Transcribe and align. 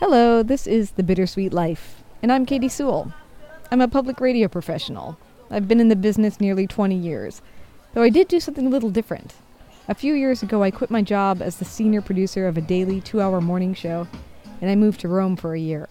Hello, 0.00 0.44
this 0.44 0.68
is 0.68 0.92
The 0.92 1.02
Bittersweet 1.02 1.52
Life, 1.52 2.04
and 2.22 2.30
I'm 2.30 2.46
Katie 2.46 2.68
Sewell. 2.68 3.12
I'm 3.72 3.80
a 3.80 3.88
public 3.88 4.20
radio 4.20 4.46
professional. 4.46 5.18
I've 5.50 5.66
been 5.66 5.80
in 5.80 5.88
the 5.88 5.96
business 5.96 6.40
nearly 6.40 6.68
20 6.68 6.94
years, 6.94 7.42
though 7.92 8.02
I 8.02 8.08
did 8.08 8.28
do 8.28 8.38
something 8.38 8.64
a 8.64 8.70
little 8.70 8.90
different. 8.90 9.34
A 9.88 9.96
few 9.96 10.14
years 10.14 10.40
ago, 10.40 10.62
I 10.62 10.70
quit 10.70 10.92
my 10.92 11.02
job 11.02 11.42
as 11.42 11.56
the 11.56 11.64
senior 11.64 12.00
producer 12.00 12.46
of 12.46 12.56
a 12.56 12.60
daily 12.60 13.00
two 13.00 13.20
hour 13.20 13.40
morning 13.40 13.74
show, 13.74 14.06
and 14.60 14.70
I 14.70 14.76
moved 14.76 15.00
to 15.00 15.08
Rome 15.08 15.34
for 15.34 15.52
a 15.52 15.58
year. 15.58 15.88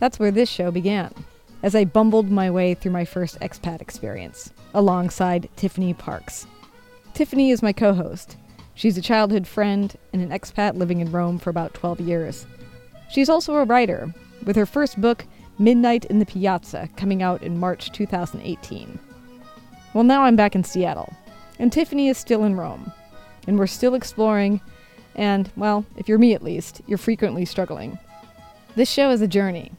That's 0.00 0.18
where 0.18 0.32
this 0.32 0.48
show 0.48 0.72
began, 0.72 1.14
as 1.62 1.76
I 1.76 1.84
bumbled 1.84 2.32
my 2.32 2.50
way 2.50 2.74
through 2.74 2.90
my 2.90 3.04
first 3.04 3.38
expat 3.38 3.80
experience, 3.80 4.50
alongside 4.74 5.48
Tiffany 5.54 5.94
Parks. 5.94 6.48
Tiffany 7.14 7.52
is 7.52 7.62
my 7.62 7.72
co 7.72 7.94
host. 7.94 8.36
She's 8.74 8.98
a 8.98 9.02
childhood 9.02 9.46
friend 9.46 9.96
and 10.12 10.20
an 10.20 10.36
expat 10.36 10.74
living 10.74 10.98
in 10.98 11.12
Rome 11.12 11.38
for 11.38 11.50
about 11.50 11.74
12 11.74 12.00
years. 12.00 12.44
She's 13.10 13.28
also 13.28 13.56
a 13.56 13.64
writer, 13.64 14.14
with 14.44 14.54
her 14.54 14.66
first 14.66 15.00
book, 15.00 15.26
Midnight 15.58 16.04
in 16.04 16.20
the 16.20 16.26
Piazza, 16.26 16.88
coming 16.96 17.22
out 17.22 17.42
in 17.42 17.58
March 17.58 17.90
2018. 17.90 18.98
Well, 19.92 20.04
now 20.04 20.22
I'm 20.22 20.36
back 20.36 20.54
in 20.54 20.62
Seattle, 20.62 21.12
and 21.58 21.72
Tiffany 21.72 22.08
is 22.08 22.16
still 22.16 22.44
in 22.44 22.54
Rome, 22.54 22.92
and 23.48 23.58
we're 23.58 23.66
still 23.66 23.94
exploring, 23.94 24.60
and, 25.16 25.50
well, 25.56 25.84
if 25.96 26.08
you're 26.08 26.18
me 26.18 26.34
at 26.34 26.44
least, 26.44 26.82
you're 26.86 26.98
frequently 26.98 27.44
struggling. 27.44 27.98
This 28.76 28.88
show 28.88 29.10
is 29.10 29.20
a 29.20 29.28
journey. 29.28 29.72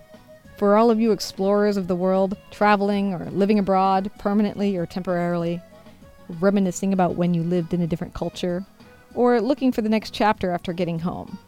For 0.58 0.76
all 0.76 0.92
of 0.92 1.00
you 1.00 1.14
explorers 1.14 1.78
of 1.78 1.88
the 1.88 1.96
world, 1.96 2.36
traveling 2.52 3.14
or 3.14 3.26
living 3.32 3.58
abroad, 3.58 4.12
permanently 4.20 4.76
or 4.76 4.86
temporarily, 4.86 5.62
reminiscing 6.42 6.92
about 6.92 7.16
when 7.16 7.34
you 7.34 7.44
lived 7.44 7.74
in 7.74 7.82
a 7.82 7.88
different 7.88 8.14
culture, 8.14 8.66
or 9.16 9.40
looking 9.40 9.72
for 9.72 9.82
the 9.82 9.90
next 9.90 10.14
chapter 10.14 10.52
after 10.52 10.74
getting 10.74 11.00
home. 11.00 11.40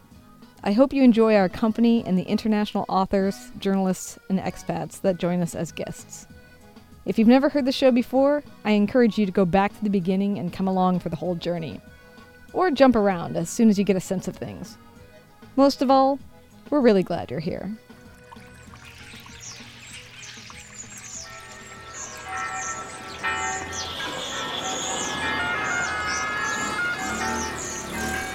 I 0.66 0.72
hope 0.72 0.94
you 0.94 1.02
enjoy 1.02 1.36
our 1.36 1.50
company 1.50 2.02
and 2.06 2.16
the 2.16 2.22
international 2.22 2.86
authors, 2.88 3.50
journalists, 3.58 4.18
and 4.30 4.38
expats 4.38 4.98
that 5.02 5.18
join 5.18 5.42
us 5.42 5.54
as 5.54 5.72
guests. 5.72 6.26
If 7.04 7.18
you've 7.18 7.28
never 7.28 7.50
heard 7.50 7.66
the 7.66 7.70
show 7.70 7.90
before, 7.90 8.42
I 8.64 8.70
encourage 8.70 9.18
you 9.18 9.26
to 9.26 9.32
go 9.32 9.44
back 9.44 9.76
to 9.76 9.84
the 9.84 9.90
beginning 9.90 10.38
and 10.38 10.54
come 10.54 10.66
along 10.66 11.00
for 11.00 11.10
the 11.10 11.16
whole 11.16 11.34
journey. 11.34 11.82
Or 12.54 12.70
jump 12.70 12.96
around 12.96 13.36
as 13.36 13.50
soon 13.50 13.68
as 13.68 13.78
you 13.78 13.84
get 13.84 13.94
a 13.94 14.00
sense 14.00 14.26
of 14.26 14.36
things. 14.36 14.78
Most 15.54 15.82
of 15.82 15.90
all, 15.90 16.18
we're 16.70 16.80
really 16.80 17.02
glad 17.02 17.30
you're 17.30 17.40
here. 17.40 17.70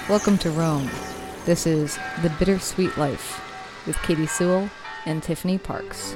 Welcome 0.08 0.38
to 0.38 0.50
Rome. 0.52 0.88
This 1.46 1.66
is 1.66 1.98
The 2.22 2.30
Bittersweet 2.38 2.96
Life 2.98 3.40
with 3.86 3.96
Katie 4.02 4.26
Sewell 4.26 4.68
and 5.06 5.22
Tiffany 5.22 5.58
Parks. 5.58 6.14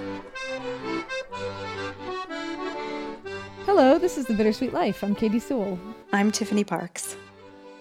Hello, 3.64 3.98
this 3.98 4.18
is 4.18 4.26
The 4.26 4.34
Bittersweet 4.34 4.72
Life. 4.72 5.02
I'm 5.02 5.14
Katie 5.14 5.40
Sewell. 5.40 5.78
I'm 6.12 6.30
Tiffany 6.30 6.62
Parks. 6.62 7.16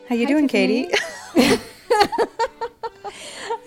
How 0.08 0.16
you 0.16 0.25
Hi, 0.25 0.31
doing, 0.31 0.47
Tiffany. 0.47 0.89
Katie? 1.35 1.35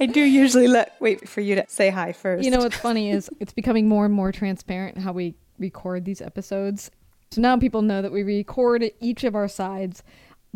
I 0.00 0.06
do 0.06 0.20
usually 0.20 0.68
let 0.68 0.94
wait 1.00 1.28
for 1.28 1.40
you 1.40 1.55
to 1.56 1.64
say 1.68 1.90
hi 1.90 2.12
first. 2.12 2.44
You 2.44 2.50
know 2.50 2.58
what's 2.58 2.77
funny 2.77 3.11
is 3.11 3.30
it's 3.40 3.52
becoming 3.52 3.88
more 3.88 4.05
and 4.05 4.14
more 4.14 4.33
transparent 4.33 4.98
how 4.98 5.12
we 5.12 5.34
record 5.58 6.05
these 6.05 6.20
episodes. 6.20 6.90
So 7.30 7.40
now 7.40 7.58
people 7.58 7.83
know 7.83 8.02
that 8.02 8.12
we 8.12 8.22
record 8.22 8.90
each 9.00 9.24
of 9.24 9.34
our 9.34 9.48
sides, 9.48 10.02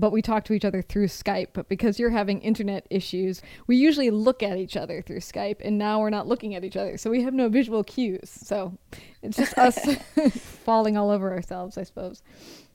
but 0.01 0.13
we 0.13 0.23
talk 0.23 0.45
to 0.45 0.53
each 0.53 0.65
other 0.65 0.83
through 0.83 1.07
Skype. 1.07 1.49
But 1.53 1.69
because 1.69 1.99
you're 1.99 2.11
having 2.11 2.41
internet 2.41 2.87
issues, 2.91 3.43
we 3.67 3.77
usually 3.77 4.11
look 4.11 4.43
at 4.43 4.57
each 4.57 4.77
other 4.77 5.03
through 5.03 5.21
Skype, 5.21 5.57
and 5.61 5.79
now 5.79 6.01
we're 6.01 6.11
not 6.11 6.27
looking 6.27 6.55
at 6.55 6.65
each 6.65 6.77
other. 6.77 6.97
So 6.97 7.11
we 7.11 7.23
have 7.23 7.35
no 7.35 7.49
visual 7.49 7.85
cues. 7.85 8.31
So 8.31 8.77
it's 9.23 9.37
just 9.37 9.57
us 9.59 9.79
falling 10.65 10.97
all 10.97 11.11
over 11.11 11.33
ourselves, 11.33 11.79
I 11.79 11.85
suppose. 11.85 12.23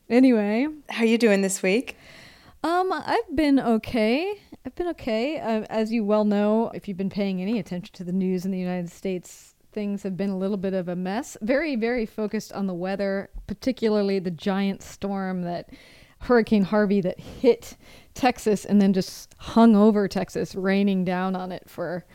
Anyway, 0.10 0.68
how 0.90 1.04
are 1.04 1.08
you 1.08 1.18
doing 1.18 1.42
this 1.42 1.64
week? 1.64 1.98
um, 2.64 2.92
I've 2.92 3.36
been 3.36 3.60
okay. 3.60 4.40
I've 4.66 4.76
been 4.76 4.88
okay. 4.90 5.40
Uh, 5.40 5.66
as 5.70 5.92
you 5.92 6.04
well 6.04 6.26
know, 6.26 6.72
if 6.74 6.88
you've 6.88 6.98
been 6.98 7.10
paying 7.10 7.42
any 7.42 7.60
attention 7.60 7.94
to 7.96 8.04
the 8.04 8.12
news 8.12 8.46
in 8.46 8.52
the 8.52 8.58
United 8.58 8.90
States, 8.92 9.56
things 9.72 10.02
have 10.04 10.18
been 10.18 10.30
a 10.30 10.38
little 10.38 10.58
bit 10.58 10.74
of 10.74 10.88
a 10.88 10.96
mess. 10.96 11.38
Very, 11.42 11.76
very 11.76 12.06
focused 12.06 12.54
on 12.54 12.66
the 12.66 12.74
weather, 12.74 13.30
particularly 13.46 14.18
the 14.18 14.32
giant 14.32 14.82
storm 14.82 15.44
that 15.44 15.70
Hurricane 16.26 16.64
Harvey 16.64 17.02
that 17.02 17.20
hit 17.20 17.78
Texas 18.14 18.66
and 18.66 18.82
then 18.82 18.94
just 18.94 19.36
hung 19.38 19.76
over 19.76 20.08
Texas, 20.08 20.56
raining 20.56 21.06
down 21.06 21.36
on 21.36 21.52
it 21.52 21.70
for 21.70 22.06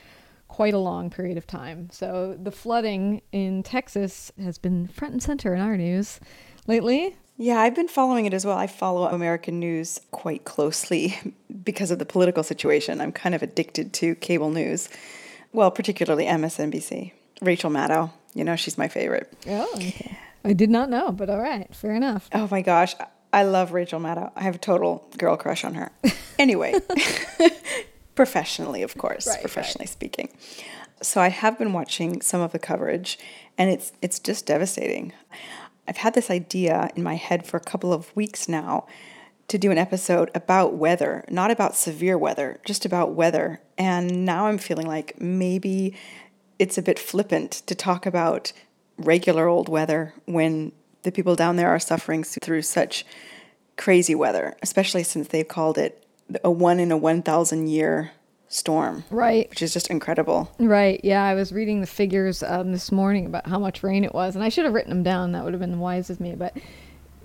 quite 0.48 0.74
a 0.74 0.78
long 0.78 1.10
period 1.10 1.38
of 1.38 1.46
time. 1.46 1.88
So 1.92 2.36
the 2.40 2.50
flooding 2.50 3.22
in 3.30 3.62
Texas 3.62 4.32
has 4.42 4.58
been 4.58 4.88
front 4.88 5.12
and 5.12 5.22
center 5.22 5.54
in 5.54 5.60
our 5.60 5.76
news 5.76 6.18
lately. 6.66 7.16
Yeah, 7.36 7.60
I've 7.60 7.74
been 7.74 7.88
following 7.88 8.26
it 8.26 8.34
as 8.34 8.44
well. 8.44 8.58
I 8.58 8.66
follow 8.66 9.06
American 9.08 9.60
news 9.60 10.00
quite 10.10 10.44
closely 10.44 11.16
because 11.64 11.90
of 11.90 11.98
the 11.98 12.04
political 12.04 12.42
situation. 12.42 13.00
I'm 13.00 13.12
kind 13.12 13.34
of 13.34 13.42
addicted 13.42 13.92
to 13.94 14.16
cable 14.16 14.50
news. 14.50 14.88
Well, 15.52 15.70
particularly 15.70 16.26
MSNBC. 16.26 17.12
Rachel 17.40 17.70
Maddow, 17.70 18.10
you 18.34 18.44
know, 18.44 18.56
she's 18.56 18.76
my 18.76 18.88
favorite. 18.88 19.32
Oh, 19.46 19.70
okay. 19.76 20.18
I 20.44 20.52
did 20.52 20.68
not 20.68 20.90
know, 20.90 21.12
but 21.12 21.30
all 21.30 21.40
right, 21.40 21.72
fair 21.74 21.94
enough. 21.94 22.28
Oh 22.34 22.48
my 22.50 22.60
gosh, 22.60 22.94
I 23.32 23.44
love 23.44 23.72
Rachel 23.72 24.00
Maddow. 24.00 24.32
I 24.34 24.42
have 24.42 24.56
a 24.56 24.58
total 24.58 25.08
girl 25.16 25.36
crush 25.36 25.64
on 25.64 25.74
her. 25.74 25.92
Anyway, 26.38 26.74
professionally, 28.14 28.82
of 28.82 28.96
course, 28.96 29.26
Right, 29.26 29.40
professionally 29.40 29.86
speaking. 29.86 30.30
So 31.02 31.20
I 31.20 31.28
have 31.28 31.58
been 31.58 31.72
watching 31.72 32.20
some 32.22 32.40
of 32.40 32.52
the 32.52 32.58
coverage, 32.58 33.18
and 33.56 33.70
it's 33.70 33.92
it's 34.02 34.18
just 34.18 34.46
devastating. 34.46 35.12
I've 35.86 35.98
had 35.98 36.14
this 36.14 36.30
idea 36.30 36.90
in 36.94 37.02
my 37.02 37.16
head 37.16 37.46
for 37.46 37.56
a 37.56 37.60
couple 37.60 37.92
of 37.92 38.14
weeks 38.16 38.48
now 38.48 38.86
to 39.48 39.58
do 39.58 39.70
an 39.72 39.78
episode 39.78 40.30
about 40.34 40.74
weather, 40.74 41.24
not 41.28 41.50
about 41.50 41.74
severe 41.74 42.16
weather, 42.16 42.60
just 42.64 42.84
about 42.84 43.14
weather. 43.14 43.60
And 43.76 44.24
now 44.24 44.46
I'm 44.46 44.58
feeling 44.58 44.86
like 44.86 45.20
maybe 45.20 45.96
it's 46.58 46.78
a 46.78 46.82
bit 46.82 46.98
flippant 46.98 47.50
to 47.66 47.74
talk 47.74 48.06
about 48.06 48.52
regular 48.98 49.48
old 49.48 49.68
weather 49.68 50.14
when 50.26 50.70
the 51.02 51.12
people 51.12 51.34
down 51.36 51.56
there 51.56 51.68
are 51.68 51.78
suffering 51.78 52.22
through 52.24 52.62
such 52.62 53.04
crazy 53.76 54.14
weather, 54.14 54.56
especially 54.62 55.02
since 55.02 55.28
they've 55.28 55.46
called 55.48 55.78
it 55.78 56.06
a 56.44 56.50
one 56.50 56.78
in 56.78 56.92
a 56.92 56.96
1,000 56.96 57.68
year 57.68 58.12
storm, 58.48 59.04
Right. 59.10 59.48
which 59.48 59.62
is 59.62 59.72
just 59.72 59.88
incredible. 59.88 60.50
Right. 60.58 61.00
Yeah, 61.04 61.24
I 61.24 61.34
was 61.34 61.52
reading 61.52 61.80
the 61.80 61.86
figures 61.86 62.42
um, 62.42 62.72
this 62.72 62.90
morning 62.92 63.26
about 63.26 63.46
how 63.46 63.58
much 63.58 63.82
rain 63.82 64.04
it 64.04 64.12
was, 64.14 64.34
and 64.34 64.44
I 64.44 64.48
should 64.48 64.64
have 64.64 64.74
written 64.74 64.90
them 64.90 65.02
down. 65.02 65.32
That 65.32 65.44
would 65.44 65.52
have 65.52 65.60
been 65.60 65.78
wise 65.78 66.10
of 66.10 66.20
me. 66.20 66.34
But 66.34 66.56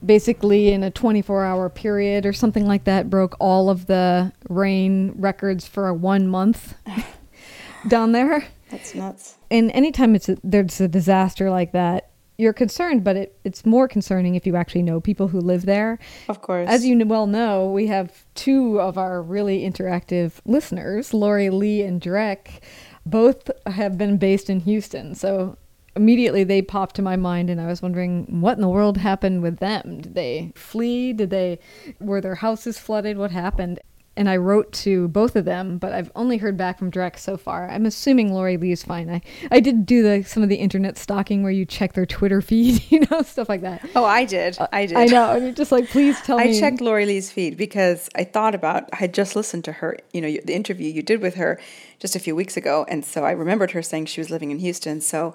basically, 0.05 0.69
in 0.69 0.83
a 0.83 0.91
24-hour 0.91 1.69
period 1.71 2.25
or 2.25 2.33
something 2.33 2.65
like 2.67 2.83
that, 2.85 3.09
broke 3.09 3.35
all 3.39 3.69
of 3.69 3.87
the 3.87 4.31
rain 4.49 5.13
records 5.17 5.67
for 5.67 5.87
a 5.87 5.93
one 5.93 6.27
month 6.27 6.75
down 7.87 8.11
there. 8.11 8.45
That's 8.69 8.95
nuts. 8.95 9.35
And 9.51 9.71
anytime 9.71 10.15
it's 10.15 10.29
a, 10.29 10.37
there's 10.43 10.79
a 10.81 10.87
disaster 10.87 11.49
like 11.49 11.71
that, 11.73 12.09
you're 12.37 12.53
concerned, 12.53 13.03
but 13.03 13.15
it, 13.15 13.39
it's 13.43 13.65
more 13.65 13.87
concerning 13.87 14.35
if 14.35 14.45
you 14.45 14.55
actually 14.55 14.83
know 14.83 14.99
people 14.99 15.27
who 15.27 15.39
live 15.39 15.65
there. 15.65 15.99
Of 16.27 16.41
course. 16.41 16.69
As 16.69 16.85
you 16.85 17.05
well 17.05 17.27
know, 17.27 17.69
we 17.69 17.87
have 17.87 18.25
two 18.35 18.79
of 18.79 18.97
our 18.97 19.21
really 19.21 19.61
interactive 19.61 20.33
listeners, 20.45 21.13
Lori 21.13 21.49
Lee 21.49 21.81
and 21.81 22.01
Drek. 22.01 22.61
Both 23.05 23.51
have 23.67 23.97
been 23.97 24.17
based 24.17 24.49
in 24.49 24.61
Houston. 24.61 25.15
So 25.15 25.57
immediately 25.95 26.43
they 26.43 26.61
popped 26.61 26.95
to 26.95 27.01
my 27.01 27.15
mind 27.15 27.49
and 27.49 27.61
I 27.61 27.67
was 27.67 27.81
wondering 27.81 28.41
what 28.41 28.57
in 28.57 28.61
the 28.61 28.67
world 28.67 28.97
happened 28.97 29.41
with 29.41 29.59
them? 29.59 30.01
Did 30.01 30.15
they 30.15 30.51
flee? 30.55 31.13
Did 31.13 31.29
they 31.29 31.59
were 31.99 32.21
their 32.21 32.35
houses 32.35 32.77
flooded? 32.77 33.17
What 33.17 33.31
happened? 33.31 33.79
And 34.17 34.29
I 34.29 34.37
wrote 34.37 34.71
to 34.73 35.09
both 35.09 35.35
of 35.35 35.43
them, 35.43 35.77
but 35.77 35.91
I've 35.91 36.09
only 36.15 36.37
heard 36.37 36.55
back 36.55 36.79
from 36.79 36.89
Drek 36.89 37.19
so 37.19 37.35
far. 37.35 37.69
I'm 37.69 37.85
assuming 37.85 38.31
Lori 38.33 38.55
Lee 38.55 38.71
is 38.71 38.81
fine. 38.81 39.09
I, 39.09 39.21
I 39.51 39.59
did 39.59 39.85
do 39.85 40.03
the 40.03 40.23
some 40.23 40.41
of 40.41 40.47
the 40.47 40.55
internet 40.55 40.97
stalking 40.97 41.43
where 41.43 41.51
you 41.51 41.65
check 41.65 41.93
their 41.93 42.05
Twitter 42.05 42.41
feed, 42.49 42.83
you 42.89 43.01
know, 43.11 43.21
stuff 43.23 43.49
like 43.49 43.61
that. 43.61 43.87
oh, 43.93 44.05
I 44.05 44.23
did. 44.23 44.57
Uh, 44.57 44.67
I 44.71 44.85
did. 44.85 44.95
I 44.97 45.05
know. 45.07 45.33
And 45.33 45.43
you're 45.43 45.53
just 45.53 45.71
like, 45.71 45.89
please 45.89 46.19
tell 46.21 46.39
I 46.39 46.45
me. 46.45 46.57
I 46.57 46.59
checked 46.59 46.79
Lori 46.79 47.05
Lee's 47.05 47.29
feed 47.31 47.57
because 47.57 48.09
I 48.15 48.23
thought 48.23 48.55
about 48.55 48.89
I 48.93 48.97
had 48.97 49.13
just 49.13 49.35
listened 49.35 49.65
to 49.65 49.73
her, 49.73 49.97
you 50.13 50.21
know, 50.21 50.27
the 50.45 50.55
interview 50.55 50.89
you 50.89 51.03
did 51.03 51.21
with 51.21 51.35
her 51.35 51.59
just 51.99 52.15
a 52.15 52.19
few 52.19 52.35
weeks 52.35 52.55
ago, 52.55 52.85
and 52.87 53.03
so 53.03 53.25
I 53.25 53.31
remembered 53.31 53.71
her 53.71 53.81
saying 53.81 54.05
she 54.05 54.21
was 54.21 54.29
living 54.29 54.51
in 54.51 54.59
Houston. 54.59 55.01
So 55.01 55.33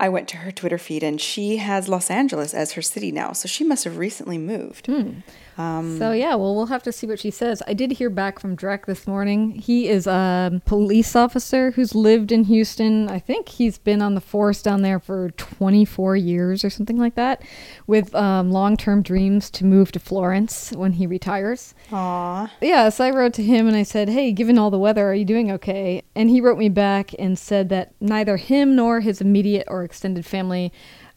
I 0.00 0.08
went 0.08 0.28
to 0.28 0.38
her 0.38 0.50
Twitter 0.50 0.78
feed, 0.78 1.02
and 1.02 1.20
she 1.20 1.58
has 1.58 1.88
Los 1.88 2.10
Angeles 2.10 2.52
as 2.54 2.72
her 2.72 2.82
city 2.82 3.12
now. 3.12 3.32
So 3.32 3.48
she 3.48 3.64
must 3.64 3.84
have 3.84 3.96
recently 3.96 4.38
moved. 4.38 4.86
Hmm. 4.86 5.20
Um, 5.56 5.98
So 5.98 6.12
yeah, 6.12 6.34
well, 6.34 6.54
we'll 6.54 6.66
have 6.66 6.82
to 6.84 6.92
see 6.92 7.06
what 7.06 7.18
she 7.20 7.30
says. 7.30 7.62
I 7.66 7.74
did 7.74 7.92
hear 7.92 8.10
back 8.10 8.38
from 8.38 8.56
Drek 8.56 8.86
this 8.86 9.06
morning. 9.06 9.52
He 9.52 9.88
is 9.88 10.06
a 10.06 10.60
police 10.66 11.14
officer 11.14 11.70
who's 11.72 11.94
lived 11.94 12.32
in 12.32 12.44
Houston. 12.44 13.08
I 13.08 13.18
think 13.18 13.48
he's 13.48 13.78
been 13.78 14.02
on 14.02 14.14
the 14.14 14.20
force 14.20 14.62
down 14.62 14.82
there 14.82 14.98
for 14.98 15.30
24 15.30 16.16
years 16.16 16.64
or 16.64 16.70
something 16.70 16.98
like 16.98 17.14
that, 17.14 17.42
with 17.86 18.14
um, 18.14 18.50
long-term 18.50 19.02
dreams 19.02 19.50
to 19.50 19.64
move 19.64 19.92
to 19.92 19.98
Florence 19.98 20.72
when 20.72 20.92
he 20.92 21.06
retires. 21.06 21.74
aw. 21.92 22.50
Yeah, 22.60 22.88
so 22.88 23.04
I 23.04 23.10
wrote 23.10 23.34
to 23.34 23.42
him 23.42 23.66
and 23.68 23.76
I 23.76 23.82
said, 23.84 24.08
Hey, 24.08 24.32
given 24.32 24.58
all 24.58 24.70
the 24.70 24.78
weather, 24.78 25.08
are 25.08 25.14
you 25.14 25.24
doing 25.24 25.50
okay? 25.52 26.02
And 26.14 26.30
he 26.30 26.40
wrote 26.40 26.58
me 26.58 26.68
back 26.68 27.12
and 27.18 27.38
said 27.38 27.68
that 27.68 27.92
neither 28.00 28.36
him 28.36 28.74
nor 28.76 29.00
his 29.00 29.20
immediate 29.20 29.66
or 29.68 29.84
extended 29.84 30.26
family 30.26 30.72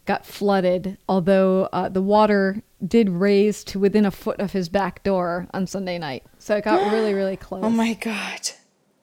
got 0.05 0.25
flooded, 0.25 0.97
although 1.09 1.67
uh, 1.73 1.89
the 1.89 2.01
water 2.01 2.61
did 2.85 3.09
raise 3.09 3.63
to 3.65 3.79
within 3.79 4.05
a 4.05 4.11
foot 4.11 4.39
of 4.39 4.51
his 4.51 4.69
back 4.69 5.03
door 5.03 5.47
on 5.53 5.67
Sunday 5.67 5.97
night. 5.97 6.23
So 6.37 6.55
it 6.55 6.63
got 6.63 6.91
really, 6.91 7.13
really 7.13 7.37
close. 7.37 7.63
Oh 7.63 7.69
my 7.69 7.93
god. 7.93 8.41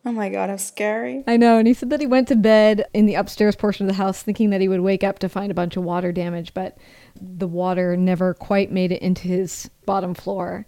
Oh 0.06 0.12
my 0.12 0.28
god, 0.28 0.50
how 0.50 0.56
scary. 0.56 1.24
I 1.26 1.38
know, 1.38 1.56
and 1.56 1.66
he 1.66 1.72
said 1.72 1.88
that 1.88 2.00
he 2.00 2.06
went 2.06 2.28
to 2.28 2.36
bed 2.36 2.84
in 2.92 3.06
the 3.06 3.14
upstairs 3.14 3.56
portion 3.56 3.86
of 3.86 3.88
the 3.88 4.02
house 4.02 4.22
thinking 4.22 4.50
that 4.50 4.60
he 4.60 4.68
would 4.68 4.80
wake 4.80 5.02
up 5.02 5.18
to 5.20 5.30
find 5.30 5.50
a 5.50 5.54
bunch 5.54 5.78
of 5.78 5.82
water 5.82 6.12
damage, 6.12 6.52
but 6.52 6.76
the 7.18 7.48
water 7.48 7.96
never 7.96 8.34
quite 8.34 8.70
made 8.70 8.92
it 8.92 9.00
into 9.00 9.28
his 9.28 9.70
bottom 9.86 10.12
floor. 10.12 10.66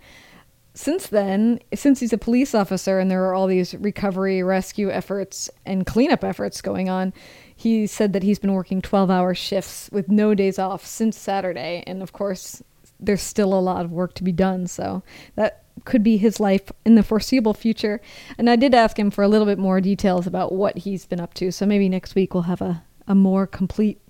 Since 0.72 1.08
then, 1.08 1.60
since 1.74 2.00
he's 2.00 2.14
a 2.14 2.18
police 2.18 2.54
officer 2.54 2.98
and 2.98 3.10
there 3.10 3.24
are 3.24 3.34
all 3.34 3.46
these 3.46 3.74
recovery, 3.74 4.42
rescue 4.42 4.90
efforts, 4.90 5.50
and 5.66 5.84
cleanup 5.86 6.24
efforts 6.24 6.62
going 6.62 6.88
on, 6.88 7.12
he 7.54 7.86
said 7.86 8.14
that 8.14 8.22
he's 8.22 8.38
been 8.38 8.52
working 8.52 8.80
12 8.80 9.10
hour 9.10 9.34
shifts 9.34 9.88
with 9.92 10.10
no 10.10 10.34
days 10.34 10.58
off 10.58 10.84
since 10.84 11.18
Saturday. 11.18 11.82
And 11.86 12.02
of 12.02 12.12
course, 12.12 12.62
there's 12.98 13.22
still 13.22 13.54
a 13.54 13.60
lot 13.60 13.84
of 13.84 13.92
work 13.92 14.14
to 14.14 14.24
be 14.24 14.32
done. 14.32 14.66
So 14.66 15.02
that 15.34 15.64
could 15.84 16.02
be 16.02 16.16
his 16.16 16.40
life 16.40 16.72
in 16.84 16.94
the 16.94 17.02
foreseeable 17.02 17.54
future. 17.54 18.00
And 18.38 18.48
I 18.48 18.56
did 18.56 18.74
ask 18.74 18.98
him 18.98 19.10
for 19.10 19.22
a 19.22 19.28
little 19.28 19.46
bit 19.46 19.58
more 19.58 19.80
details 19.80 20.26
about 20.26 20.52
what 20.52 20.78
he's 20.78 21.06
been 21.06 21.20
up 21.20 21.34
to. 21.34 21.52
So 21.52 21.66
maybe 21.66 21.88
next 21.88 22.14
week 22.14 22.34
we'll 22.34 22.44
have 22.44 22.62
a, 22.62 22.82
a 23.06 23.14
more 23.14 23.46
complete 23.46 24.00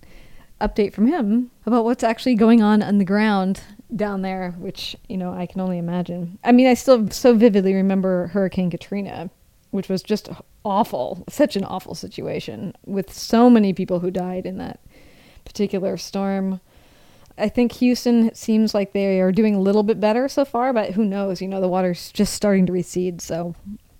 update 0.60 0.94
from 0.94 1.06
him 1.06 1.50
about 1.66 1.84
what's 1.84 2.04
actually 2.04 2.34
going 2.34 2.62
on 2.62 2.82
on 2.82 2.98
the 2.98 3.04
ground 3.04 3.60
down 3.94 4.22
there, 4.22 4.52
which, 4.58 4.96
you 5.08 5.16
know, 5.16 5.32
I 5.32 5.46
can 5.46 5.60
only 5.60 5.78
imagine. 5.78 6.38
I 6.42 6.52
mean, 6.52 6.66
I 6.66 6.74
still 6.74 7.10
so 7.10 7.34
vividly 7.34 7.74
remember 7.74 8.28
Hurricane 8.28 8.70
Katrina, 8.70 9.30
which 9.70 9.88
was 9.88 10.02
just 10.02 10.30
awful, 10.64 11.24
such 11.28 11.56
an 11.56 11.64
awful 11.64 11.94
situation 11.94 12.74
with 12.84 13.12
so 13.12 13.50
many 13.50 13.72
people 13.72 14.00
who 14.00 14.10
died 14.10 14.46
in 14.46 14.58
that 14.58 14.80
particular 15.44 15.96
storm. 15.96 16.60
I 17.38 17.48
think 17.48 17.72
Houston 17.72 18.34
seems 18.34 18.74
like 18.74 18.92
they 18.92 19.20
are 19.20 19.32
doing 19.32 19.54
a 19.54 19.60
little 19.60 19.82
bit 19.82 20.00
better 20.00 20.28
so 20.28 20.44
far, 20.44 20.72
but 20.72 20.92
who 20.92 21.04
knows? 21.04 21.42
You 21.42 21.48
know, 21.48 21.60
the 21.60 21.68
water's 21.68 22.10
just 22.12 22.34
starting 22.34 22.66
to 22.66 22.72
recede, 22.72 23.20
so 23.20 23.54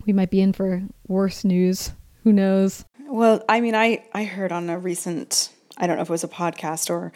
we 0.07 0.13
might 0.13 0.31
be 0.31 0.41
in 0.41 0.53
for 0.53 0.83
worse 1.07 1.45
news. 1.45 1.93
Who 2.25 2.33
knows? 2.33 2.85
Well, 3.09 3.45
I 3.49 3.61
mean, 3.61 3.75
I 3.75 4.05
I 4.13 4.25
heard 4.25 4.53
on 4.53 4.71
a 4.71 4.79
recent 4.79 5.51
I 5.77 5.87
don't 5.87 5.97
know 5.97 6.03
if 6.03 6.09
it 6.09 6.13
was 6.13 6.25
a 6.25 6.29
podcast 6.29 6.91
or 6.91 7.13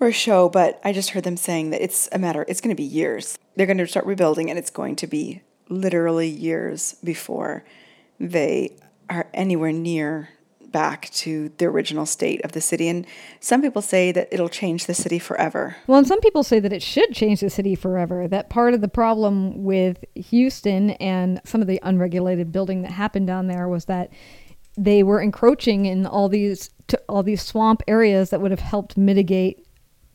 or 0.00 0.08
a 0.08 0.12
show, 0.12 0.48
but 0.48 0.80
I 0.84 0.92
just 0.92 1.10
heard 1.10 1.24
them 1.24 1.36
saying 1.36 1.70
that 1.70 1.82
it's 1.82 2.08
a 2.12 2.18
matter 2.18 2.44
it's 2.48 2.60
going 2.60 2.74
to 2.74 2.80
be 2.80 2.82
years. 2.82 3.38
They're 3.54 3.66
going 3.66 3.78
to 3.78 3.86
start 3.86 4.06
rebuilding 4.06 4.48
and 4.50 4.58
it's 4.58 4.70
going 4.70 4.96
to 4.96 5.06
be 5.06 5.42
literally 5.68 6.28
years 6.28 6.96
before 7.04 7.64
they 8.18 8.76
are 9.08 9.28
anywhere 9.34 9.72
near 9.72 10.30
back 10.72 11.10
to 11.10 11.52
the 11.58 11.66
original 11.66 12.06
state 12.06 12.44
of 12.44 12.52
the 12.52 12.60
city 12.60 12.88
and 12.88 13.06
some 13.40 13.62
people 13.62 13.82
say 13.82 14.10
that 14.12 14.28
it'll 14.30 14.48
change 14.48 14.86
the 14.86 14.94
city 14.94 15.18
forever. 15.18 15.76
Well, 15.86 15.98
and 15.98 16.06
some 16.06 16.20
people 16.20 16.42
say 16.42 16.58
that 16.60 16.72
it 16.72 16.82
should 16.82 17.12
change 17.12 17.40
the 17.40 17.50
city 17.50 17.74
forever. 17.74 18.26
That 18.26 18.50
part 18.50 18.74
of 18.74 18.80
the 18.80 18.88
problem 18.88 19.62
with 19.62 20.04
Houston 20.14 20.90
and 20.92 21.40
some 21.44 21.60
of 21.60 21.66
the 21.66 21.80
unregulated 21.82 22.50
building 22.50 22.82
that 22.82 22.92
happened 22.92 23.26
down 23.26 23.46
there 23.46 23.68
was 23.68 23.84
that 23.86 24.10
they 24.76 25.02
were 25.02 25.20
encroaching 25.20 25.86
in 25.86 26.06
all 26.06 26.28
these 26.28 26.70
all 27.08 27.22
these 27.22 27.42
swamp 27.42 27.82
areas 27.86 28.30
that 28.30 28.40
would 28.40 28.50
have 28.50 28.60
helped 28.60 28.96
mitigate 28.96 29.66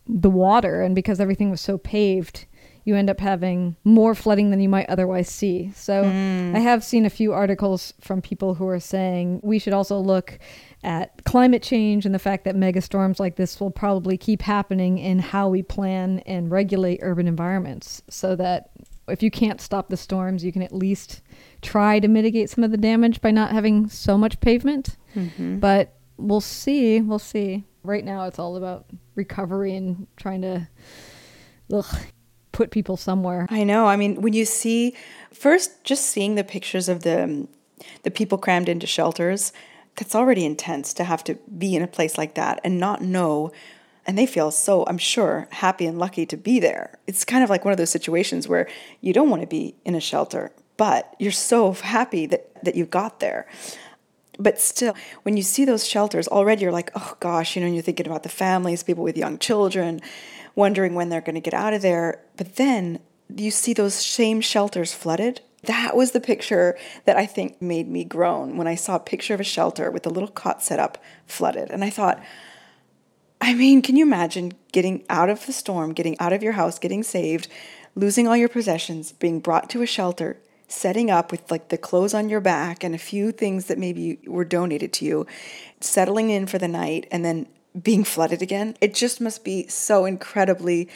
the 0.07 0.29
water 0.29 0.81
and 0.81 0.95
because 0.95 1.19
everything 1.19 1.49
was 1.49 1.61
so 1.61 1.77
paved 1.77 2.45
you 2.87 2.95
end 2.95 3.09
up 3.09 3.19
having 3.19 3.75
more 3.83 4.15
flooding 4.15 4.49
than 4.49 4.61
you 4.61 4.69
might 4.69 4.89
otherwise 4.89 5.27
see. 5.27 5.71
So 5.75 6.05
hmm. 6.05 6.55
I 6.55 6.59
have 6.59 6.85
seen 6.85 7.05
a 7.05 7.09
few 7.09 7.33
articles 7.33 7.93
from 7.99 8.21
people 8.21 8.53
who 8.53 8.65
are 8.69 8.79
saying 8.79 9.41
we 9.43 9.59
should 9.59 9.73
also 9.73 9.99
look 9.99 10.39
at 10.85 11.25
climate 11.25 11.61
change 11.61 12.05
and 12.05 12.15
the 12.15 12.19
fact 12.19 12.45
that 12.45 12.55
megastorms 12.55 13.19
like 13.19 13.35
this 13.35 13.59
will 13.59 13.71
probably 13.71 14.17
keep 14.17 14.41
happening 14.41 14.99
in 14.99 15.19
how 15.19 15.49
we 15.49 15.61
plan 15.61 16.19
and 16.19 16.49
regulate 16.49 16.99
urban 17.01 17.27
environments 17.27 18.01
so 18.09 18.37
that 18.37 18.69
if 19.09 19.21
you 19.21 19.31
can't 19.31 19.59
stop 19.59 19.89
the 19.89 19.97
storms, 19.97 20.45
you 20.45 20.53
can 20.53 20.61
at 20.61 20.71
least 20.71 21.21
try 21.61 21.99
to 21.99 22.07
mitigate 22.07 22.49
some 22.49 22.63
of 22.63 22.71
the 22.71 22.77
damage 22.77 23.19
by 23.19 23.31
not 23.31 23.51
having 23.51 23.89
so 23.89 24.17
much 24.17 24.39
pavement. 24.39 24.95
Mm-hmm. 25.13 25.59
But 25.59 25.93
we'll 26.15 26.39
see. 26.39 27.01
We'll 27.01 27.19
see. 27.19 27.65
Right 27.83 28.05
now, 28.05 28.25
it's 28.27 28.39
all 28.39 28.55
about 28.55 28.85
recovery 29.15 29.75
and 29.75 30.07
trying 30.15 30.41
to 30.43 30.69
ugh, 31.71 31.97
put 32.57 32.71
people 32.71 32.97
somewhere. 32.97 33.45
I 33.51 33.63
know. 33.63 33.85
I 33.85 33.95
mean, 33.95 34.19
when 34.19 34.33
you 34.33 34.43
see 34.43 34.95
first 35.31 35.83
just 35.83 36.07
seeing 36.07 36.33
the 36.33 36.43
pictures 36.43 36.89
of 36.89 37.03
the 37.03 37.47
the 38.01 38.09
people 38.09 38.39
crammed 38.39 38.67
into 38.67 38.87
shelters, 38.87 39.53
that's 39.95 40.15
already 40.15 40.43
intense 40.43 40.91
to 40.95 41.03
have 41.03 41.23
to 41.25 41.35
be 41.55 41.75
in 41.75 41.83
a 41.83 41.87
place 41.87 42.17
like 42.17 42.33
that 42.33 42.59
and 42.63 42.79
not 42.79 43.01
know 43.01 43.51
and 44.07 44.17
they 44.17 44.25
feel 44.25 44.49
so 44.51 44.85
I'm 44.87 44.97
sure 44.97 45.47
happy 45.51 45.85
and 45.85 45.99
lucky 45.99 46.25
to 46.25 46.37
be 46.37 46.59
there. 46.59 46.97
It's 47.05 47.25
kind 47.25 47.43
of 47.43 47.49
like 47.49 47.63
one 47.65 47.73
of 47.73 47.77
those 47.77 47.91
situations 47.91 48.47
where 48.47 48.67
you 49.01 49.13
don't 49.13 49.29
want 49.29 49.41
to 49.41 49.47
be 49.47 49.75
in 49.85 49.93
a 49.93 49.99
shelter, 49.99 50.51
but 50.77 51.13
you're 51.19 51.31
so 51.31 51.73
happy 51.73 52.25
that 52.25 52.41
that 52.63 52.75
you 52.75 52.85
got 52.85 53.19
there. 53.19 53.45
But 54.39 54.59
still, 54.59 54.95
when 55.23 55.37
you 55.37 55.43
see 55.43 55.65
those 55.65 55.85
shelters, 55.85 56.27
already 56.27 56.63
you're 56.63 56.79
like, 56.79 56.91
oh 56.95 57.13
gosh, 57.19 57.55
you 57.55 57.61
know, 57.61 57.67
and 57.67 57.75
you're 57.75 57.83
thinking 57.83 58.07
about 58.07 58.23
the 58.23 58.29
families, 58.45 58.81
people 58.81 59.03
with 59.03 59.17
young 59.17 59.37
children, 59.37 60.01
wondering 60.57 60.95
when 60.95 61.09
they're 61.09 61.21
going 61.21 61.35
to 61.35 61.41
get 61.41 61.53
out 61.53 61.73
of 61.73 61.83
there. 61.83 62.21
But 62.35 62.55
then 62.55 62.99
you 63.33 63.51
see 63.51 63.73
those 63.73 63.93
same 63.93 64.41
shelters 64.41 64.93
flooded. 64.93 65.39
That 65.63 65.95
was 65.95 66.11
the 66.11 66.19
picture 66.19 66.77
that 67.05 67.15
I 67.15 67.25
think 67.25 67.61
made 67.61 67.87
me 67.87 68.03
groan 68.03 68.57
when 68.57 68.67
I 68.67 68.75
saw 68.75 68.95
a 68.95 68.99
picture 68.99 69.35
of 69.35 69.39
a 69.39 69.45
shelter 69.45 69.91
with 69.91 70.05
a 70.05 70.09
little 70.09 70.29
cot 70.29 70.63
set 70.63 70.79
up 70.79 71.01
flooded. 71.27 71.69
And 71.69 71.83
I 71.83 71.91
thought, 71.91 72.21
I 73.39 73.53
mean, 73.53 73.83
can 73.83 73.95
you 73.95 74.03
imagine 74.03 74.53
getting 74.71 75.05
out 75.09 75.29
of 75.29 75.45
the 75.45 75.53
storm, 75.53 75.93
getting 75.93 76.19
out 76.19 76.33
of 76.33 76.41
your 76.41 76.53
house, 76.53 76.79
getting 76.79 77.03
saved, 77.03 77.47
losing 77.93 78.27
all 78.27 78.35
your 78.35 78.49
possessions, 78.49 79.11
being 79.11 79.39
brought 79.39 79.69
to 79.69 79.83
a 79.83 79.85
shelter, 79.85 80.37
setting 80.67 81.11
up 81.11 81.31
with 81.31 81.49
like 81.51 81.69
the 81.69 81.77
clothes 81.77 82.15
on 82.15 82.29
your 82.29 82.41
back 82.41 82.83
and 82.83 82.95
a 82.95 82.99
few 82.99 83.31
things 83.31 83.65
that 83.65 83.77
maybe 83.77 84.19
were 84.25 84.45
donated 84.45 84.91
to 84.93 85.05
you, 85.05 85.27
settling 85.81 86.31
in 86.31 86.47
for 86.47 86.57
the 86.57 86.67
night, 86.67 87.05
and 87.11 87.23
then 87.23 87.47
being 87.81 88.03
flooded 88.03 88.41
again? 88.41 88.75
It 88.81 88.93
just 88.93 89.21
must 89.21 89.43
be 89.43 89.67
so 89.67 90.05
incredibly 90.05 90.89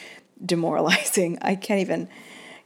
demoralizing. 0.44 1.38
I 1.42 1.54
can't 1.54 1.80
even 1.80 2.08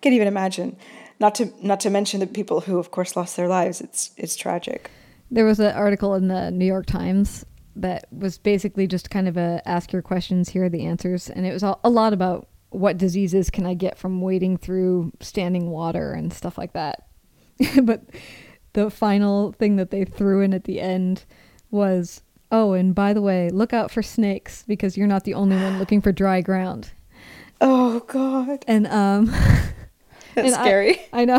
can't 0.00 0.14
even 0.14 0.28
imagine. 0.28 0.76
Not 1.18 1.34
to 1.36 1.52
not 1.62 1.80
to 1.80 1.90
mention 1.90 2.20
the 2.20 2.26
people 2.26 2.60
who, 2.60 2.78
of 2.78 2.90
course, 2.90 3.16
lost 3.16 3.36
their 3.36 3.48
lives. 3.48 3.80
It's 3.80 4.10
it's 4.16 4.36
tragic. 4.36 4.90
There 5.30 5.44
was 5.44 5.58
an 5.58 5.74
article 5.74 6.14
in 6.14 6.28
the 6.28 6.50
New 6.50 6.66
York 6.66 6.86
Times 6.86 7.44
that 7.76 8.06
was 8.10 8.38
basically 8.38 8.86
just 8.86 9.10
kind 9.10 9.28
of 9.28 9.36
a 9.36 9.60
ask 9.66 9.92
your 9.92 10.02
questions, 10.02 10.48
here 10.48 10.64
are 10.64 10.68
the 10.68 10.86
answers, 10.86 11.28
and 11.28 11.46
it 11.46 11.52
was 11.52 11.62
all, 11.62 11.80
a 11.84 11.90
lot 11.90 12.12
about 12.12 12.48
what 12.70 12.98
diseases 12.98 13.50
can 13.50 13.66
I 13.66 13.74
get 13.74 13.98
from 13.98 14.20
wading 14.20 14.58
through 14.58 15.12
standing 15.20 15.70
water 15.70 16.12
and 16.12 16.32
stuff 16.32 16.58
like 16.58 16.72
that. 16.72 17.06
but 17.82 18.02
the 18.72 18.90
final 18.90 19.52
thing 19.52 19.76
that 19.76 19.90
they 19.90 20.04
threw 20.04 20.40
in 20.40 20.54
at 20.54 20.64
the 20.64 20.80
end 20.80 21.24
was, 21.70 22.22
oh, 22.52 22.72
and 22.72 22.94
by 22.94 23.12
the 23.12 23.22
way, 23.22 23.50
look 23.50 23.72
out 23.72 23.90
for 23.90 24.02
snakes 24.02 24.64
because 24.66 24.96
you're 24.96 25.06
not 25.06 25.24
the 25.24 25.34
only 25.34 25.56
one 25.56 25.78
looking 25.78 26.00
for 26.00 26.12
dry 26.12 26.40
ground. 26.40 26.92
Oh 27.60 28.00
God, 28.00 28.62
And 28.68 28.86
um, 28.86 29.26
that's 30.34 30.36
and 30.36 30.52
scary. 30.52 31.00
I, 31.10 31.24
know. 31.24 31.38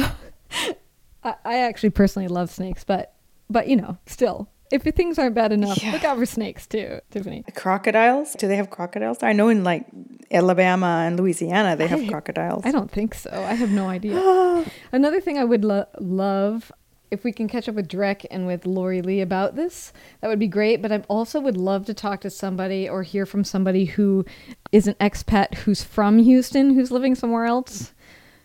I, 1.24 1.36
I 1.46 1.58
actually 1.60 1.92
personally 1.92 2.28
love 2.28 2.50
snakes, 2.50 2.84
but 2.84 3.14
but 3.52 3.68
you 3.68 3.76
know, 3.76 3.98
still, 4.08 4.50
if 4.72 4.82
things 4.82 5.20
aren't 5.20 5.36
bad 5.36 5.52
enough, 5.52 5.82
Yeah. 5.84 5.92
look 5.92 6.04
out 6.04 6.18
for 6.18 6.26
snakes 6.26 6.66
too, 6.66 7.00
Tiffany. 7.12 7.44
crocodiles? 7.56 8.34
Do 8.34 8.48
they 8.48 8.56
have 8.56 8.72
crocodiles? 8.72 9.22
I 9.22 9.34
know 9.34 9.48
in 9.50 9.64
like 9.64 9.86
Alabama 10.32 11.04
and 11.06 11.20
Louisiana 11.20 11.76
they 11.76 11.86
have 11.88 12.02
I- 12.02 12.08
crocodiles. 12.08 12.64
I 12.66 12.72
don't 12.72 12.90
think 12.90 13.14
so. 13.14 13.30
I 13.32 13.54
have 13.54 13.70
no 13.72 13.88
idea. 13.88 14.66
Another 14.92 15.22
thing 15.22 15.38
I 15.38 15.44
would 15.44 15.64
lo- 15.64 15.86
love 16.00 16.72
if 17.10 17.24
we 17.24 17.32
can 17.32 17.48
catch 17.48 17.70
up 17.70 17.76
with 17.76 17.88
Drek 17.88 18.26
and 18.30 18.46
with 18.46 18.66
Lori 18.66 19.02
Lee 19.02 19.22
about 19.22 19.56
this, 19.56 19.94
that 20.22 20.28
would 20.28 20.40
be 20.40 20.48
great. 20.48 20.82
But 20.82 20.92
I 20.92 21.04
also 21.08 21.40
would 21.40 21.58
love 21.58 21.86
to 21.86 21.94
talk 21.94 22.22
to 22.22 22.30
somebody 22.30 22.88
or 22.88 23.04
hear 23.04 23.26
from 23.26 23.44
somebody 23.44 23.86
who 23.86 24.26
is 24.72 24.88
an 24.88 24.96
expat 24.96 25.56
who's 25.56 25.84
from 25.84 26.20
Houston, 26.20 26.74
who's 26.74 26.92
living 26.92 27.16
somewhere 27.16 27.46
else, 27.46 27.94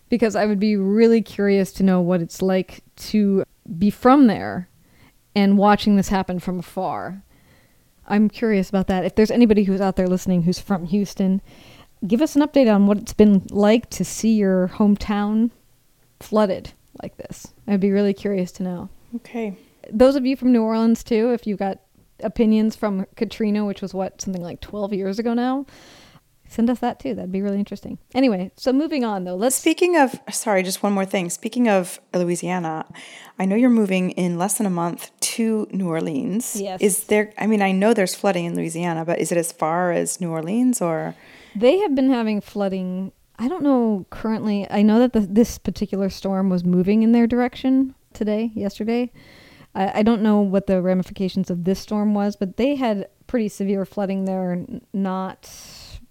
because 0.09 0.35
I 0.35 0.45
would 0.45 0.59
be 0.59 0.75
really 0.75 1.21
curious 1.21 1.71
to 1.73 1.83
know 1.83 1.99
what 2.01 2.21
it's 2.21 2.41
like 2.41 2.83
to 2.95 3.43
be 3.77 3.89
from 3.89 4.27
there 4.27 4.69
and 5.35 5.57
watching 5.57 5.95
this 5.95 6.09
happen 6.09 6.39
from 6.39 6.59
afar. 6.59 7.23
I'm 8.07 8.29
curious 8.29 8.69
about 8.69 8.87
that. 8.87 9.05
If 9.05 9.15
there's 9.15 9.31
anybody 9.31 9.63
who's 9.63 9.81
out 9.81 9.95
there 9.95 10.07
listening 10.07 10.43
who's 10.43 10.59
from 10.59 10.85
Houston, 10.85 11.41
give 12.05 12.21
us 12.21 12.35
an 12.35 12.41
update 12.41 12.73
on 12.73 12.85
what 12.85 12.97
it's 12.97 13.13
been 13.13 13.45
like 13.49 13.89
to 13.91 14.05
see 14.05 14.33
your 14.33 14.69
hometown 14.75 15.51
flooded 16.19 16.73
like 17.01 17.17
this. 17.17 17.53
I'd 17.67 17.79
be 17.79 17.91
really 17.91 18.13
curious 18.13 18.51
to 18.53 18.63
know. 18.63 18.89
Okay. 19.15 19.55
Those 19.91 20.15
of 20.15 20.25
you 20.25 20.35
from 20.35 20.51
New 20.51 20.63
Orleans, 20.63 21.03
too, 21.03 21.31
if 21.31 21.45
you've 21.45 21.59
got 21.59 21.79
opinions 22.21 22.75
from 22.75 23.05
Katrina, 23.15 23.65
which 23.65 23.81
was 23.81 23.93
what, 23.93 24.21
something 24.21 24.41
like 24.41 24.61
12 24.61 24.93
years 24.93 25.19
ago 25.19 25.33
now, 25.33 25.65
send 26.47 26.69
us 26.69 26.79
that 26.79 26.99
too. 26.99 27.15
That'd 27.15 27.31
be 27.31 27.41
really 27.41 27.59
interesting. 27.59 27.97
Anyway, 28.13 28.51
so 28.55 28.71
moving 28.71 29.03
on 29.03 29.23
though, 29.23 29.35
let's. 29.35 29.55
Speaking 29.55 29.97
of, 29.97 30.19
sorry, 30.31 30.63
just 30.63 30.83
one 30.83 30.93
more 30.93 31.05
thing. 31.05 31.29
Speaking 31.29 31.67
of 31.67 31.99
Louisiana, 32.13 32.85
I 33.39 33.45
know 33.45 33.55
you're 33.55 33.69
moving 33.69 34.11
in 34.11 34.37
less 34.37 34.57
than 34.57 34.65
a 34.65 34.69
month 34.69 35.11
to 35.19 35.67
New 35.71 35.89
Orleans. 35.89 36.55
Yes. 36.59 36.79
Is 36.81 37.03
there, 37.05 37.33
I 37.37 37.47
mean, 37.47 37.61
I 37.61 37.71
know 37.71 37.93
there's 37.93 38.15
flooding 38.15 38.45
in 38.45 38.55
Louisiana, 38.55 39.03
but 39.03 39.19
is 39.19 39.31
it 39.31 39.37
as 39.37 39.51
far 39.51 39.91
as 39.91 40.21
New 40.21 40.29
Orleans 40.29 40.81
or? 40.81 41.15
They 41.55 41.79
have 41.79 41.95
been 41.95 42.09
having 42.09 42.39
flooding. 42.39 43.11
I 43.39 43.47
don't 43.47 43.63
know 43.63 44.05
currently. 44.09 44.67
I 44.69 44.81
know 44.81 44.99
that 44.99 45.13
the, 45.13 45.21
this 45.21 45.57
particular 45.57 46.09
storm 46.09 46.49
was 46.49 46.63
moving 46.63 47.03
in 47.03 47.11
their 47.11 47.27
direction 47.27 47.95
today, 48.13 48.51
yesterday. 48.53 49.11
I, 49.75 49.99
I 49.99 50.03
don't 50.03 50.21
know 50.21 50.39
what 50.41 50.67
the 50.67 50.81
ramifications 50.81 51.49
of 51.49 51.63
this 51.63 51.79
storm 51.79 52.13
was, 52.13 52.35
but 52.35 52.57
they 52.57 52.75
had 52.75 53.07
pretty 53.27 53.49
severe 53.49 53.85
flooding 53.85 54.25
there 54.25 54.65
not, 54.93 55.49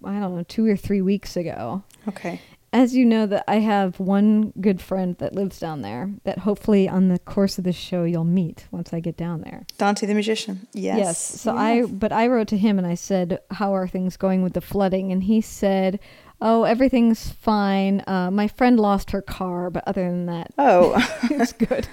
I 0.05 0.19
don't 0.19 0.37
know, 0.37 0.43
two 0.43 0.67
or 0.67 0.77
three 0.77 1.01
weeks 1.03 1.37
ago. 1.37 1.85
Okay. 2.09 2.41
As 2.75 2.97
you 2.97 3.05
know, 3.05 3.27
that 3.27 3.45
I 3.47 3.57
have 3.57 4.01
one 4.01 4.55
good 4.59 4.81
friend 4.81 5.15
that 5.19 5.35
lives 5.35 5.59
down 5.61 5.83
there 5.83 6.11
that 6.25 6.39
hopefully 6.39 6.89
on 6.89 7.09
the 7.09 7.19
course 7.19 7.59
of 7.59 7.65
this 7.65 7.77
show 7.77 8.05
you'll 8.05 8.25
meet 8.25 8.67
once 8.71 8.95
I 8.95 9.01
get 9.01 9.15
down 9.15 9.43
there. 9.43 9.67
Dante 9.77 10.07
the 10.07 10.15
magician. 10.15 10.67
Yes. 10.73 10.99
Yes. 10.99 11.41
So 11.43 11.55
I, 11.55 11.85
but 11.85 12.13
I 12.13 12.29
wrote 12.29 12.49
to 12.49 12.57
him 12.57 12.79
and 12.79 12.87
I 12.87 12.95
said, 12.95 13.41
"How 13.51 13.75
are 13.75 13.87
things 13.87 14.17
going 14.17 14.43
with 14.43 14.55
the 14.55 14.63
flooding?" 14.63 15.13
And 15.13 15.25
he 15.25 15.43
said, 15.43 16.01
"Oh, 16.43 16.65
everything's 16.65 17.31
fine. 17.31 18.03
Uh, 18.07 18.31
my 18.31 18.49
friend 18.49 18.79
lost 18.79 19.13
her 19.13 19.23
car, 19.23 19.71
but 19.71 19.83
other 19.87 20.03
than 20.11 20.27
that, 20.27 20.51
Oh. 20.59 20.93
it's 21.31 21.53
good." 21.53 21.87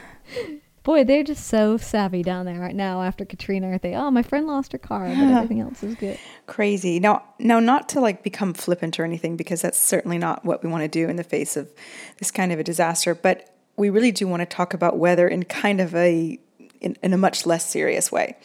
Boy, 0.83 1.03
they're 1.03 1.23
just 1.23 1.45
so 1.47 1.77
savvy 1.77 2.23
down 2.23 2.45
there 2.45 2.59
right 2.59 2.73
now 2.73 3.03
after 3.03 3.23
Katrina, 3.25 3.67
aren't 3.67 3.81
they? 3.83 3.93
Oh, 3.95 4.09
my 4.09 4.23
friend 4.23 4.47
lost 4.47 4.71
her 4.71 4.77
car, 4.77 5.07
but 5.07 5.17
everything 5.19 5.59
else 5.59 5.83
is 5.83 5.93
good. 5.95 6.17
crazy. 6.47 6.99
Now, 6.99 7.23
now, 7.37 7.59
not 7.59 7.89
to 7.89 7.99
like 7.99 8.23
become 8.23 8.53
flippant 8.53 8.99
or 8.99 9.03
anything, 9.03 9.35
because 9.35 9.61
that's 9.61 9.77
certainly 9.77 10.17
not 10.17 10.43
what 10.45 10.63
we 10.63 10.69
want 10.69 10.81
to 10.83 10.87
do 10.87 11.07
in 11.07 11.15
the 11.17 11.23
face 11.23 11.55
of 11.57 11.69
this 12.17 12.31
kind 12.31 12.51
of 12.51 12.59
a 12.59 12.63
disaster. 12.63 13.13
But 13.13 13.53
we 13.75 13.89
really 13.89 14.11
do 14.11 14.27
want 14.27 14.41
to 14.41 14.45
talk 14.45 14.73
about 14.73 14.97
weather 14.97 15.27
in 15.27 15.43
kind 15.43 15.79
of 15.79 15.93
a 15.93 16.39
in, 16.81 16.95
in 17.03 17.13
a 17.13 17.17
much 17.17 17.45
less 17.45 17.69
serious 17.69 18.11
way. 18.11 18.37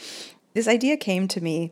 This 0.55 0.67
idea 0.69 0.97
came 0.97 1.29
to 1.29 1.41
me 1.41 1.71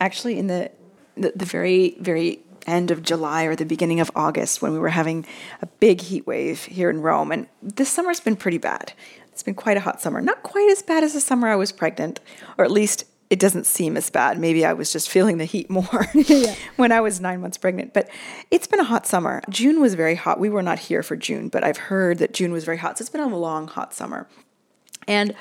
actually 0.00 0.38
in 0.38 0.46
the 0.46 0.70
the, 1.16 1.32
the 1.34 1.44
very 1.44 1.96
very 2.00 2.38
end 2.66 2.90
of 2.90 3.02
July 3.02 3.44
or 3.44 3.56
the 3.56 3.64
beginning 3.64 4.00
of 4.00 4.10
August 4.14 4.62
when 4.62 4.72
we 4.72 4.78
were 4.78 4.88
having 4.90 5.26
a 5.62 5.66
big 5.66 6.00
heat 6.00 6.26
wave 6.26 6.64
here 6.64 6.90
in 6.90 7.00
Rome, 7.00 7.32
and 7.32 7.46
this 7.62 7.88
summer's 7.88 8.20
been 8.20 8.36
pretty 8.36 8.58
bad. 8.58 8.92
It's 9.32 9.42
been 9.42 9.54
quite 9.54 9.76
a 9.76 9.80
hot 9.80 10.00
summer. 10.00 10.20
Not 10.20 10.42
quite 10.42 10.70
as 10.70 10.82
bad 10.82 11.02
as 11.02 11.12
the 11.12 11.20
summer 11.20 11.48
I 11.48 11.56
was 11.56 11.72
pregnant, 11.72 12.20
or 12.56 12.64
at 12.64 12.70
least 12.70 13.04
it 13.30 13.40
doesn't 13.40 13.66
seem 13.66 13.96
as 13.96 14.10
bad. 14.10 14.38
Maybe 14.38 14.64
I 14.64 14.74
was 14.74 14.92
just 14.92 15.08
feeling 15.08 15.38
the 15.38 15.44
heat 15.44 15.68
more 15.68 16.06
when 16.76 16.92
I 16.92 17.00
was 17.00 17.20
nine 17.20 17.40
months 17.40 17.58
pregnant. 17.58 17.92
But 17.92 18.08
it's 18.50 18.66
been 18.66 18.80
a 18.80 18.84
hot 18.84 19.06
summer. 19.06 19.42
June 19.50 19.80
was 19.80 19.94
very 19.94 20.14
hot. 20.14 20.38
We 20.38 20.50
were 20.50 20.62
not 20.62 20.78
here 20.78 21.02
for 21.02 21.16
June, 21.16 21.48
but 21.48 21.64
I've 21.64 21.76
heard 21.78 22.18
that 22.18 22.32
June 22.32 22.52
was 22.52 22.64
very 22.64 22.76
hot. 22.76 22.96
So 22.96 23.02
it's 23.02 23.10
been 23.10 23.20
a 23.20 23.36
long, 23.36 23.66
hot 23.66 23.92
summer. 23.92 24.28
And 25.08 25.34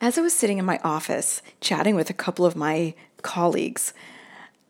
as 0.00 0.16
I 0.16 0.20
was 0.20 0.34
sitting 0.34 0.58
in 0.58 0.64
my 0.64 0.78
office 0.84 1.42
chatting 1.60 1.94
with 1.94 2.08
a 2.08 2.14
couple 2.14 2.46
of 2.46 2.56
my 2.56 2.94
colleagues, 3.22 3.92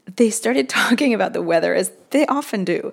they 0.06 0.30
started 0.30 0.68
talking 0.70 1.14
about 1.14 1.32
the 1.32 1.42
weather 1.42 1.74
as 1.74 1.92
they 2.10 2.26
often 2.26 2.64
do 2.64 2.92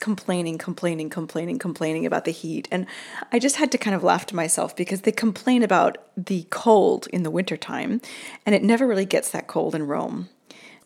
complaining, 0.00 0.58
complaining, 0.58 1.08
complaining, 1.08 1.58
complaining 1.58 2.06
about 2.06 2.24
the 2.24 2.30
heat. 2.30 2.68
And 2.70 2.86
I 3.32 3.38
just 3.38 3.56
had 3.56 3.72
to 3.72 3.78
kind 3.78 3.96
of 3.96 4.04
laugh 4.04 4.26
to 4.26 4.36
myself 4.36 4.76
because 4.76 5.02
they 5.02 5.12
complain 5.12 5.62
about 5.62 5.98
the 6.16 6.46
cold 6.50 7.06
in 7.12 7.22
the 7.22 7.30
wintertime, 7.30 8.00
and 8.44 8.54
it 8.54 8.62
never 8.62 8.86
really 8.86 9.06
gets 9.06 9.30
that 9.30 9.46
cold 9.46 9.74
in 9.74 9.86
Rome. 9.86 10.28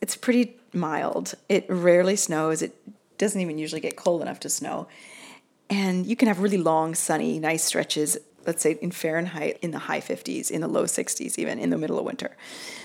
It's 0.00 0.16
pretty 0.16 0.57
mild. 0.73 1.35
It 1.49 1.66
rarely 1.69 2.16
snows. 2.16 2.62
It 2.62 2.75
doesn't 3.19 3.40
even 3.40 3.59
usually 3.59 3.80
get 3.80 3.97
cold 3.97 4.23
enough 4.23 4.40
to 4.40 4.49
snow. 4.49 4.88
And 5.69 6.07
you 6.07 6.16
can 6.16 6.28
have 6.28 6.40
really 6.40 6.57
long, 6.57 6.95
sunny, 6.95 7.38
nice 7.38 7.64
stretches, 7.64 8.16
let's 8.47 8.62
say 8.62 8.78
in 8.80 8.90
Fahrenheit, 8.90 9.59
in 9.62 9.71
the 9.71 9.78
high 9.78 10.00
50s, 10.00 10.50
in 10.50 10.62
the 10.62 10.69
low 10.69 10.85
60s, 10.85 11.38
even 11.38 11.59
in 11.59 11.71
the 11.71 11.78
middle 11.78 11.99
of 11.99 12.04
winter. 12.04 12.37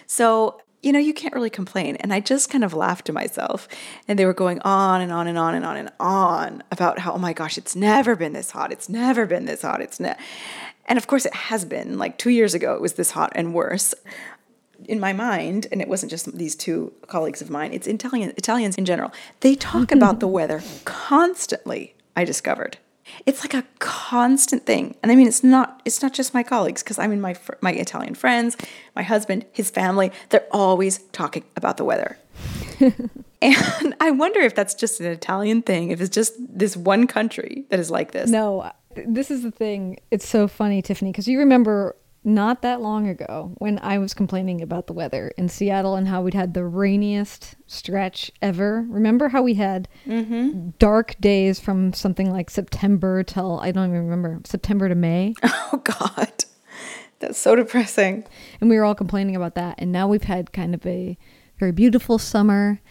So 0.08 0.62
you 0.86 0.92
know, 0.92 1.00
you 1.00 1.16
can't 1.16 1.34
really 1.34 1.50
complain. 1.50 1.96
And 1.96 2.14
I 2.14 2.20
just 2.20 2.52
kind 2.52 2.64
of 2.64 2.74
laughed 2.74 3.06
to 3.08 3.14
myself. 3.14 3.68
And 4.08 4.20
they 4.20 4.26
were 4.26 4.36
going 4.36 4.60
on 4.60 5.02
and 5.02 5.12
on 5.12 5.28
and 5.28 5.36
on 5.36 5.56
and 5.56 5.66
on 5.66 5.78
and 5.78 5.90
on 6.00 6.64
about 6.72 7.00
how, 7.00 7.14
oh 7.14 7.18
my 7.18 7.34
gosh, 7.34 7.58
it's 7.58 7.76
never 7.76 8.16
been 8.16 8.34
this 8.34 8.52
hot. 8.52 8.72
It's 8.72 8.88
never 8.88 9.26
been 9.26 9.46
this 9.46 9.64
hot. 9.64 9.82
It's 9.82 10.00
ne-. 10.00 10.16
And 10.86 10.98
of 10.98 11.08
course, 11.08 11.26
it 11.26 11.34
has 11.34 11.66
been. 11.66 11.98
Like 11.98 12.20
two 12.20 12.30
years 12.30 12.54
ago, 12.54 12.76
it 12.76 12.82
was 12.82 12.94
this 12.94 13.12
hot 13.12 13.32
and 13.34 13.52
worse. 13.52 13.96
In 14.88 15.00
my 15.00 15.12
mind, 15.12 15.66
and 15.72 15.82
it 15.82 15.88
wasn't 15.88 16.12
just 16.12 16.32
these 16.38 16.56
two 16.56 16.94
colleagues 17.08 17.42
of 17.42 17.50
mine, 17.50 17.74
it's 17.74 17.88
Italian, 17.88 18.34
Italians 18.38 18.76
in 18.76 18.86
general, 18.86 19.12
they 19.40 19.56
talk 19.56 19.88
mm-hmm. 19.88 19.98
about 19.98 20.20
the 20.20 20.28
weather 20.28 20.62
constantly, 20.84 21.96
I 22.16 22.26
discovered. 22.26 22.78
It's 23.26 23.42
like 23.42 23.54
a 23.54 23.64
constant 23.80 24.66
thing. 24.66 24.96
And 25.02 25.12
I 25.12 25.16
mean, 25.16 25.28
it's 25.28 25.44
not 25.44 25.82
it's 25.86 26.02
not 26.02 26.14
just 26.14 26.34
my 26.34 26.44
colleagues 26.44 26.84
because 26.84 27.00
I 27.00 27.08
mean 27.08 27.22
my 27.22 27.34
fr- 27.34 27.54
my 27.62 27.72
Italian 27.72 28.16
friends, 28.16 28.58
my 28.96 29.04
husband, 29.04 29.46
his 29.52 29.70
family, 29.70 30.12
they're 30.30 30.48
always 30.52 31.00
talking 31.12 31.44
about 31.56 31.78
the 31.78 31.86
weather. 31.86 32.18
and 33.42 33.96
I 34.00 34.12
wonder 34.12 34.40
if 34.42 34.56
that's 34.56 34.74
just 34.74 35.00
an 35.00 35.08
Italian 35.08 35.62
thing, 35.62 35.92
if 35.92 36.02
it's 36.02 36.14
just 36.14 36.34
this 36.40 36.76
one 36.76 37.08
country 37.08 37.66
that 37.70 37.80
is 37.80 37.92
like 37.92 38.12
this. 38.12 38.30
No, 38.30 38.72
this 38.96 39.30
is 39.30 39.44
the 39.44 39.52
thing. 39.52 40.00
It's 40.12 40.28
so 40.28 40.48
funny, 40.48 40.82
Tiffany, 40.82 41.12
because 41.12 41.28
you 41.28 41.40
remember 41.40 41.96
not 42.26 42.64
that 42.64 42.82
long 42.82 43.08
ago 43.08 43.54
when 43.60 43.80
I 43.80 44.00
was 44.00 44.16
complaining 44.16 44.62
about 44.62 44.88
the 44.88 44.94
weather 44.94 45.32
in 45.38 45.48
Seattle 45.48 45.96
and 45.96 46.08
how 46.08 46.24
we'd 46.24 46.34
had 46.34 46.54
the 46.56 46.66
rainiest 46.66 47.56
stretch 47.68 48.32
ever. 48.42 48.86
Remember 48.90 49.30
how 49.30 49.44
we 49.44 49.54
had 49.54 49.88
mm-hmm. 50.08 50.70
dark 50.80 51.16
days 51.22 51.60
from 51.60 51.94
something 51.94 52.32
like 52.32 52.50
September 52.50 53.22
till 53.22 53.60
I 53.60 53.72
don't 53.72 53.90
even 53.90 54.04
remember 54.04 54.42
September 54.44 54.90
to 54.90 54.96
May, 54.96 55.36
Oh 55.44 55.82
God. 55.84 56.46
That's 57.20 57.38
so 57.38 57.56
depressing. 57.56 58.26
and 58.60 58.70
we 58.70 58.78
were 58.78 58.84
all 58.84 58.96
complaining 58.96 59.36
about 59.36 59.56
that. 59.56 59.76
And 59.78 59.92
now 59.92 60.08
we've 60.08 60.24
had 60.24 60.52
kind 60.52 60.74
of 60.74 60.86
a 60.86 61.18
very 61.60 61.72
beautiful 61.72 62.18
summer. 62.18 62.82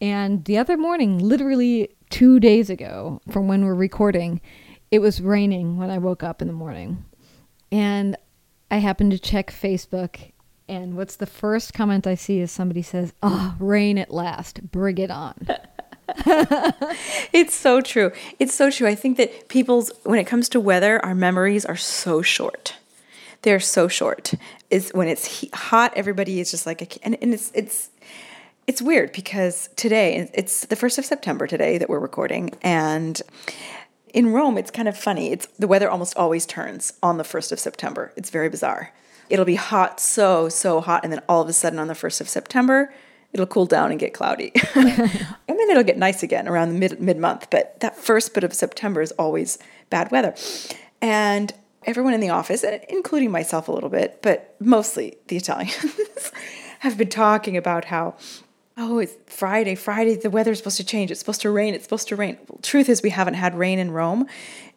And 0.00 0.44
the 0.44 0.58
other 0.58 0.76
morning, 0.76 1.18
literally 1.18 1.88
two 2.10 2.40
days 2.40 2.68
ago 2.68 3.20
from 3.30 3.48
when 3.48 3.64
we're 3.64 3.74
recording, 3.74 4.40
it 4.90 4.98
was 4.98 5.22
raining 5.22 5.78
when 5.78 5.88
I 5.88 5.98
woke 5.98 6.22
up 6.22 6.42
in 6.42 6.48
the 6.48 6.54
morning. 6.54 7.04
And 7.70 8.16
I 8.72 8.76
happen 8.76 9.10
to 9.10 9.18
check 9.18 9.52
Facebook, 9.52 10.32
and 10.66 10.96
what's 10.96 11.16
the 11.16 11.26
first 11.26 11.74
comment 11.74 12.06
I 12.06 12.14
see 12.14 12.40
is 12.40 12.50
somebody 12.50 12.80
says, 12.80 13.12
Oh, 13.22 13.54
rain 13.60 13.98
at 13.98 14.10
last, 14.10 14.70
bring 14.72 14.96
it 14.96 15.10
on. 15.10 15.46
It's 17.32 17.54
so 17.54 17.80
true. 17.80 18.12
It's 18.38 18.54
so 18.54 18.70
true. 18.70 18.86
I 18.86 18.94
think 18.94 19.16
that 19.16 19.48
people's, 19.48 19.90
when 20.04 20.18
it 20.18 20.26
comes 20.26 20.48
to 20.50 20.60
weather, 20.60 21.02
our 21.04 21.14
memories 21.14 21.64
are 21.64 21.76
so 21.76 22.20
short. 22.22 22.76
They're 23.42 23.60
so 23.60 23.88
short. 23.88 24.34
Is 24.70 24.90
when 24.94 25.08
it's 25.08 25.46
hot, 25.54 25.92
everybody 25.96 26.40
is 26.40 26.50
just 26.50 26.66
like, 26.66 26.98
and, 27.02 27.16
and 27.22 27.32
it's 27.32 27.50
it's 27.54 27.90
it's 28.66 28.82
weird 28.82 29.12
because 29.12 29.70
today 29.76 30.30
it's 30.34 30.66
the 30.66 30.76
first 30.76 30.98
of 30.98 31.04
September 31.04 31.46
today 31.46 31.78
that 31.78 31.88
we're 31.88 31.98
recording, 31.98 32.50
and 32.62 33.22
in 34.12 34.32
Rome 34.32 34.58
it's 34.58 34.70
kind 34.70 34.88
of 34.88 34.96
funny. 34.96 35.30
It's 35.30 35.46
the 35.58 35.68
weather 35.68 35.90
almost 35.90 36.16
always 36.16 36.46
turns 36.46 36.92
on 37.02 37.18
the 37.18 37.24
first 37.24 37.52
of 37.52 37.58
September. 37.58 38.12
It's 38.16 38.30
very 38.30 38.48
bizarre. 38.48 38.92
It'll 39.30 39.44
be 39.44 39.54
hot, 39.54 40.00
so 40.00 40.48
so 40.48 40.80
hot, 40.80 41.04
and 41.04 41.12
then 41.12 41.22
all 41.28 41.40
of 41.42 41.48
a 41.48 41.52
sudden 41.52 41.78
on 41.78 41.88
the 41.88 41.94
first 41.94 42.20
of 42.20 42.28
September, 42.28 42.92
it'll 43.32 43.46
cool 43.46 43.66
down 43.66 43.90
and 43.90 43.98
get 43.98 44.12
cloudy. 44.12 44.52
and 44.74 44.88
then 45.46 45.70
it'll 45.70 45.82
get 45.82 45.96
nice 45.96 46.22
again 46.22 46.48
around 46.48 46.68
the 46.68 46.78
mid 46.78 47.00
mid 47.00 47.18
month. 47.18 47.48
But 47.50 47.80
that 47.80 47.96
first 47.96 48.34
bit 48.34 48.44
of 48.44 48.52
September 48.52 49.00
is 49.00 49.12
always 49.12 49.58
bad 49.90 50.10
weather. 50.10 50.34
And 51.00 51.52
everyone 51.84 52.14
in 52.14 52.20
the 52.20 52.30
office, 52.30 52.64
including 52.88 53.30
myself 53.30 53.68
a 53.68 53.72
little 53.72 53.90
bit, 53.90 54.20
but 54.22 54.54
mostly 54.60 55.16
the 55.28 55.36
Italians, 55.36 56.32
have 56.80 56.98
been 56.98 57.08
talking 57.08 57.56
about 57.56 57.86
how 57.86 58.14
Oh, 58.76 58.98
it's 58.98 59.14
Friday. 59.26 59.74
Friday, 59.74 60.16
the 60.16 60.30
weather's 60.30 60.58
supposed 60.58 60.78
to 60.78 60.84
change. 60.84 61.10
It's 61.10 61.20
supposed 61.20 61.42
to 61.42 61.50
rain. 61.50 61.74
It's 61.74 61.84
supposed 61.84 62.08
to 62.08 62.16
rain. 62.16 62.38
Well, 62.48 62.58
truth 62.62 62.88
is, 62.88 63.02
we 63.02 63.10
haven't 63.10 63.34
had 63.34 63.54
rain 63.54 63.78
in 63.78 63.90
Rome 63.90 64.26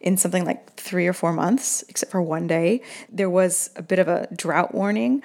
in 0.00 0.16
something 0.18 0.44
like 0.44 0.74
three 0.74 1.06
or 1.06 1.14
four 1.14 1.32
months, 1.32 1.82
except 1.88 2.12
for 2.12 2.20
one 2.20 2.46
day. 2.46 2.82
There 3.10 3.30
was 3.30 3.70
a 3.74 3.82
bit 3.82 3.98
of 3.98 4.08
a 4.08 4.28
drought 4.34 4.74
warning. 4.74 5.22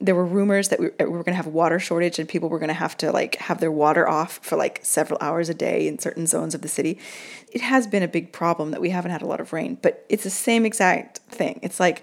There 0.00 0.14
were 0.14 0.24
rumors 0.24 0.68
that 0.68 0.78
we, 0.78 0.90
we 1.00 1.06
were 1.06 1.24
going 1.24 1.32
to 1.32 1.34
have 1.34 1.48
water 1.48 1.80
shortage 1.80 2.18
and 2.18 2.28
people 2.28 2.48
were 2.48 2.58
going 2.58 2.68
to 2.68 2.74
have 2.74 2.96
to 2.98 3.10
like 3.10 3.36
have 3.36 3.58
their 3.58 3.72
water 3.72 4.08
off 4.08 4.38
for 4.42 4.56
like 4.56 4.80
several 4.82 5.18
hours 5.20 5.48
a 5.48 5.54
day 5.54 5.88
in 5.88 5.98
certain 5.98 6.26
zones 6.26 6.54
of 6.54 6.62
the 6.62 6.68
city. 6.68 6.98
It 7.52 7.60
has 7.60 7.86
been 7.88 8.02
a 8.04 8.08
big 8.08 8.32
problem 8.32 8.70
that 8.70 8.80
we 8.80 8.90
haven't 8.90 9.10
had 9.10 9.22
a 9.22 9.26
lot 9.26 9.40
of 9.40 9.52
rain, 9.52 9.78
but 9.82 10.04
it's 10.08 10.24
the 10.24 10.30
same 10.30 10.64
exact 10.64 11.18
thing. 11.28 11.58
It's 11.62 11.80
like 11.80 12.02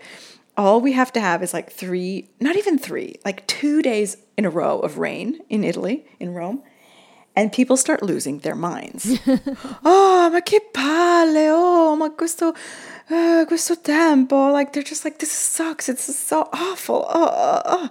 all 0.57 0.81
we 0.81 0.91
have 0.91 1.13
to 1.13 1.21
have 1.21 1.41
is 1.41 1.53
like 1.53 1.71
three, 1.71 2.29
not 2.41 2.57
even 2.57 2.77
three, 2.77 3.15
like 3.23 3.47
two 3.47 3.81
days 3.81 4.17
in 4.39 4.45
a 4.45 4.49
row 4.49 4.79
of 4.79 4.97
rain 4.97 5.41
in 5.49 5.65
Italy, 5.65 6.05
in 6.17 6.33
Rome. 6.33 6.63
and 7.35 7.53
people 7.53 7.77
start 7.77 8.01
losing 8.03 8.39
their 8.39 8.55
minds. 8.55 9.19
oh, 9.85 10.29
ma 10.31 10.41
che 10.41 10.59
palle! 10.73 11.49
Oh, 11.49 11.95
ma 11.95 12.09
questo, 12.09 12.53
uh, 13.09 13.45
questo 13.47 13.75
tempo! 13.75 14.51
Like 14.51 14.73
they're 14.73 14.83
just 14.83 15.05
like, 15.05 15.19
this 15.19 15.31
sucks. 15.31 15.87
It's 15.87 16.13
so 16.13 16.49
awful. 16.51 17.05
Oh, 17.07 17.29
oh, 17.31 17.61
oh. 17.65 17.89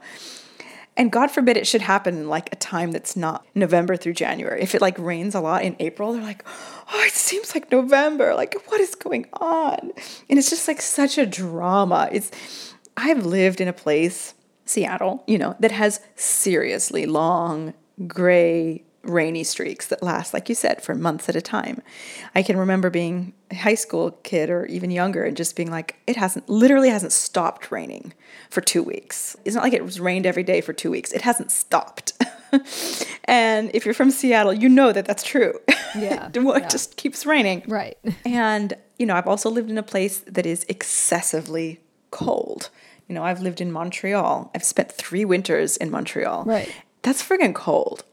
And 0.97 1.13
God 1.13 1.31
forbid 1.31 1.57
it 1.57 1.67
should 1.67 1.81
happen 1.83 2.15
in 2.17 2.29
like 2.29 2.53
a 2.53 2.57
time 2.57 2.91
that's 2.91 3.17
not 3.17 3.47
November 3.55 3.97
through 3.97 4.15
January. 4.15 4.61
If 4.61 4.75
it 4.75 4.83
like 4.83 4.99
rains 4.99 5.35
a 5.35 5.41
lot 5.41 5.63
in 5.63 5.77
April, 5.79 6.13
they're 6.13 6.23
like, 6.23 6.45
oh, 6.93 7.03
it 7.07 7.13
seems 7.13 7.55
like 7.55 7.71
November. 7.71 8.35
Like, 8.35 8.55
what 8.67 8.81
is 8.81 8.95
going 8.97 9.27
on? 9.35 9.93
And 10.29 10.39
it's 10.39 10.51
just 10.51 10.67
like 10.67 10.83
such 10.83 11.17
a 11.17 11.25
drama. 11.25 12.09
It's, 12.11 12.31
I've 12.97 13.25
lived 13.25 13.61
in 13.61 13.69
a 13.69 13.73
place, 13.73 14.35
Seattle, 14.69 15.25
you 15.27 15.39
know, 15.39 15.57
that 15.61 15.73
has 15.73 16.01
seriously 16.15 17.07
long, 17.07 17.75
gray, 18.07 18.85
rainy 19.03 19.45
streaks 19.45 19.87
that 19.87 20.03
last, 20.03 20.35
like 20.35 20.49
you 20.49 20.55
said, 20.55 20.83
for 20.83 20.95
months 20.95 21.29
at 21.29 21.37
a 21.37 21.41
time. 21.41 21.83
I 22.35 22.43
can 22.43 22.57
remember 22.57 22.91
being 22.91 23.33
a 23.51 23.55
high 23.55 23.75
school 23.75 24.13
kid 24.23 24.51
or 24.51 24.67
even 24.67 24.91
younger 24.91 25.25
and 25.25 25.37
just 25.37 25.57
being 25.57 25.71
like, 25.71 25.97
it 26.07 26.17
hasn't, 26.17 26.49
literally 26.49 26.91
hasn't 26.91 27.13
stopped 27.13 27.71
raining 27.71 28.13
for 28.51 28.61
two 28.61 28.83
weeks. 28.83 29.37
It's 29.45 29.55
not 29.55 29.65
like 29.65 29.73
it 29.73 29.85
was 29.85 30.01
rained 30.01 30.27
every 30.27 30.43
day 30.43 30.61
for 30.61 30.73
two 30.73 30.91
weeks, 30.91 31.13
it 31.13 31.23
hasn't 31.23 31.51
stopped. 31.51 32.13
and 33.25 33.71
if 33.75 33.85
you're 33.85 33.95
from 33.95 34.11
Seattle, 34.11 34.53
you 34.53 34.69
know 34.69 34.93
that 34.93 35.07
that's 35.07 35.23
true. 35.23 35.59
Yeah. 35.97 36.29
it 36.35 36.43
yeah. 36.43 36.69
just 36.69 36.97
keeps 36.97 37.27
raining. 37.27 37.65
Right. 37.67 37.97
And, 38.25 38.75
you 38.99 39.07
know, 39.07 39.15
I've 39.17 39.27
also 39.27 39.49
lived 39.49 39.71
in 39.71 39.79
a 39.79 39.83
place 39.83 40.19
that 40.21 40.45
is 40.45 40.67
excessively 40.69 41.81
cold. 42.11 42.69
You 43.09 43.15
know, 43.15 43.25
I've 43.25 43.41
lived 43.41 43.61
in 43.61 43.73
Montreal. 43.73 44.51
I've 44.55 44.65
spent 44.65 44.93
three 44.93 45.25
winters 45.25 45.77
in 45.77 45.91
Montreal. 45.91 46.45
Right. 46.45 46.71
That's 47.03 47.23
friggin' 47.23 47.55
cold. 47.55 48.05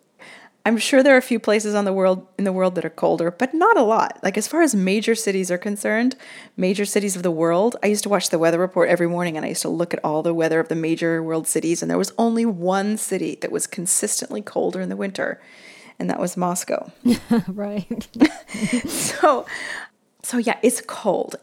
I'm 0.68 0.78
sure 0.80 1.04
there 1.04 1.14
are 1.14 1.20
a 1.20 1.22
few 1.22 1.40
places 1.40 1.76
on 1.76 1.86
the 1.86 1.94
world 1.94 2.26
in 2.40 2.44
the 2.44 2.52
world 2.52 2.74
that 2.74 2.86
are 2.86 2.90
colder, 2.90 3.30
but 3.30 3.54
not 3.54 3.78
a 3.78 3.84
lot. 3.84 4.20
Like 4.24 4.36
as 4.36 4.48
far 4.48 4.64
as 4.64 4.74
major 4.74 5.14
cities 5.14 5.52
are 5.52 5.60
concerned, 5.60 6.16
major 6.58 6.86
cities 6.86 7.16
of 7.16 7.22
the 7.22 7.30
world, 7.30 7.76
I 7.84 7.88
used 7.88 8.02
to 8.04 8.10
watch 8.10 8.32
the 8.32 8.40
weather 8.40 8.58
report 8.58 8.90
every 8.90 9.08
morning 9.08 9.38
and 9.38 9.46
I 9.46 9.50
used 9.50 9.62
to 9.62 9.70
look 9.70 9.94
at 9.94 10.04
all 10.04 10.24
the 10.24 10.34
weather 10.34 10.60
of 10.60 10.70
the 10.70 10.76
major 10.76 11.22
world 11.22 11.48
cities 11.48 11.84
and 11.84 11.92
there 11.92 12.00
was 12.00 12.14
only 12.18 12.46
one 12.48 12.98
city 12.98 13.38
that 13.42 13.52
was 13.52 13.68
consistently 13.68 14.42
colder 14.42 14.82
in 14.82 14.90
the 14.90 14.96
winter, 14.96 15.40
and 16.00 16.10
that 16.10 16.20
was 16.20 16.36
Moscow. 16.36 16.92
right. 17.48 18.08
so 18.88 19.46
so 20.24 20.38
yeah, 20.40 20.58
it's 20.64 20.82
cold. 20.82 21.36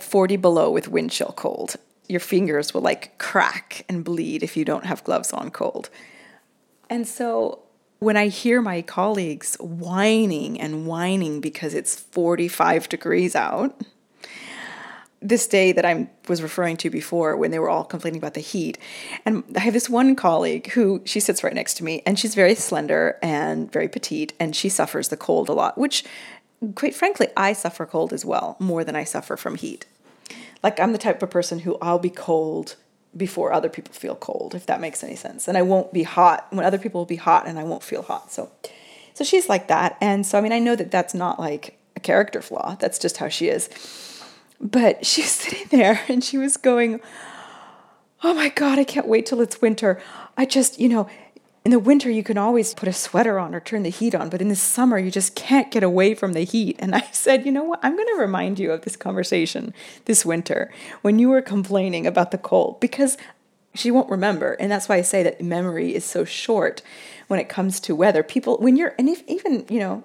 40 0.00 0.36
below 0.36 0.70
with 0.70 0.88
wind 0.88 1.12
chill 1.12 1.32
cold. 1.36 1.76
Your 2.08 2.20
fingers 2.20 2.72
will 2.72 2.80
like 2.80 3.18
crack 3.18 3.84
and 3.88 4.04
bleed 4.04 4.42
if 4.42 4.56
you 4.56 4.64
don't 4.64 4.86
have 4.86 5.04
gloves 5.04 5.32
on 5.32 5.50
cold. 5.50 5.90
And 6.90 7.06
so 7.06 7.60
when 7.98 8.16
I 8.16 8.28
hear 8.28 8.62
my 8.62 8.82
colleagues 8.82 9.56
whining 9.56 10.60
and 10.60 10.86
whining 10.86 11.40
because 11.40 11.74
it's 11.74 11.96
45 11.96 12.88
degrees 12.88 13.34
out, 13.34 13.80
this 15.20 15.48
day 15.48 15.72
that 15.72 15.84
I 15.84 16.08
was 16.28 16.42
referring 16.42 16.76
to 16.78 16.90
before 16.90 17.36
when 17.36 17.50
they 17.50 17.58
were 17.58 17.68
all 17.68 17.84
complaining 17.84 18.18
about 18.18 18.34
the 18.34 18.40
heat. 18.40 18.78
And 19.24 19.42
I 19.56 19.60
have 19.60 19.74
this 19.74 19.88
one 19.88 20.14
colleague 20.14 20.70
who 20.70 21.02
she 21.04 21.18
sits 21.18 21.42
right 21.42 21.54
next 21.54 21.74
to 21.74 21.84
me 21.84 22.02
and 22.06 22.18
she's 22.18 22.34
very 22.34 22.54
slender 22.54 23.18
and 23.20 23.70
very 23.72 23.88
petite 23.88 24.32
and 24.38 24.54
she 24.54 24.68
suffers 24.68 25.08
the 25.08 25.16
cold 25.16 25.48
a 25.48 25.52
lot, 25.52 25.76
which 25.76 26.04
quite 26.74 26.94
frankly, 26.94 27.28
I 27.36 27.52
suffer 27.52 27.86
cold 27.86 28.12
as 28.12 28.24
well, 28.24 28.56
more 28.58 28.84
than 28.84 28.96
I 28.96 29.04
suffer 29.04 29.36
from 29.36 29.56
heat. 29.56 29.86
Like 30.62 30.80
I'm 30.80 30.92
the 30.92 30.98
type 30.98 31.22
of 31.22 31.30
person 31.30 31.60
who 31.60 31.78
I'll 31.80 31.98
be 31.98 32.10
cold 32.10 32.76
before 33.16 33.52
other 33.52 33.68
people 33.68 33.92
feel 33.92 34.14
cold, 34.14 34.54
if 34.54 34.66
that 34.66 34.80
makes 34.80 35.02
any 35.02 35.16
sense. 35.16 35.48
And 35.48 35.56
I 35.56 35.62
won't 35.62 35.92
be 35.92 36.02
hot 36.02 36.46
when 36.50 36.64
other 36.64 36.78
people 36.78 37.00
will 37.00 37.06
be 37.06 37.16
hot 37.16 37.46
and 37.46 37.58
I 37.58 37.64
won't 37.64 37.82
feel 37.82 38.02
hot. 38.02 38.32
So, 38.32 38.50
so 39.14 39.24
she's 39.24 39.48
like 39.48 39.68
that. 39.68 39.96
And 40.00 40.26
so, 40.26 40.38
I 40.38 40.40
mean, 40.40 40.52
I 40.52 40.58
know 40.58 40.76
that 40.76 40.90
that's 40.90 41.14
not 41.14 41.38
like 41.38 41.78
a 41.96 42.00
character 42.00 42.42
flaw. 42.42 42.76
That's 42.78 42.98
just 42.98 43.16
how 43.16 43.28
she 43.28 43.48
is. 43.48 43.68
But 44.60 45.04
she 45.06 45.22
was 45.22 45.30
sitting 45.30 45.66
there 45.70 46.00
and 46.08 46.22
she 46.22 46.38
was 46.38 46.56
going, 46.56 47.00
Oh 48.22 48.34
my 48.34 48.48
God, 48.48 48.80
I 48.80 48.84
can't 48.84 49.06
wait 49.06 49.26
till 49.26 49.40
it's 49.40 49.60
winter. 49.60 50.02
I 50.36 50.44
just, 50.44 50.80
you 50.80 50.88
know, 50.88 51.08
in 51.68 51.72
the 51.72 51.78
winter 51.78 52.10
you 52.10 52.22
can 52.22 52.38
always 52.38 52.72
put 52.72 52.88
a 52.88 52.94
sweater 52.94 53.38
on 53.38 53.54
or 53.54 53.60
turn 53.60 53.82
the 53.82 53.90
heat 53.90 54.14
on, 54.14 54.30
but 54.30 54.40
in 54.40 54.48
the 54.48 54.56
summer 54.56 54.98
you 54.98 55.10
just 55.10 55.34
can't 55.34 55.70
get 55.70 55.82
away 55.82 56.14
from 56.14 56.32
the 56.32 56.40
heat. 56.40 56.74
And 56.78 56.94
I 56.94 57.00
said, 57.12 57.44
you 57.44 57.52
know 57.52 57.62
what? 57.62 57.80
I'm 57.82 57.94
going 57.94 58.08
to 58.08 58.18
remind 58.18 58.58
you 58.58 58.72
of 58.72 58.80
this 58.80 58.96
conversation 58.96 59.74
this 60.06 60.24
winter 60.24 60.72
when 61.02 61.18
you 61.18 61.28
were 61.28 61.42
complaining 61.42 62.06
about 62.06 62.30
the 62.30 62.38
cold 62.38 62.80
because 62.80 63.18
she 63.74 63.90
won't 63.90 64.08
remember. 64.08 64.54
And 64.54 64.72
that's 64.72 64.88
why 64.88 64.96
I 64.96 65.02
say 65.02 65.22
that 65.22 65.42
memory 65.42 65.94
is 65.94 66.06
so 66.06 66.24
short 66.24 66.80
when 67.26 67.38
it 67.38 67.50
comes 67.50 67.80
to 67.80 67.94
weather. 67.94 68.22
People, 68.22 68.56
when 68.56 68.76
you're, 68.76 68.94
and 68.98 69.06
if 69.06 69.22
even, 69.28 69.66
you 69.68 69.78
know, 69.78 70.04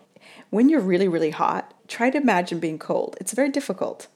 when 0.49 0.67
you're 0.67 0.82
really, 0.82 1.08
really 1.08 1.30
hot, 1.30 1.73
try 1.88 2.10
to 2.10 2.17
imagine 2.17 2.60
being 2.60 2.78
cold. 2.78 3.15
It's 3.21 3.32
very 3.32 3.47
difficult. 3.47 4.08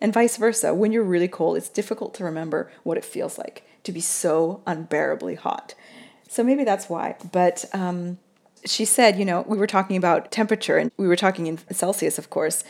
And 0.00 0.14
vice 0.14 0.36
versa. 0.36 0.72
When 0.72 0.92
you're 0.92 1.02
really 1.02 1.26
cold, 1.26 1.56
it's 1.56 1.68
difficult 1.68 2.14
to 2.14 2.24
remember 2.24 2.70
what 2.84 2.98
it 2.98 3.04
feels 3.04 3.36
like 3.36 3.64
to 3.82 3.90
be 3.90 4.00
so 4.00 4.62
unbearably 4.64 5.34
hot. 5.34 5.74
So 6.34 6.42
maybe 6.42 6.64
that's 6.64 6.88
why. 6.88 7.14
But 7.30 7.64
um, 7.72 8.18
she 8.64 8.84
said, 8.84 9.16
you 9.20 9.24
know, 9.24 9.44
we 9.46 9.56
were 9.56 9.68
talking 9.68 9.96
about 9.96 10.32
temperature 10.32 10.76
and 10.76 10.90
we 10.96 11.06
were 11.06 11.14
talking 11.14 11.46
in 11.46 11.58
Celsius, 11.70 12.18
of 12.18 12.28
course. 12.28 12.64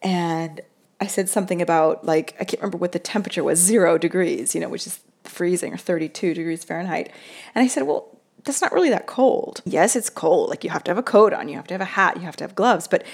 And 0.00 0.62
I 1.02 1.06
said 1.06 1.28
something 1.28 1.60
about, 1.60 2.06
like, 2.06 2.34
I 2.40 2.44
can't 2.44 2.62
remember 2.62 2.78
what 2.78 2.92
the 2.92 2.98
temperature 2.98 3.44
was 3.44 3.58
zero 3.58 3.98
degrees, 3.98 4.54
you 4.54 4.60
know, 4.62 4.70
which 4.70 4.86
is 4.86 5.00
freezing 5.24 5.74
or 5.74 5.76
32 5.76 6.32
degrees 6.32 6.64
Fahrenheit. 6.64 7.12
And 7.54 7.62
I 7.62 7.66
said, 7.66 7.82
well, 7.82 8.08
that's 8.44 8.62
not 8.62 8.72
really 8.72 8.88
that 8.88 9.06
cold. 9.06 9.60
Yes, 9.66 9.96
it's 9.96 10.08
cold. 10.08 10.48
Like, 10.48 10.64
you 10.64 10.70
have 10.70 10.84
to 10.84 10.90
have 10.90 10.96
a 10.96 11.02
coat 11.02 11.34
on, 11.34 11.46
you 11.50 11.56
have 11.56 11.66
to 11.66 11.74
have 11.74 11.82
a 11.82 11.84
hat, 11.84 12.16
you 12.16 12.22
have 12.22 12.36
to 12.36 12.44
have 12.44 12.54
gloves. 12.54 12.88
But 12.88 13.04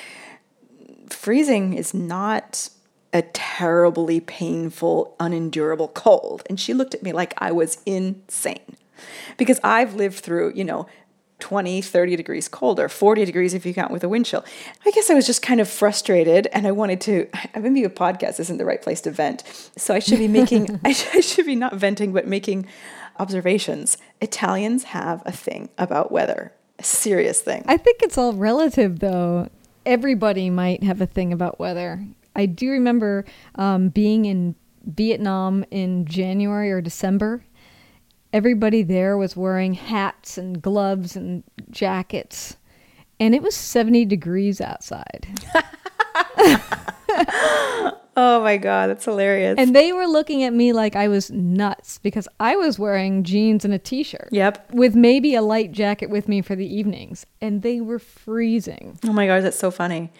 freezing 1.10 1.74
is 1.74 1.92
not 1.92 2.68
a 3.12 3.22
terribly 3.22 4.20
painful, 4.20 5.16
unendurable 5.18 5.88
cold. 5.88 6.44
And 6.48 6.60
she 6.60 6.74
looked 6.74 6.94
at 6.94 7.02
me 7.02 7.12
like 7.12 7.34
I 7.38 7.50
was 7.50 7.78
insane 7.84 8.76
because 9.36 9.60
I've 9.62 9.94
lived 9.94 10.18
through, 10.18 10.52
you 10.54 10.64
know, 10.64 10.86
20, 11.38 11.82
30 11.82 12.16
degrees 12.16 12.48
colder, 12.48 12.88
40 12.88 13.24
degrees 13.24 13.52
if 13.52 13.66
you 13.66 13.74
count 13.74 13.92
with 13.92 14.02
a 14.02 14.08
wind 14.08 14.24
chill. 14.26 14.44
I 14.84 14.90
guess 14.90 15.10
I 15.10 15.14
was 15.14 15.26
just 15.26 15.42
kind 15.42 15.60
of 15.60 15.68
frustrated 15.68 16.46
and 16.52 16.66
I 16.66 16.72
wanted 16.72 17.00
to, 17.02 17.28
I 17.54 17.58
maybe 17.60 17.84
a 17.84 17.90
podcast 17.90 18.40
isn't 18.40 18.56
the 18.56 18.64
right 18.64 18.80
place 18.80 19.00
to 19.02 19.10
vent. 19.10 19.42
So 19.76 19.94
I 19.94 19.98
should 19.98 20.18
be 20.18 20.28
making, 20.28 20.80
I 20.84 20.92
should 20.92 21.46
be 21.46 21.54
not 21.54 21.74
venting, 21.74 22.12
but 22.12 22.26
making 22.26 22.66
observations. 23.18 23.98
Italians 24.20 24.84
have 24.84 25.22
a 25.26 25.32
thing 25.32 25.68
about 25.78 26.10
weather, 26.10 26.52
a 26.78 26.84
serious 26.84 27.40
thing. 27.40 27.64
I 27.66 27.76
think 27.76 28.02
it's 28.02 28.16
all 28.16 28.32
relative 28.32 29.00
though. 29.00 29.50
Everybody 29.84 30.50
might 30.50 30.82
have 30.82 31.00
a 31.00 31.06
thing 31.06 31.32
about 31.32 31.60
weather. 31.60 32.04
I 32.34 32.46
do 32.46 32.70
remember 32.70 33.24
um, 33.54 33.88
being 33.90 34.24
in 34.24 34.56
Vietnam 34.84 35.64
in 35.70 36.06
January 36.06 36.70
or 36.70 36.80
December 36.80 37.44
everybody 38.36 38.82
there 38.82 39.16
was 39.16 39.34
wearing 39.34 39.72
hats 39.72 40.36
and 40.36 40.60
gloves 40.60 41.16
and 41.16 41.42
jackets, 41.70 42.58
and 43.18 43.34
it 43.34 43.42
was 43.42 43.56
70 43.56 44.04
degrees 44.04 44.60
outside. 44.60 45.26
oh 48.16 48.42
my 48.42 48.56
God, 48.56 48.90
that's 48.90 49.04
hilarious. 49.04 49.56
And 49.58 49.74
they 49.74 49.92
were 49.92 50.06
looking 50.06 50.42
at 50.42 50.52
me 50.52 50.72
like 50.72 50.96
I 50.96 51.08
was 51.08 51.30
nuts 51.30 51.98
because 51.98 52.28
I 52.40 52.56
was 52.56 52.78
wearing 52.78 53.24
jeans 53.24 53.64
and 53.64 53.74
a 53.74 53.78
t 53.78 54.02
shirt. 54.02 54.28
Yep. 54.32 54.72
With 54.72 54.94
maybe 54.94 55.34
a 55.34 55.42
light 55.42 55.72
jacket 55.72 56.10
with 56.10 56.28
me 56.28 56.42
for 56.42 56.56
the 56.56 56.66
evenings, 56.66 57.26
and 57.40 57.62
they 57.62 57.80
were 57.80 57.98
freezing. 57.98 58.98
Oh 59.04 59.12
my 59.12 59.26
God, 59.26 59.42
that's 59.42 59.58
so 59.58 59.70
funny. 59.70 60.10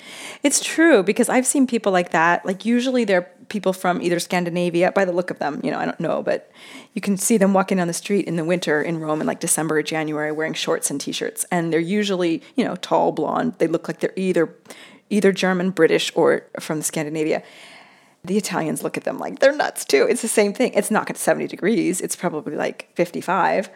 It's 0.42 0.64
true 0.64 1.02
because 1.02 1.28
I've 1.28 1.46
seen 1.46 1.66
people 1.66 1.92
like 1.92 2.10
that. 2.10 2.44
Like, 2.44 2.64
usually 2.64 3.04
they're 3.04 3.30
people 3.48 3.72
from 3.72 4.02
either 4.02 4.18
Scandinavia, 4.18 4.92
by 4.92 5.04
the 5.04 5.12
look 5.12 5.30
of 5.30 5.38
them, 5.38 5.60
you 5.62 5.70
know, 5.70 5.78
I 5.78 5.84
don't 5.84 6.00
know, 6.00 6.22
but 6.22 6.50
you 6.94 7.00
can 7.00 7.16
see 7.16 7.36
them 7.36 7.52
walking 7.52 7.78
down 7.78 7.86
the 7.86 7.94
street 7.94 8.26
in 8.26 8.36
the 8.36 8.44
winter 8.44 8.82
in 8.82 8.98
Rome 8.98 9.20
in 9.20 9.26
like 9.26 9.40
December 9.40 9.78
or 9.78 9.82
January 9.82 10.32
wearing 10.32 10.54
shorts 10.54 10.90
and 10.90 11.00
t-shirts. 11.00 11.44
And 11.50 11.72
they're 11.72 11.80
usually, 11.80 12.42
you 12.54 12.64
know, 12.64 12.76
tall, 12.76 13.12
blonde. 13.12 13.54
They 13.58 13.66
look 13.66 13.88
like 13.88 14.00
they're 14.00 14.12
either 14.16 14.54
either 15.10 15.32
German, 15.32 15.70
British, 15.70 16.12
or 16.14 16.46
from 16.60 16.82
Scandinavia. 16.82 17.42
The 18.24 18.36
Italians 18.36 18.82
look 18.82 18.96
at 18.96 19.04
them 19.04 19.18
like 19.18 19.38
they're 19.38 19.54
nuts 19.54 19.84
too. 19.84 20.06
It's 20.08 20.22
the 20.22 20.28
same 20.28 20.52
thing. 20.52 20.72
It's 20.74 20.90
not 20.90 21.08
at 21.08 21.16
70 21.16 21.46
degrees. 21.46 22.00
It's 22.00 22.16
probably 22.16 22.56
like 22.56 22.90
55. 22.94 23.70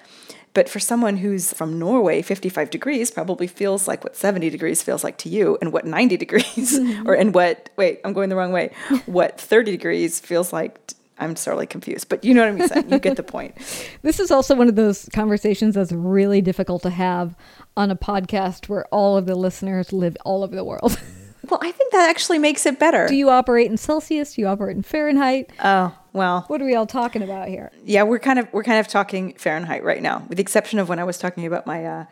But 0.53 0.69
for 0.69 0.81
someone 0.81 1.19
who's 1.19 1.53
from 1.53 1.79
Norway, 1.79 2.23
55 2.23 2.71
degrees 2.71 3.11
probably 3.11 3.47
feels 3.47 3.87
like 3.87 4.03
what 4.03 4.17
70 4.17 4.51
degrees 4.51 4.83
feels 4.83 5.05
like 5.05 5.17
to 5.19 5.29
you, 5.29 5.57
and 5.61 5.73
what 5.73 5.87
90 5.87 6.17
degrees, 6.17 6.79
or 7.07 7.15
and 7.15 7.33
what, 7.35 7.71
wait, 7.77 8.01
I'm 8.05 8.13
going 8.13 8.31
the 8.31 8.37
wrong 8.37 8.53
way, 8.53 8.73
what 9.07 9.41
30 9.41 9.71
degrees 9.71 10.19
feels 10.19 10.53
like. 10.53 10.85
T- 10.87 10.97
I'm 11.21 11.37
sorely 11.37 11.67
confused, 11.67 12.09
but 12.09 12.25
you 12.25 12.33
know 12.33 12.51
what 12.51 12.63
I'm 12.63 12.69
saying. 12.69 12.91
You 12.91 12.99
get 12.99 13.19
the 13.19 13.23
point. 13.23 13.55
this 14.03 14.19
is 14.19 14.31
also 14.31 14.55
one 14.55 14.69
of 14.69 14.75
those 14.75 15.07
conversations 15.13 15.75
that's 15.75 15.93
really 15.93 16.41
difficult 16.41 16.83
to 16.83 16.91
have 16.91 17.37
on 17.77 17.91
a 17.91 17.97
podcast 17.97 18.71
where 18.71 18.87
all 18.87 19.19
of 19.19 19.27
the 19.27 19.35
listeners 19.35 19.93
live 19.93 20.17
all 20.25 20.43
over 20.43 20.57
the 20.57 20.65
world. 20.65 20.99
Well, 21.51 21.61
I 21.63 21.73
think 21.73 21.93
that 21.93 22.09
actually 22.09 22.39
makes 22.39 22.65
it 22.65 22.79
better. 22.79 23.09
Do 23.09 23.17
you 23.17 23.29
operate 23.29 23.71
in 23.71 23.77
Celsius? 23.77 24.35
Do 24.35 24.43
you 24.43 24.47
operate 24.47 24.77
in 24.77 24.83
Fahrenheit? 24.83 25.51
Oh, 25.63 25.93
well. 26.13 26.45
What 26.47 26.63
are 26.63 26.65
we 26.65 26.77
all 26.77 26.87
talking 26.87 27.23
about 27.23 27.49
here? 27.49 27.73
Yeah, 27.85 28.05
we're 28.05 28.21
kind 28.21 28.39
of 28.39 28.49
we're 28.53 28.63
kind 28.63 28.79
of 28.79 28.87
talking 28.87 29.35
Fahrenheit 29.35 29.83
right 29.83 30.01
now, 30.01 30.25
with 30.29 30.37
the 30.37 30.43
exception 30.43 30.79
of 30.79 30.89
when 30.89 31.01
I 31.01 31.05
was 31.05 31.19
talking 31.19 31.47
about 31.47 31.67
my 31.67 31.85
uh, 31.85 32.05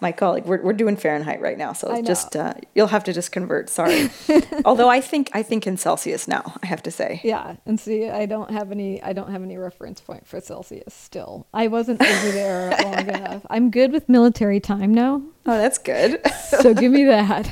my 0.00 0.12
colleague. 0.12 0.44
We're, 0.44 0.62
we're 0.62 0.72
doing 0.72 0.96
Fahrenheit 0.96 1.40
right 1.40 1.58
now, 1.58 1.72
so 1.72 2.00
just 2.02 2.36
uh, 2.36 2.54
you'll 2.74 2.86
have 2.88 3.04
to 3.04 3.12
just 3.12 3.32
convert. 3.32 3.68
Sorry. 3.70 4.10
Although 4.64 4.88
I 4.88 5.00
think 5.00 5.30
I 5.32 5.42
think 5.42 5.66
in 5.66 5.76
Celsius 5.76 6.26
now. 6.28 6.54
I 6.62 6.66
have 6.66 6.82
to 6.84 6.90
say. 6.90 7.20
Yeah, 7.24 7.56
and 7.66 7.78
see, 7.78 8.08
I 8.08 8.26
don't 8.26 8.50
have 8.50 8.70
any. 8.72 9.02
I 9.02 9.12
don't 9.12 9.30
have 9.30 9.42
any 9.42 9.56
reference 9.58 10.00
point 10.00 10.26
for 10.26 10.40
Celsius. 10.40 10.94
Still, 10.94 11.46
I 11.52 11.66
wasn't 11.68 12.00
over 12.02 12.30
there 12.32 12.70
long 12.82 13.08
enough. 13.08 13.46
I'm 13.50 13.70
good 13.70 13.92
with 13.92 14.08
military 14.08 14.60
time 14.60 14.92
now, 14.94 15.22
Oh, 15.46 15.56
that's 15.58 15.78
good. 15.78 16.20
so 16.60 16.74
give 16.74 16.92
me 16.92 17.04
that. 17.06 17.50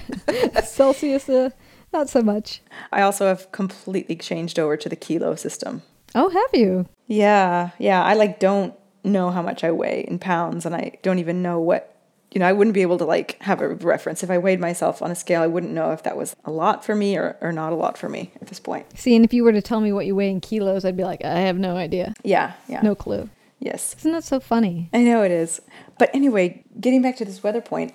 Celsius, 0.67 1.29
uh, 1.29 1.51
not 1.93 2.09
so 2.09 2.23
much. 2.23 2.61
I 2.93 3.03
also 3.03 3.27
have 3.27 3.51
completely 3.53 4.17
changed 4.17 4.59
over 4.59 4.77
to 4.77 4.89
the 4.89 4.97
kilo 4.97 5.35
system. 5.35 5.83
Oh, 6.15 6.29
have 6.31 6.61
you? 6.61 6.87
Yeah, 7.07 7.71
yeah. 7.79 8.03
I 8.03 8.15
like 8.15 8.39
don't 8.41 8.75
know 9.05 9.31
how 9.31 9.43
much 9.43 9.65
I 9.65 9.71
weigh 9.71 10.05
in 10.09 10.19
pounds, 10.19 10.67
and 10.67 10.75
I 10.75 10.99
don't 11.03 11.19
even 11.19 11.43
know 11.43 11.61
what. 11.61 11.95
You 12.31 12.41
know, 12.41 12.47
I 12.47 12.53
wouldn't 12.53 12.75
be 12.75 12.83
able 12.83 12.99
to 12.99 13.05
like 13.07 13.41
have 13.43 13.61
a 13.63 13.69
reference 13.75 14.23
if 14.23 14.31
I 14.31 14.37
weighed 14.39 14.61
myself 14.61 15.01
on 15.01 15.11
a 15.11 15.15
scale. 15.15 15.41
I 15.41 15.47
wouldn't 15.47 15.73
know 15.73 15.93
if 15.93 16.03
that 16.03 16.17
was 16.17 16.37
a 16.45 16.51
lot 16.51 16.85
for 16.85 16.95
me 16.95 17.17
or, 17.17 17.37
or 17.41 17.53
not 17.53 17.73
a 17.73 17.77
lot 17.77 17.97
for 17.97 18.09
me 18.09 18.33
at 18.41 18.49
this 18.49 18.61
point. 18.61 18.99
See, 18.99 19.17
and 19.17 19.25
if 19.25 19.33
you 19.33 19.45
were 19.45 19.53
to 19.53 19.63
tell 19.63 19.81
me 19.81 19.93
what 19.93 20.05
you 20.05 20.15
weigh 20.15 20.31
in 20.31 20.41
kilos, 20.41 20.85
I'd 20.85 20.97
be 20.97 21.05
like, 21.05 21.25
I 21.25 21.41
have 21.41 21.59
no 21.59 21.77
idea, 21.77 22.15
Yeah, 22.23 22.53
yeah. 22.69 22.83
no 22.83 22.95
clue. 22.95 23.31
Yes. 23.61 23.97
Isn't 23.99 24.13
that 24.13 24.25
so 24.25 24.41
funny? 24.41 24.89
I 24.93 25.03
know 25.03 25.23
it 25.23 25.31
is. 25.33 25.61
But 25.99 26.15
anyway, 26.15 26.63
getting 26.81 27.03
back 27.03 27.17
to 27.17 27.25
this 27.25 27.43
weather 27.43 27.61
point, 27.61 27.95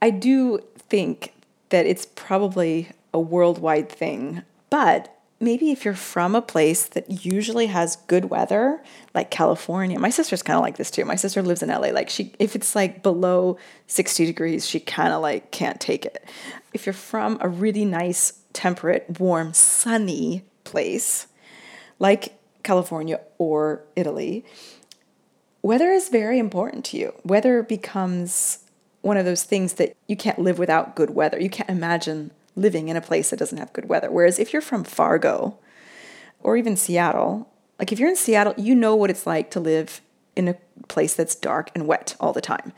I 0.00 0.10
do 0.10 0.60
think 0.76 1.32
that 1.70 1.86
it's 1.86 2.06
probably 2.14 2.90
a 3.12 3.18
worldwide 3.18 3.88
thing. 3.88 4.42
But 4.70 5.13
maybe 5.40 5.70
if 5.70 5.84
you're 5.84 5.94
from 5.94 6.34
a 6.34 6.42
place 6.42 6.86
that 6.86 7.24
usually 7.24 7.66
has 7.66 7.96
good 8.06 8.26
weather, 8.26 8.82
like 9.14 9.30
California, 9.30 9.98
my 9.98 10.10
sister's 10.10 10.42
kind 10.42 10.56
of 10.56 10.62
like 10.62 10.76
this 10.76 10.90
too. 10.90 11.04
My 11.04 11.16
sister 11.16 11.42
lives 11.42 11.62
in 11.62 11.68
LA. 11.68 11.88
Like 11.88 12.08
she 12.08 12.32
if 12.38 12.54
it's 12.54 12.74
like 12.74 13.02
below 13.02 13.58
60 13.86 14.26
degrees, 14.26 14.66
she 14.66 14.80
kind 14.80 15.12
of 15.12 15.22
like 15.22 15.50
can't 15.50 15.80
take 15.80 16.06
it. 16.06 16.24
If 16.72 16.86
you're 16.86 16.92
from 16.92 17.38
a 17.40 17.48
really 17.48 17.84
nice, 17.84 18.40
temperate, 18.52 19.20
warm, 19.20 19.52
sunny 19.54 20.44
place, 20.64 21.26
like 21.98 22.38
California 22.62 23.20
or 23.38 23.84
Italy, 23.96 24.44
weather 25.62 25.90
is 25.90 26.08
very 26.08 26.38
important 26.38 26.84
to 26.86 26.96
you. 26.96 27.12
Weather 27.24 27.62
becomes 27.62 28.60
one 29.02 29.18
of 29.18 29.26
those 29.26 29.42
things 29.42 29.74
that 29.74 29.94
you 30.08 30.16
can't 30.16 30.38
live 30.38 30.58
without 30.58 30.96
good 30.96 31.10
weather. 31.10 31.38
You 31.38 31.50
can't 31.50 31.68
imagine 31.68 32.30
living 32.56 32.88
in 32.88 32.96
a 32.96 33.00
place 33.00 33.30
that 33.30 33.38
doesn't 33.38 33.58
have 33.58 33.72
good 33.72 33.88
weather. 33.88 34.10
Whereas 34.10 34.38
if 34.38 34.52
you're 34.52 34.62
from 34.62 34.84
Fargo 34.84 35.58
or 36.40 36.56
even 36.56 36.76
Seattle, 36.76 37.50
like 37.78 37.92
if 37.92 37.98
you're 37.98 38.08
in 38.08 38.16
Seattle, 38.16 38.54
you 38.56 38.74
know 38.74 38.94
what 38.94 39.10
it's 39.10 39.26
like 39.26 39.50
to 39.52 39.60
live 39.60 40.00
in 40.36 40.48
a 40.48 40.56
place 40.88 41.14
that's 41.14 41.34
dark 41.34 41.70
and 41.74 41.86
wet 41.86 42.16
all 42.20 42.32
the 42.32 42.40
time. 42.40 42.72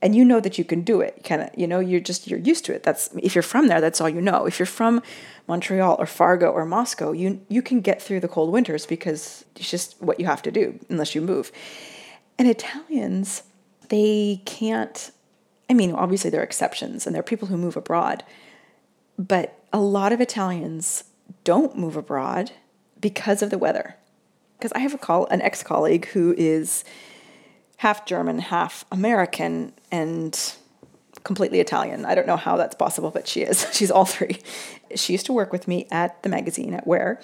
And 0.00 0.14
you 0.14 0.24
know 0.24 0.38
that 0.38 0.58
you 0.58 0.64
can 0.64 0.82
do 0.82 1.00
it. 1.00 1.24
Kind 1.24 1.42
of, 1.42 1.50
you 1.56 1.66
know, 1.66 1.80
you're 1.80 2.00
just 2.00 2.28
you're 2.28 2.38
used 2.38 2.64
to 2.66 2.74
it. 2.74 2.84
That's 2.84 3.10
if 3.20 3.34
you're 3.34 3.42
from 3.42 3.66
there, 3.66 3.80
that's 3.80 4.00
all 4.00 4.08
you 4.08 4.20
know. 4.20 4.46
If 4.46 4.58
you're 4.58 4.66
from 4.66 5.02
Montreal 5.48 5.96
or 5.98 6.06
Fargo 6.06 6.50
or 6.50 6.64
Moscow, 6.64 7.10
you 7.10 7.40
you 7.48 7.62
can 7.62 7.80
get 7.80 8.00
through 8.00 8.20
the 8.20 8.28
cold 8.28 8.52
winters 8.52 8.86
because 8.86 9.44
it's 9.56 9.68
just 9.68 10.00
what 10.00 10.20
you 10.20 10.26
have 10.26 10.42
to 10.42 10.52
do 10.52 10.78
unless 10.88 11.16
you 11.16 11.20
move. 11.20 11.50
And 12.38 12.46
Italians, 12.46 13.42
they 13.88 14.40
can't, 14.44 15.10
I 15.68 15.74
mean, 15.74 15.92
obviously 15.92 16.30
there 16.30 16.40
are 16.40 16.44
exceptions 16.44 17.06
and 17.06 17.14
there 17.14 17.20
are 17.20 17.24
people 17.24 17.48
who 17.48 17.56
move 17.56 17.76
abroad, 17.76 18.22
but 19.18 19.58
a 19.72 19.80
lot 19.80 20.12
of 20.12 20.20
Italians 20.20 21.04
don't 21.44 21.76
move 21.76 21.96
abroad 21.96 22.52
because 23.00 23.42
of 23.42 23.50
the 23.50 23.58
weather. 23.58 23.96
Because 24.58 24.72
I 24.72 24.78
have 24.80 24.94
a 24.94 24.98
call, 24.98 25.26
an 25.26 25.42
ex 25.42 25.62
colleague 25.62 26.06
who 26.06 26.34
is 26.38 26.84
half 27.78 28.06
German, 28.06 28.38
half 28.38 28.84
American, 28.90 29.72
and 29.90 30.54
completely 31.24 31.60
Italian. 31.60 32.04
I 32.04 32.14
don't 32.14 32.26
know 32.26 32.36
how 32.36 32.56
that's 32.56 32.74
possible, 32.74 33.10
but 33.10 33.28
she 33.28 33.42
is. 33.42 33.66
She's 33.72 33.90
all 33.90 34.04
three. 34.04 34.38
She 34.94 35.12
used 35.12 35.26
to 35.26 35.32
work 35.32 35.52
with 35.52 35.68
me 35.68 35.86
at 35.90 36.22
the 36.22 36.28
magazine 36.28 36.74
at 36.74 36.86
Where. 36.86 37.20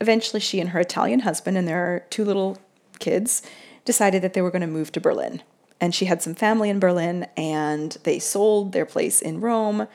Eventually, 0.00 0.40
she 0.40 0.60
and 0.60 0.70
her 0.70 0.80
Italian 0.80 1.20
husband 1.20 1.56
and 1.56 1.66
their 1.66 2.06
two 2.10 2.24
little 2.24 2.58
kids 2.98 3.42
decided 3.84 4.22
that 4.22 4.34
they 4.34 4.42
were 4.42 4.50
going 4.50 4.60
to 4.60 4.66
move 4.66 4.92
to 4.92 5.00
Berlin. 5.00 5.42
And 5.80 5.94
she 5.94 6.04
had 6.04 6.22
some 6.22 6.34
family 6.34 6.68
in 6.68 6.78
Berlin, 6.78 7.26
and 7.36 7.96
they 8.04 8.18
sold 8.18 8.72
their 8.72 8.86
place 8.86 9.22
in 9.22 9.40
Rome. 9.40 9.88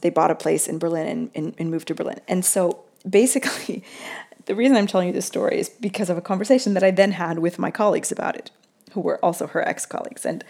They 0.00 0.10
bought 0.10 0.30
a 0.30 0.34
place 0.34 0.66
in 0.68 0.78
Berlin 0.78 1.06
and, 1.06 1.30
and, 1.34 1.54
and 1.58 1.70
moved 1.70 1.88
to 1.88 1.94
Berlin. 1.94 2.20
And 2.28 2.44
so 2.44 2.84
basically, 3.08 3.84
the 4.46 4.54
reason 4.54 4.76
I'm 4.76 4.86
telling 4.86 5.08
you 5.08 5.12
this 5.12 5.26
story 5.26 5.58
is 5.58 5.68
because 5.68 6.10
of 6.10 6.18
a 6.18 6.22
conversation 6.22 6.74
that 6.74 6.84
I 6.84 6.90
then 6.90 7.12
had 7.12 7.38
with 7.38 7.58
my 7.58 7.70
colleagues 7.70 8.12
about 8.12 8.36
it, 8.36 8.50
who 8.92 9.00
were 9.00 9.24
also 9.24 9.46
her 9.46 9.66
ex 9.66 9.86
colleagues. 9.86 10.24
And 10.24 10.44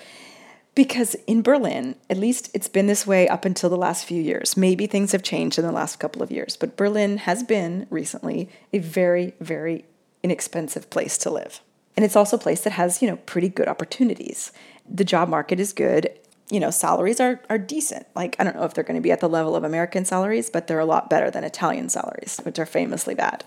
because 0.74 1.14
in 1.26 1.42
Berlin, 1.42 1.96
at 2.08 2.16
least 2.16 2.50
it's 2.54 2.68
been 2.68 2.86
this 2.86 3.06
way 3.06 3.28
up 3.28 3.44
until 3.44 3.68
the 3.68 3.76
last 3.76 4.04
few 4.04 4.22
years. 4.22 4.56
Maybe 4.56 4.86
things 4.86 5.12
have 5.12 5.22
changed 5.22 5.58
in 5.58 5.64
the 5.64 5.72
last 5.72 5.98
couple 5.98 6.22
of 6.22 6.30
years, 6.30 6.56
but 6.56 6.76
Berlin 6.76 7.18
has 7.18 7.42
been 7.42 7.86
recently 7.90 8.48
a 8.72 8.78
very, 8.78 9.34
very 9.40 9.84
inexpensive 10.22 10.88
place 10.88 11.18
to 11.18 11.30
live. 11.30 11.60
And 11.96 12.04
it's 12.04 12.16
also 12.16 12.36
a 12.36 12.40
place 12.40 12.62
that 12.62 12.72
has, 12.74 13.02
you 13.02 13.08
know, 13.08 13.16
pretty 13.16 13.48
good 13.48 13.68
opportunities. 13.68 14.52
The 14.88 15.04
job 15.04 15.28
market 15.28 15.58
is 15.58 15.72
good. 15.72 16.10
You 16.50 16.60
know, 16.60 16.70
salaries 16.70 17.20
are, 17.20 17.40
are 17.48 17.58
decent. 17.58 18.06
Like, 18.14 18.36
I 18.38 18.44
don't 18.44 18.56
know 18.56 18.64
if 18.64 18.74
they're 18.74 18.84
going 18.84 18.98
to 18.98 19.02
be 19.02 19.12
at 19.12 19.20
the 19.20 19.28
level 19.28 19.54
of 19.54 19.64
American 19.64 20.04
salaries, 20.04 20.50
but 20.50 20.66
they're 20.66 20.80
a 20.80 20.84
lot 20.84 21.08
better 21.08 21.30
than 21.30 21.44
Italian 21.44 21.88
salaries, 21.88 22.40
which 22.42 22.58
are 22.58 22.66
famously 22.66 23.14
bad. 23.14 23.44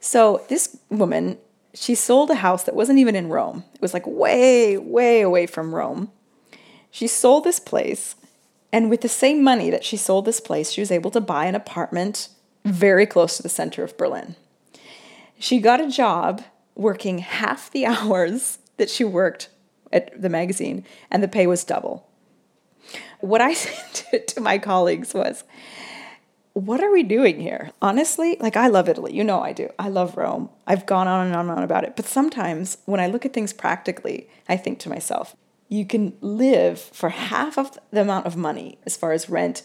So 0.00 0.44
this 0.48 0.76
woman, 0.90 1.38
she 1.74 1.94
sold 1.94 2.30
a 2.30 2.36
house 2.36 2.64
that 2.64 2.74
wasn't 2.74 2.98
even 2.98 3.16
in 3.16 3.28
Rome. 3.28 3.64
It 3.74 3.80
was 3.80 3.94
like 3.94 4.06
way, 4.06 4.76
way 4.76 5.22
away 5.22 5.46
from 5.46 5.74
Rome. 5.74 6.10
She 6.90 7.06
sold 7.06 7.44
this 7.44 7.60
place, 7.60 8.14
and 8.72 8.90
with 8.90 9.00
the 9.00 9.08
same 9.08 9.42
money 9.42 9.70
that 9.70 9.84
she 9.84 9.96
sold 9.96 10.24
this 10.24 10.40
place, 10.40 10.70
she 10.70 10.80
was 10.80 10.90
able 10.90 11.10
to 11.12 11.20
buy 11.20 11.46
an 11.46 11.54
apartment 11.54 12.28
very 12.64 13.06
close 13.06 13.36
to 13.36 13.42
the 13.42 13.48
center 13.48 13.82
of 13.82 13.96
Berlin. 13.96 14.36
She 15.38 15.60
got 15.60 15.80
a 15.80 15.88
job 15.88 16.42
working 16.74 17.18
half 17.18 17.70
the 17.70 17.86
hours 17.86 18.58
that 18.76 18.90
she 18.90 19.04
worked 19.04 19.48
at 19.92 20.20
the 20.20 20.28
magazine, 20.28 20.84
and 21.10 21.22
the 21.22 21.28
pay 21.28 21.46
was 21.46 21.64
double. 21.64 22.07
What 23.20 23.40
I 23.40 23.54
said 23.54 24.28
to, 24.28 24.40
my 24.40 24.58
colleagues 24.58 25.14
was, 25.14 25.44
what 26.52 26.82
are 26.82 26.90
we 26.90 27.02
doing 27.02 27.40
here? 27.40 27.70
Honestly, 27.80 28.36
like 28.40 28.56
I 28.56 28.66
love 28.66 28.88
Italy. 28.88 29.14
You 29.14 29.22
know 29.22 29.40
I 29.40 29.52
do. 29.52 29.70
I 29.78 29.88
love 29.88 30.16
Rome. 30.16 30.50
I've 30.66 30.86
gone 30.86 31.06
on 31.06 31.26
and 31.26 31.36
on 31.36 31.48
and 31.48 31.58
on 31.58 31.64
about 31.64 31.84
it. 31.84 31.94
But 31.94 32.06
sometimes 32.06 32.78
when 32.84 33.00
I 33.00 33.06
look 33.06 33.24
at 33.24 33.32
things 33.32 33.52
practically, 33.52 34.28
I 34.48 34.56
think 34.56 34.80
to 34.80 34.88
myself, 34.88 35.36
you 35.68 35.84
can 35.84 36.14
live 36.20 36.80
for 36.80 37.10
half 37.10 37.58
of 37.58 37.78
the 37.90 38.00
amount 38.00 38.26
of 38.26 38.36
money 38.36 38.78
as 38.86 38.96
far 38.96 39.12
as 39.12 39.28
rent, 39.28 39.62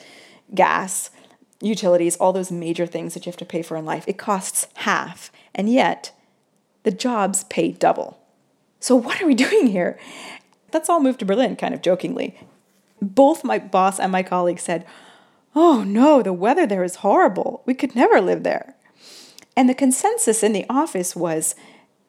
gas, 0.53 1.09
utilities, 1.61 2.15
all 2.17 2.33
those 2.33 2.51
major 2.51 2.85
things 2.85 3.13
that 3.13 3.25
you 3.25 3.31
have 3.31 3.37
to 3.37 3.45
pay 3.45 3.61
for 3.61 3.77
in 3.77 3.85
life. 3.85 4.03
It 4.07 4.17
costs 4.17 4.67
half. 4.75 5.31
And 5.55 5.71
yet, 5.71 6.11
the 6.83 6.91
jobs 6.91 7.45
pay 7.45 7.71
double. 7.71 8.19
So 8.79 8.95
what 8.95 9.21
are 9.21 9.25
we 9.25 9.35
doing 9.35 9.67
here? 9.67 9.97
Let's 10.73 10.89
all 10.89 10.99
move 10.99 11.17
to 11.19 11.25
Berlin, 11.25 11.55
kind 11.55 11.73
of 11.73 11.81
jokingly. 11.81 12.37
Both 13.07 13.43
my 13.43 13.59
boss 13.59 13.99
and 13.99 14.11
my 14.11 14.23
colleagues 14.23 14.63
said, 14.63 14.85
Oh 15.55 15.83
no, 15.83 16.21
the 16.21 16.33
weather 16.33 16.65
there 16.65 16.83
is 16.83 16.97
horrible. 16.97 17.61
We 17.65 17.73
could 17.73 17.95
never 17.95 18.19
live 18.19 18.43
there. 18.43 18.75
And 19.55 19.69
the 19.69 19.75
consensus 19.75 20.41
in 20.41 20.53
the 20.53 20.65
office 20.69 21.15
was 21.15 21.55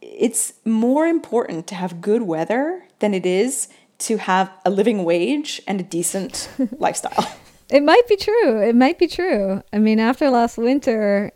it's 0.00 0.54
more 0.64 1.07
important 1.07 1.66
to 1.68 1.74
have 1.74 2.00
good 2.00 2.22
weather 2.22 2.85
than 3.00 3.14
it 3.14 3.26
is 3.26 3.68
to 3.98 4.16
have 4.16 4.50
a 4.64 4.70
living 4.70 5.04
wage 5.04 5.61
and 5.66 5.80
a 5.80 5.85
decent 5.85 6.48
lifestyle. 6.78 7.26
It 7.70 7.83
might 7.83 8.07
be 8.09 8.16
true. 8.16 8.61
It 8.61 8.74
might 8.74 8.98
be 8.98 9.07
true. 9.07 9.62
I 9.72 9.78
mean, 9.78 9.98
after 9.98 10.30
last 10.30 10.59
winter, 10.59 11.33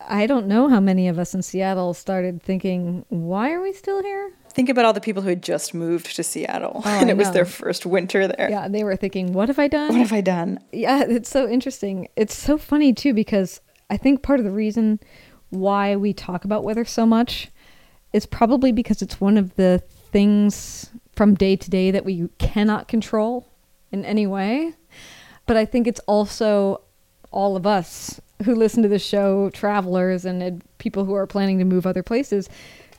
I 0.00 0.26
don't 0.26 0.46
know 0.46 0.68
how 0.68 0.80
many 0.80 1.08
of 1.08 1.18
us 1.18 1.34
in 1.34 1.42
Seattle 1.42 1.92
started 1.92 2.42
thinking, 2.42 3.04
why 3.08 3.52
are 3.52 3.60
we 3.60 3.72
still 3.72 4.02
here? 4.02 4.32
Think 4.50 4.68
about 4.68 4.84
all 4.84 4.92
the 4.92 5.00
people 5.00 5.22
who 5.22 5.28
had 5.28 5.42
just 5.42 5.74
moved 5.74 6.14
to 6.16 6.22
Seattle 6.22 6.82
Oh, 6.84 6.88
and 6.88 7.10
it 7.10 7.16
was 7.16 7.30
their 7.32 7.44
first 7.44 7.84
winter 7.84 8.26
there. 8.26 8.48
Yeah, 8.50 8.68
they 8.68 8.84
were 8.84 8.96
thinking, 8.96 9.32
what 9.32 9.48
have 9.48 9.58
I 9.58 9.68
done? 9.68 9.88
What 9.88 9.98
have 9.98 10.12
I 10.12 10.20
done? 10.20 10.60
Yeah, 10.72 11.04
it's 11.06 11.28
so 11.28 11.48
interesting. 11.48 12.08
It's 12.16 12.36
so 12.36 12.58
funny 12.58 12.92
too 12.92 13.12
because 13.12 13.60
I 13.90 13.96
think 13.96 14.22
part 14.22 14.38
of 14.38 14.44
the 14.44 14.50
reason 14.50 15.00
why 15.50 15.96
we 15.96 16.12
talk 16.12 16.44
about 16.44 16.64
weather 16.64 16.84
so 16.84 17.06
much 17.06 17.50
is 18.12 18.26
probably 18.26 18.72
because 18.72 19.02
it's 19.02 19.20
one 19.20 19.36
of 19.36 19.54
the 19.56 19.82
things 20.10 20.90
from 21.12 21.34
day 21.34 21.56
to 21.56 21.70
day 21.70 21.90
that 21.90 22.04
we 22.04 22.28
cannot 22.38 22.88
control 22.88 23.48
in 23.90 24.04
any 24.04 24.26
way. 24.26 24.74
But 25.46 25.56
I 25.56 25.64
think 25.64 25.86
it's 25.86 26.00
also 26.00 26.82
all 27.30 27.56
of 27.56 27.66
us 27.66 28.20
who 28.44 28.54
listen 28.54 28.82
to 28.82 28.88
the 28.88 28.98
show, 28.98 29.50
travelers 29.50 30.24
and 30.24 30.62
people 30.78 31.04
who 31.04 31.14
are 31.14 31.26
planning 31.26 31.58
to 31.58 31.64
move 31.64 31.86
other 31.86 32.02
places. 32.02 32.48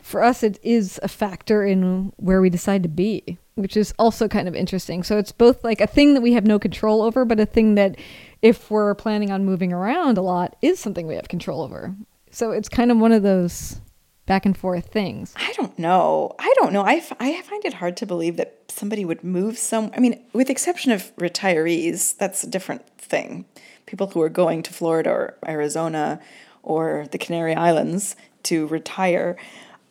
For 0.02 0.24
us, 0.24 0.44
it 0.44 0.60
is 0.64 1.00
a 1.04 1.08
factor 1.08 1.66
in 1.66 2.12
where 2.18 2.42
we 2.42 2.50
decide 2.50 2.84
to 2.84 2.90
be, 2.90 3.38
which 3.56 3.78
is 3.78 3.94
also 4.00 4.28
kind 4.28 4.48
of 4.48 4.56
interesting. 4.56 5.04
So 5.04 5.18
it's 5.18 5.32
both 5.32 5.64
like 5.64 5.82
a 5.82 5.88
thing 5.88 6.14
that 6.14 6.22
we 6.22 6.34
have 6.34 6.46
no 6.46 6.58
control 6.58 7.02
over, 7.02 7.26
but 7.26 7.40
a 7.40 7.46
thing 7.46 7.76
that, 7.76 7.98
if 8.42 8.72
we're 8.72 8.96
planning 8.96 9.32
on 9.32 9.46
moving 9.46 9.74
around 9.74 10.18
a 10.18 10.22
lot, 10.22 10.56
is 10.62 10.80
something 10.80 11.06
we 11.06 11.16
have 11.16 11.28
control 11.28 11.62
over. 11.62 11.94
So 12.32 12.52
it's 12.52 12.70
kind 12.70 12.92
of 12.92 12.98
one 12.98 13.12
of 13.12 13.24
those 13.24 13.82
back 14.26 14.46
and 14.46 14.56
forth 14.58 14.86
things. 14.86 15.34
I 15.36 15.52
don't 15.54 15.78
know. 15.78 16.36
I 16.40 16.54
don't 16.58 16.72
know. 16.72 16.84
I, 16.84 16.96
f- 16.96 17.18
I 17.20 17.42
find 17.42 17.66
it 17.66 17.74
hard 17.74 17.98
to 17.98 18.06
believe 18.06 18.38
that 18.38 18.64
somebody 18.70 19.04
would 19.04 19.24
move 19.24 19.58
some. 19.58 19.92
I 19.96 20.00
mean, 20.00 20.24
with 20.34 20.50
exception 20.50 20.92
of 20.92 21.14
retirees, 21.18 22.16
that's 22.16 22.44
a 22.44 22.48
different 22.48 22.88
thing. 22.98 23.46
People 23.90 24.06
who 24.06 24.22
are 24.22 24.30
going 24.30 24.62
to 24.62 24.72
Florida 24.72 25.10
or 25.10 25.38
Arizona 25.48 26.20
or 26.62 27.08
the 27.12 27.18
Canary 27.18 27.56
Islands 27.56 28.16
to 28.44 28.68
retire. 28.68 29.36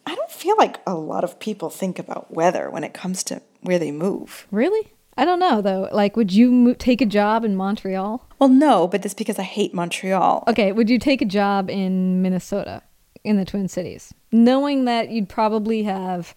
I 0.06 0.14
don't 0.14 0.30
feel 0.30 0.56
like 0.56 0.76
a 0.86 0.94
lot 0.94 1.24
of 1.24 1.40
people 1.40 1.68
think 1.68 1.98
about 1.98 2.32
weather 2.32 2.70
when 2.70 2.84
it 2.84 2.94
comes 2.94 3.24
to 3.24 3.42
where 3.60 3.80
they 3.80 3.90
move. 3.90 4.46
Really? 4.52 4.92
I 5.16 5.24
don't 5.24 5.40
know 5.40 5.60
though. 5.60 5.88
Like, 5.90 6.16
would 6.16 6.32
you 6.32 6.52
mo- 6.52 6.74
take 6.74 7.00
a 7.00 7.06
job 7.06 7.44
in 7.44 7.56
Montreal? 7.56 8.24
Well, 8.38 8.48
no, 8.48 8.86
but 8.86 9.02
that's 9.02 9.14
because 9.14 9.36
I 9.36 9.42
hate 9.42 9.74
Montreal. 9.74 10.44
Okay, 10.46 10.70
would 10.70 10.88
you 10.88 11.00
take 11.00 11.20
a 11.20 11.24
job 11.24 11.68
in 11.68 12.22
Minnesota, 12.22 12.82
in 13.24 13.36
the 13.36 13.44
Twin 13.44 13.66
Cities, 13.66 14.14
knowing 14.30 14.84
that 14.84 15.10
you'd 15.10 15.28
probably 15.28 15.82
have 15.82 16.36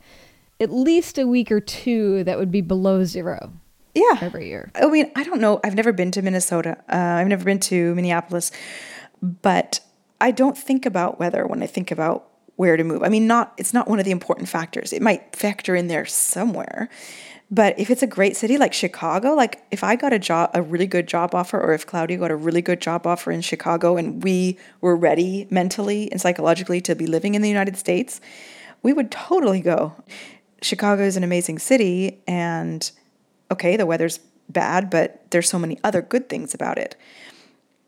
at 0.59 0.71
least 0.71 1.19
a 1.19 1.27
week 1.27 1.51
or 1.51 1.59
two 1.59 2.23
that 2.23 2.39
would 2.39 2.49
be 2.49 2.61
below 2.61 3.03
zero 3.03 3.53
Yeah. 3.93 4.17
every 4.21 4.47
year? 4.47 4.71
I 4.75 4.87
mean, 4.87 5.11
I 5.15 5.23
don't 5.23 5.41
know. 5.41 5.59
I've 5.63 5.75
never 5.75 5.91
been 5.91 6.11
to 6.11 6.21
Minnesota. 6.21 6.77
Uh, 6.89 6.95
I've 6.95 7.27
never 7.27 7.43
been 7.43 7.59
to 7.61 7.93
Minneapolis, 7.95 8.51
but 9.21 9.79
I 10.19 10.31
don't 10.31 10.57
think 10.57 10.85
about 10.85 11.19
weather 11.19 11.45
when 11.45 11.61
I 11.61 11.67
think 11.67 11.91
about 11.91 12.27
where 12.55 12.77
to 12.77 12.83
move. 12.83 13.03
I 13.03 13.09
mean, 13.09 13.27
not 13.27 13.53
it's 13.57 13.73
not 13.73 13.87
one 13.87 13.99
of 13.99 14.05
the 14.05 14.11
important 14.11 14.47
factors. 14.47 14.93
It 14.93 15.01
might 15.01 15.35
factor 15.35 15.75
in 15.75 15.87
there 15.87 16.05
somewhere. 16.05 16.89
But 17.53 17.77
if 17.77 17.89
it's 17.89 18.01
a 18.01 18.07
great 18.07 18.37
city 18.37 18.57
like 18.57 18.71
Chicago, 18.71 19.33
like 19.33 19.61
if 19.71 19.83
I 19.83 19.97
got 19.97 20.13
a 20.13 20.19
job, 20.19 20.51
a 20.53 20.61
really 20.61 20.87
good 20.87 21.05
job 21.05 21.35
offer, 21.35 21.59
or 21.59 21.73
if 21.73 21.85
Claudia 21.85 22.17
got 22.17 22.31
a 22.31 22.35
really 22.35 22.61
good 22.61 22.79
job 22.79 23.05
offer 23.05 23.29
in 23.29 23.41
Chicago 23.41 23.97
and 23.97 24.23
we 24.23 24.57
were 24.79 24.95
ready 24.95 25.47
mentally 25.49 26.09
and 26.11 26.21
psychologically 26.21 26.79
to 26.81 26.95
be 26.95 27.07
living 27.07 27.35
in 27.35 27.41
the 27.41 27.49
United 27.49 27.75
States, 27.75 28.21
we 28.83 28.93
would 28.93 29.11
totally 29.11 29.59
go. 29.59 29.93
Chicago 30.61 31.03
is 31.03 31.17
an 31.17 31.23
amazing 31.23 31.59
city, 31.59 32.21
and 32.25 32.91
okay, 33.51 33.77
the 33.77 33.85
weather's 33.85 34.19
bad, 34.49 34.89
but 34.89 35.29
there's 35.31 35.49
so 35.49 35.59
many 35.59 35.77
other 35.83 36.01
good 36.01 36.29
things 36.29 36.53
about 36.53 36.77
it. 36.77 36.95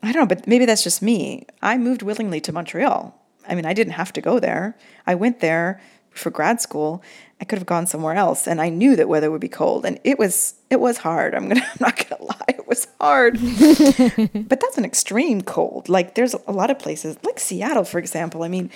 I 0.02 0.12
don't 0.12 0.24
know, 0.24 0.36
but 0.36 0.48
maybe 0.48 0.66
that's 0.66 0.84
just 0.84 1.02
me. 1.02 1.48
I 1.62 1.78
moved 1.78 2.02
willingly 2.02 2.42
to 2.42 2.52
Montreal. 2.52 3.18
I 3.48 3.56
mean, 3.56 3.66
I 3.66 3.74
didn't 3.74 3.94
have 3.94 4.14
to 4.14 4.22
go 4.22 4.40
there. 4.40 4.78
I 5.08 5.16
went 5.16 5.40
there 5.40 5.82
for 6.12 6.30
grad 6.30 6.62
school. 6.62 7.02
I 7.42 7.46
could 7.46 7.58
have 7.58 7.66
gone 7.66 7.88
somewhere 7.88 8.16
else, 8.16 8.48
and 8.48 8.62
I 8.62 8.70
knew 8.70 8.96
that 8.96 9.10
weather 9.10 9.32
would 9.32 9.42
be 9.42 9.50
cold, 9.50 9.86
and 9.86 10.00
it 10.04 10.18
was 10.20 10.56
it 10.70 10.80
was 10.80 10.98
hard. 10.98 11.36
I'm 11.36 11.48
gonna 11.50 11.62
I'm 11.72 11.78
not 11.80 12.08
gonna 12.10 12.24
lie, 12.24 12.46
it 12.50 12.68
was 12.68 12.88
hard. 13.02 13.34
but 14.48 14.60
that's 14.60 14.78
an 14.78 14.86
extreme 14.86 15.42
cold. 15.42 15.90
Like 15.90 16.16
there's 16.16 16.36
a 16.48 16.52
lot 16.52 16.70
of 16.70 16.80
places, 16.80 17.18
like 17.24 17.40
Seattle, 17.40 17.84
for 17.84 18.00
example. 18.00 18.44
I 18.44 18.48
mean, 18.48 18.72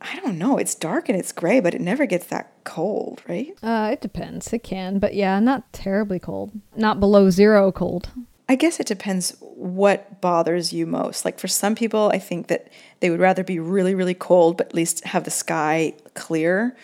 I 0.00 0.16
don't 0.20 0.38
know. 0.38 0.58
It's 0.58 0.74
dark 0.74 1.08
and 1.08 1.18
it's 1.18 1.32
gray, 1.32 1.60
but 1.60 1.74
it 1.74 1.80
never 1.80 2.06
gets 2.06 2.26
that 2.26 2.52
cold, 2.64 3.22
right? 3.28 3.56
Uh, 3.62 3.90
it 3.92 4.00
depends. 4.00 4.52
It 4.52 4.62
can, 4.62 4.98
but 4.98 5.14
yeah, 5.14 5.40
not 5.40 5.72
terribly 5.72 6.18
cold. 6.18 6.52
Not 6.76 7.00
below 7.00 7.30
zero 7.30 7.72
cold. 7.72 8.10
I 8.48 8.54
guess 8.54 8.80
it 8.80 8.86
depends 8.86 9.36
what 9.40 10.20
bothers 10.20 10.72
you 10.72 10.86
most. 10.86 11.24
Like 11.24 11.38
for 11.38 11.48
some 11.48 11.74
people, 11.74 12.10
I 12.14 12.18
think 12.18 12.46
that 12.46 12.68
they 13.00 13.10
would 13.10 13.20
rather 13.20 13.44
be 13.44 13.58
really, 13.58 13.94
really 13.94 14.14
cold, 14.14 14.56
but 14.56 14.68
at 14.68 14.74
least 14.74 15.04
have 15.04 15.24
the 15.24 15.30
sky 15.30 15.94
clear. 16.14 16.76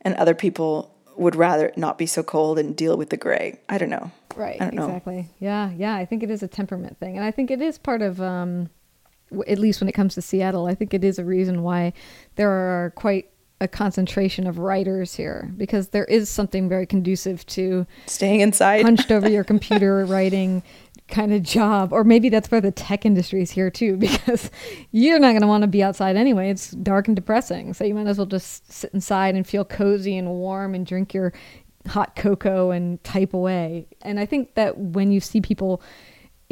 And 0.00 0.14
other 0.16 0.34
people 0.34 0.92
would 1.16 1.36
rather 1.36 1.72
not 1.76 1.98
be 1.98 2.06
so 2.06 2.22
cold 2.22 2.58
and 2.58 2.74
deal 2.74 2.96
with 2.96 3.10
the 3.10 3.16
gray. 3.16 3.60
I 3.68 3.78
don't 3.78 3.90
know. 3.90 4.10
Right. 4.34 4.60
I 4.60 4.64
don't 4.64 4.74
know. 4.74 4.86
exactly. 4.86 5.28
Yeah. 5.38 5.70
Yeah. 5.76 5.94
I 5.94 6.06
think 6.06 6.22
it 6.22 6.30
is 6.30 6.42
a 6.42 6.48
temperament 6.48 6.98
thing, 6.98 7.16
and 7.16 7.24
I 7.24 7.30
think 7.30 7.50
it 7.50 7.60
is 7.60 7.78
part 7.78 8.02
of, 8.02 8.20
um, 8.20 8.70
at 9.46 9.58
least 9.58 9.80
when 9.80 9.88
it 9.88 9.92
comes 9.92 10.14
to 10.14 10.22
Seattle, 10.22 10.66
I 10.66 10.74
think 10.74 10.94
it 10.94 11.04
is 11.04 11.18
a 11.18 11.24
reason 11.24 11.62
why 11.62 11.92
there 12.36 12.50
are 12.50 12.90
quite 12.96 13.28
a 13.62 13.68
concentration 13.68 14.46
of 14.48 14.58
writers 14.58 15.14
here 15.14 15.52
because 15.56 15.88
there 15.88 16.04
is 16.06 16.28
something 16.28 16.68
very 16.68 16.84
conducive 16.84 17.46
to 17.46 17.86
Staying 18.06 18.40
inside. 18.40 18.82
hunched 18.82 19.12
over 19.12 19.28
your 19.28 19.44
computer 19.52 20.04
writing 20.04 20.64
kind 21.06 21.32
of 21.32 21.42
job 21.42 21.92
or 21.92 22.02
maybe 22.02 22.28
that's 22.28 22.50
where 22.50 22.60
the 22.60 22.72
tech 22.72 23.06
industry 23.06 23.40
is 23.40 23.52
here 23.52 23.70
too 23.70 23.96
because 23.98 24.50
you're 24.90 25.20
not 25.20 25.30
going 25.30 25.42
to 25.42 25.46
want 25.46 25.62
to 25.62 25.68
be 25.68 25.82
outside 25.82 26.16
anyway 26.16 26.50
it's 26.50 26.72
dark 26.72 27.06
and 27.06 27.14
depressing 27.14 27.72
so 27.72 27.84
you 27.84 27.94
might 27.94 28.06
as 28.08 28.18
well 28.18 28.26
just 28.26 28.70
sit 28.70 28.92
inside 28.92 29.36
and 29.36 29.46
feel 29.46 29.64
cozy 29.64 30.16
and 30.16 30.28
warm 30.28 30.74
and 30.74 30.84
drink 30.84 31.14
your 31.14 31.32
hot 31.86 32.16
cocoa 32.16 32.70
and 32.70 33.02
type 33.04 33.32
away 33.32 33.86
and 34.02 34.18
i 34.18 34.26
think 34.26 34.54
that 34.54 34.76
when 34.76 35.12
you 35.12 35.20
see 35.20 35.40
people 35.40 35.80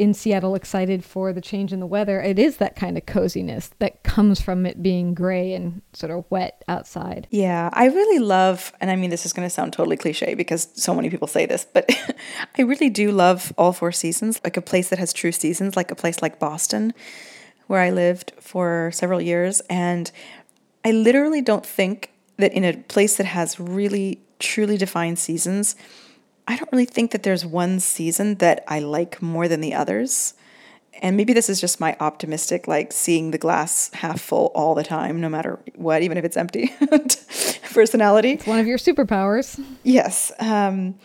in 0.01 0.15
Seattle 0.15 0.55
excited 0.55 1.05
for 1.05 1.31
the 1.31 1.41
change 1.41 1.71
in 1.71 1.79
the 1.79 1.85
weather, 1.85 2.19
it 2.19 2.39
is 2.39 2.57
that 2.57 2.75
kind 2.75 2.97
of 2.97 3.05
coziness 3.05 3.69
that 3.77 4.01
comes 4.01 4.41
from 4.41 4.65
it 4.65 4.81
being 4.81 5.13
gray 5.13 5.53
and 5.53 5.83
sort 5.93 6.11
of 6.11 6.25
wet 6.31 6.63
outside. 6.67 7.27
Yeah, 7.29 7.69
I 7.71 7.85
really 7.85 8.17
love, 8.17 8.73
and 8.81 8.89
I 8.89 8.95
mean, 8.95 9.11
this 9.11 9.27
is 9.27 9.31
going 9.31 9.45
to 9.45 9.49
sound 9.51 9.73
totally 9.73 9.97
cliche 9.97 10.33
because 10.33 10.69
so 10.73 10.95
many 10.95 11.11
people 11.11 11.27
say 11.27 11.45
this, 11.45 11.67
but 11.71 11.87
I 12.57 12.63
really 12.63 12.89
do 12.89 13.11
love 13.11 13.53
all 13.59 13.73
four 13.73 13.91
seasons. 13.91 14.41
Like 14.43 14.57
a 14.57 14.61
place 14.61 14.89
that 14.89 14.97
has 14.97 15.13
true 15.13 15.31
seasons, 15.31 15.75
like 15.75 15.91
a 15.91 15.95
place 15.95 16.19
like 16.19 16.39
Boston, 16.39 16.95
where 17.67 17.81
I 17.81 17.91
lived 17.91 18.33
for 18.39 18.89
several 18.95 19.21
years. 19.21 19.61
And 19.69 20.11
I 20.83 20.93
literally 20.93 21.41
don't 21.41 21.65
think 21.65 22.11
that 22.37 22.53
in 22.53 22.63
a 22.63 22.75
place 22.75 23.17
that 23.17 23.27
has 23.27 23.59
really, 23.59 24.19
truly 24.39 24.77
defined 24.77 25.19
seasons, 25.19 25.75
I 26.47 26.57
don't 26.57 26.71
really 26.71 26.85
think 26.85 27.11
that 27.11 27.23
there's 27.23 27.45
one 27.45 27.79
season 27.79 28.35
that 28.35 28.63
I 28.67 28.79
like 28.79 29.21
more 29.21 29.47
than 29.47 29.61
the 29.61 29.73
others. 29.73 30.33
And 31.01 31.15
maybe 31.15 31.33
this 31.33 31.49
is 31.49 31.61
just 31.61 31.79
my 31.79 31.95
optimistic, 31.99 32.67
like 32.67 32.91
seeing 32.91 33.31
the 33.31 33.37
glass 33.37 33.89
half 33.93 34.19
full 34.19 34.51
all 34.53 34.75
the 34.75 34.83
time, 34.83 35.21
no 35.21 35.29
matter 35.29 35.59
what, 35.75 36.01
even 36.01 36.17
if 36.17 36.25
it's 36.25 36.37
empty 36.37 36.73
personality. 37.73 38.31
It's 38.31 38.45
one 38.45 38.59
of 38.59 38.67
your 38.67 38.77
superpowers. 38.77 39.63
Yes. 39.83 40.31
Um, 40.39 40.95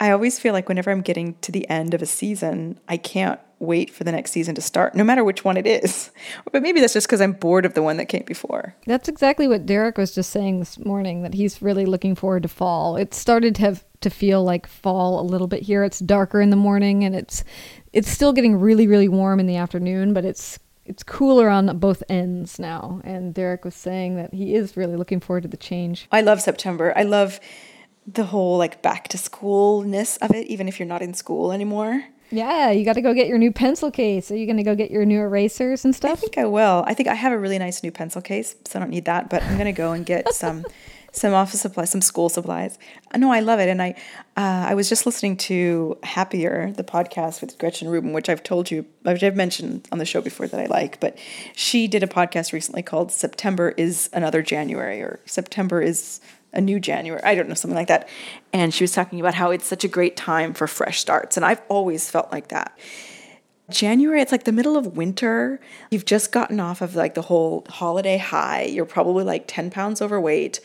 I 0.00 0.10
always 0.10 0.38
feel 0.38 0.52
like 0.52 0.68
whenever 0.68 0.90
I'm 0.90 1.02
getting 1.02 1.34
to 1.42 1.52
the 1.52 1.68
end 1.68 1.94
of 1.94 2.02
a 2.02 2.06
season, 2.06 2.78
I 2.88 2.96
can't 2.96 3.40
wait 3.62 3.90
for 3.90 4.04
the 4.04 4.12
next 4.12 4.32
season 4.32 4.54
to 4.56 4.60
start, 4.60 4.94
no 4.94 5.04
matter 5.04 5.22
which 5.22 5.44
one 5.44 5.56
it 5.56 5.66
is. 5.66 6.10
But 6.50 6.62
maybe 6.62 6.80
that's 6.80 6.92
just 6.92 7.06
because 7.06 7.20
I'm 7.20 7.32
bored 7.32 7.64
of 7.64 7.74
the 7.74 7.82
one 7.82 7.96
that 7.96 8.06
came 8.06 8.24
before. 8.24 8.74
That's 8.86 9.08
exactly 9.08 9.48
what 9.48 9.64
Derek 9.64 9.96
was 9.96 10.14
just 10.14 10.30
saying 10.30 10.58
this 10.58 10.78
morning 10.78 11.22
that 11.22 11.34
he's 11.34 11.62
really 11.62 11.86
looking 11.86 12.14
forward 12.14 12.42
to 12.42 12.48
fall. 12.48 12.96
It 12.96 13.14
started 13.14 13.54
to 13.56 13.62
have 13.62 13.84
to 14.00 14.10
feel 14.10 14.42
like 14.44 14.66
fall 14.66 15.20
a 15.20 15.22
little 15.22 15.46
bit 15.46 15.62
here. 15.62 15.84
It's 15.84 16.00
darker 16.00 16.40
in 16.40 16.50
the 16.50 16.56
morning 16.56 17.04
and 17.04 17.14
it's 17.14 17.44
it's 17.92 18.10
still 18.10 18.32
getting 18.32 18.56
really 18.58 18.86
really 18.86 19.08
warm 19.08 19.40
in 19.40 19.46
the 19.46 19.56
afternoon, 19.56 20.12
but 20.12 20.24
it's 20.24 20.58
it's 20.84 21.02
cooler 21.02 21.48
on 21.48 21.78
both 21.78 22.02
ends 22.08 22.58
now. 22.58 23.00
And 23.04 23.32
Derek 23.32 23.64
was 23.64 23.74
saying 23.74 24.16
that 24.16 24.34
he 24.34 24.54
is 24.54 24.76
really 24.76 24.96
looking 24.96 25.20
forward 25.20 25.44
to 25.44 25.48
the 25.48 25.56
change. 25.56 26.08
I 26.10 26.20
love 26.20 26.40
September. 26.40 26.92
I 26.96 27.04
love 27.04 27.40
the 28.06 28.24
whole 28.24 28.58
like 28.58 28.82
back 28.82 29.08
to 29.08 29.16
schoolness 29.16 30.18
of 30.18 30.34
it, 30.34 30.46
even 30.48 30.68
if 30.68 30.78
you're 30.78 30.88
not 30.88 31.02
in 31.02 31.14
school 31.14 31.52
anymore. 31.52 32.04
Yeah, 32.32 32.70
you 32.70 32.84
got 32.86 32.94
to 32.94 33.02
go 33.02 33.12
get 33.12 33.28
your 33.28 33.36
new 33.36 33.52
pencil 33.52 33.90
case. 33.90 34.30
Are 34.30 34.36
you 34.36 34.46
going 34.46 34.56
to 34.56 34.62
go 34.62 34.74
get 34.74 34.90
your 34.90 35.04
new 35.04 35.20
erasers 35.20 35.84
and 35.84 35.94
stuff? 35.94 36.12
I 36.12 36.16
think 36.16 36.38
I 36.38 36.46
will. 36.46 36.82
I 36.86 36.94
think 36.94 37.08
I 37.10 37.14
have 37.14 37.30
a 37.30 37.38
really 37.38 37.58
nice 37.58 37.82
new 37.82 37.92
pencil 37.92 38.22
case, 38.22 38.56
so 38.64 38.78
I 38.78 38.80
don't 38.80 38.90
need 38.90 39.04
that. 39.04 39.28
But 39.28 39.42
I'm 39.42 39.58
gonna 39.58 39.72
go 39.72 39.92
and 39.92 40.06
get 40.06 40.32
some 40.32 40.64
some 41.12 41.34
office 41.34 41.60
supplies, 41.60 41.90
some 41.90 42.00
school 42.00 42.30
supplies. 42.30 42.78
Uh, 43.14 43.18
No, 43.18 43.30
I 43.30 43.40
love 43.40 43.60
it, 43.60 43.68
and 43.68 43.82
I 43.82 43.90
uh, 44.34 44.64
I 44.70 44.74
was 44.74 44.88
just 44.88 45.04
listening 45.04 45.36
to 45.48 45.98
Happier, 46.02 46.72
the 46.72 46.84
podcast 46.84 47.42
with 47.42 47.58
Gretchen 47.58 47.88
Rubin, 47.88 48.14
which 48.14 48.30
I've 48.30 48.42
told 48.42 48.70
you, 48.70 48.86
which 49.02 49.22
I've 49.22 49.36
mentioned 49.36 49.86
on 49.92 49.98
the 49.98 50.06
show 50.06 50.22
before 50.22 50.48
that 50.48 50.58
I 50.58 50.66
like. 50.66 51.00
But 51.00 51.18
she 51.54 51.86
did 51.86 52.02
a 52.02 52.06
podcast 52.06 52.54
recently 52.54 52.82
called 52.82 53.12
"September 53.12 53.74
is 53.76 54.08
Another 54.14 54.40
January" 54.40 55.02
or 55.02 55.20
"September 55.26 55.82
is." 55.82 56.20
A 56.52 56.60
new 56.60 56.78
January, 56.78 57.22
I 57.22 57.34
don't 57.34 57.48
know, 57.48 57.54
something 57.54 57.76
like 57.76 57.88
that. 57.88 58.08
And 58.52 58.74
she 58.74 58.84
was 58.84 58.92
talking 58.92 59.20
about 59.20 59.34
how 59.34 59.50
it's 59.50 59.66
such 59.66 59.84
a 59.84 59.88
great 59.88 60.16
time 60.16 60.52
for 60.52 60.66
fresh 60.66 61.00
starts. 61.00 61.36
And 61.36 61.46
I've 61.46 61.62
always 61.68 62.10
felt 62.10 62.30
like 62.30 62.48
that. 62.48 62.78
January, 63.70 64.20
it's 64.20 64.32
like 64.32 64.44
the 64.44 64.52
middle 64.52 64.76
of 64.76 64.96
winter. 64.96 65.60
You've 65.90 66.04
just 66.04 66.30
gotten 66.30 66.60
off 66.60 66.82
of 66.82 66.94
like 66.94 67.14
the 67.14 67.22
whole 67.22 67.64
holiday 67.68 68.18
high. 68.18 68.64
You're 68.64 68.84
probably 68.84 69.24
like 69.24 69.44
10 69.46 69.70
pounds 69.70 70.02
overweight, 70.02 70.60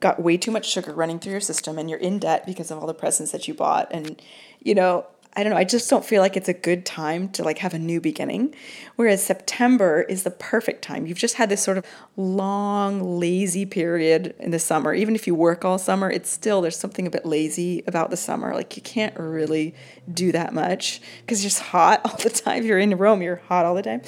got 0.00 0.22
way 0.22 0.36
too 0.36 0.50
much 0.50 0.70
sugar 0.70 0.92
running 0.92 1.18
through 1.18 1.32
your 1.32 1.40
system, 1.40 1.78
and 1.78 1.90
you're 1.90 1.98
in 1.98 2.18
debt 2.18 2.46
because 2.46 2.70
of 2.70 2.78
all 2.78 2.86
the 2.86 2.94
presents 2.94 3.32
that 3.32 3.48
you 3.48 3.54
bought. 3.54 3.88
And, 3.90 4.20
you 4.60 4.74
know, 4.74 5.06
I 5.36 5.42
don't 5.42 5.52
know, 5.52 5.58
I 5.58 5.64
just 5.64 5.90
don't 5.90 6.04
feel 6.04 6.22
like 6.22 6.36
it's 6.36 6.48
a 6.48 6.54
good 6.54 6.86
time 6.86 7.28
to 7.30 7.42
like 7.42 7.58
have 7.58 7.74
a 7.74 7.78
new 7.78 8.00
beginning. 8.00 8.54
Whereas 8.94 9.24
September 9.24 10.02
is 10.02 10.22
the 10.22 10.30
perfect 10.30 10.82
time. 10.82 11.06
You've 11.06 11.18
just 11.18 11.34
had 11.34 11.48
this 11.48 11.62
sort 11.62 11.76
of 11.76 11.84
long, 12.16 13.18
lazy 13.18 13.66
period 13.66 14.34
in 14.38 14.52
the 14.52 14.60
summer. 14.60 14.94
Even 14.94 15.16
if 15.16 15.26
you 15.26 15.34
work 15.34 15.64
all 15.64 15.78
summer, 15.78 16.08
it's 16.08 16.30
still, 16.30 16.60
there's 16.60 16.78
something 16.78 17.06
a 17.06 17.10
bit 17.10 17.26
lazy 17.26 17.82
about 17.88 18.10
the 18.10 18.16
summer. 18.16 18.54
Like 18.54 18.76
you 18.76 18.82
can't 18.82 19.18
really 19.18 19.74
do 20.12 20.30
that 20.30 20.54
much 20.54 21.00
because 21.22 21.44
it's 21.44 21.56
just 21.56 21.70
hot 21.70 22.00
all 22.04 22.16
the 22.18 22.30
time. 22.30 22.64
You're 22.64 22.78
in 22.78 22.96
Rome, 22.96 23.20
you're 23.20 23.42
hot 23.48 23.66
all 23.66 23.74
the 23.74 23.82
time. 23.82 24.02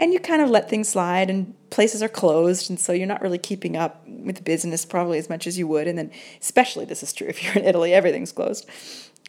And 0.00 0.12
you 0.12 0.20
kind 0.20 0.42
of 0.42 0.50
let 0.50 0.68
things 0.68 0.88
slide 0.88 1.28
and 1.28 1.54
places 1.70 2.02
are 2.02 2.08
closed. 2.08 2.70
And 2.70 2.78
so 2.78 2.92
you're 2.92 3.06
not 3.06 3.20
really 3.20 3.38
keeping 3.38 3.76
up 3.76 4.06
with 4.06 4.44
business 4.44 4.84
probably 4.84 5.18
as 5.18 5.28
much 5.28 5.46
as 5.46 5.58
you 5.58 5.66
would. 5.68 5.88
And 5.88 5.98
then, 5.98 6.10
especially 6.40 6.84
this 6.84 7.02
is 7.02 7.12
true 7.12 7.26
if 7.28 7.42
you're 7.42 7.54
in 7.54 7.64
Italy, 7.64 7.92
everything's 7.92 8.32
closed. 8.32 8.68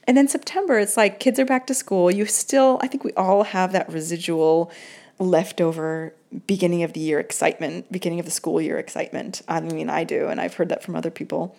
And 0.06 0.18
then 0.18 0.28
September, 0.28 0.80
it's 0.80 0.98
like 0.98 1.20
kids 1.20 1.40
are 1.40 1.46
back 1.46 1.68
to 1.68 1.74
school. 1.74 2.10
You 2.10 2.26
still, 2.26 2.80
I 2.82 2.88
think 2.88 3.04
we 3.04 3.14
all 3.14 3.44
have 3.44 3.72
that 3.74 3.92
residual 3.92 4.72
leftover 5.20 6.14
beginning 6.48 6.84
of 6.84 6.94
the 6.94 7.00
year 7.00 7.20
excitement, 7.20 7.92
beginning 7.92 8.20
of 8.20 8.26
the 8.26 8.32
school 8.32 8.62
year 8.62 8.78
excitement. 8.78 9.42
I 9.48 9.60
mean, 9.60 9.90
I 9.90 10.04
do, 10.04 10.28
and 10.28 10.40
I've 10.40 10.56
heard 10.56 10.70
that 10.70 10.84
from 10.84 10.96
other 10.96 11.12
people. 11.12 11.56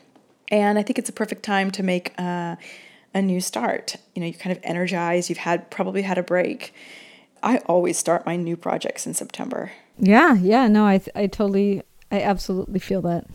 And 0.48 0.78
I 0.78 0.82
think 0.82 0.98
it's 0.98 1.08
a 1.08 1.12
perfect 1.12 1.44
time 1.44 1.70
to 1.72 1.82
make 1.82 2.12
uh, 2.18 2.56
a 3.14 3.22
new 3.22 3.40
start. 3.40 3.96
You 4.14 4.20
know, 4.20 4.26
you're 4.26 4.38
kind 4.38 4.56
of 4.56 4.62
energized. 4.64 5.28
You've 5.28 5.38
had 5.38 5.70
probably 5.70 6.02
had 6.02 6.18
a 6.18 6.22
break. 6.22 6.74
I 7.42 7.58
always 7.58 7.98
start 7.98 8.26
my 8.26 8.36
new 8.36 8.56
projects 8.56 9.06
in 9.06 9.14
September. 9.14 9.72
Yeah, 9.98 10.34
yeah, 10.34 10.66
no, 10.68 10.84
I 10.84 11.00
I 11.14 11.26
totally, 11.26 11.82
I 12.10 12.22
absolutely 12.22 12.80
feel 12.80 13.02
that. 13.02 13.26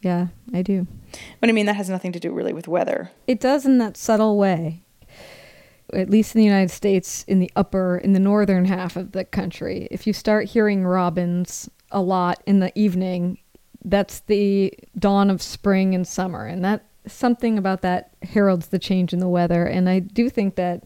Yeah, 0.00 0.28
I 0.52 0.62
do. 0.62 0.86
But 1.40 1.48
I 1.48 1.52
mean, 1.52 1.66
that 1.66 1.76
has 1.76 1.90
nothing 1.90 2.12
to 2.12 2.20
do 2.20 2.32
really 2.32 2.52
with 2.52 2.68
weather. 2.68 3.10
It 3.26 3.40
does 3.40 3.66
in 3.66 3.78
that 3.78 3.96
subtle 3.96 4.38
way. 4.38 4.82
At 5.92 6.10
least 6.10 6.34
in 6.34 6.40
the 6.40 6.46
United 6.46 6.70
States, 6.70 7.24
in 7.28 7.40
the 7.40 7.50
upper, 7.54 7.98
in 7.98 8.14
the 8.14 8.18
northern 8.18 8.64
half 8.64 8.96
of 8.96 9.12
the 9.12 9.24
country, 9.24 9.86
if 9.90 10.06
you 10.06 10.12
start 10.12 10.46
hearing 10.46 10.84
robins 10.84 11.68
a 11.90 12.00
lot 12.00 12.42
in 12.46 12.60
the 12.60 12.76
evening, 12.78 13.38
that's 13.84 14.20
the 14.20 14.72
dawn 14.98 15.30
of 15.30 15.42
spring 15.42 15.94
and 15.94 16.08
summer. 16.08 16.46
And 16.46 16.64
that 16.64 16.84
something 17.06 17.58
about 17.58 17.82
that 17.82 18.12
heralds 18.22 18.68
the 18.68 18.78
change 18.78 19.12
in 19.12 19.18
the 19.18 19.28
weather. 19.28 19.66
And 19.66 19.88
I 19.88 19.98
do 19.98 20.30
think 20.30 20.56
that 20.56 20.84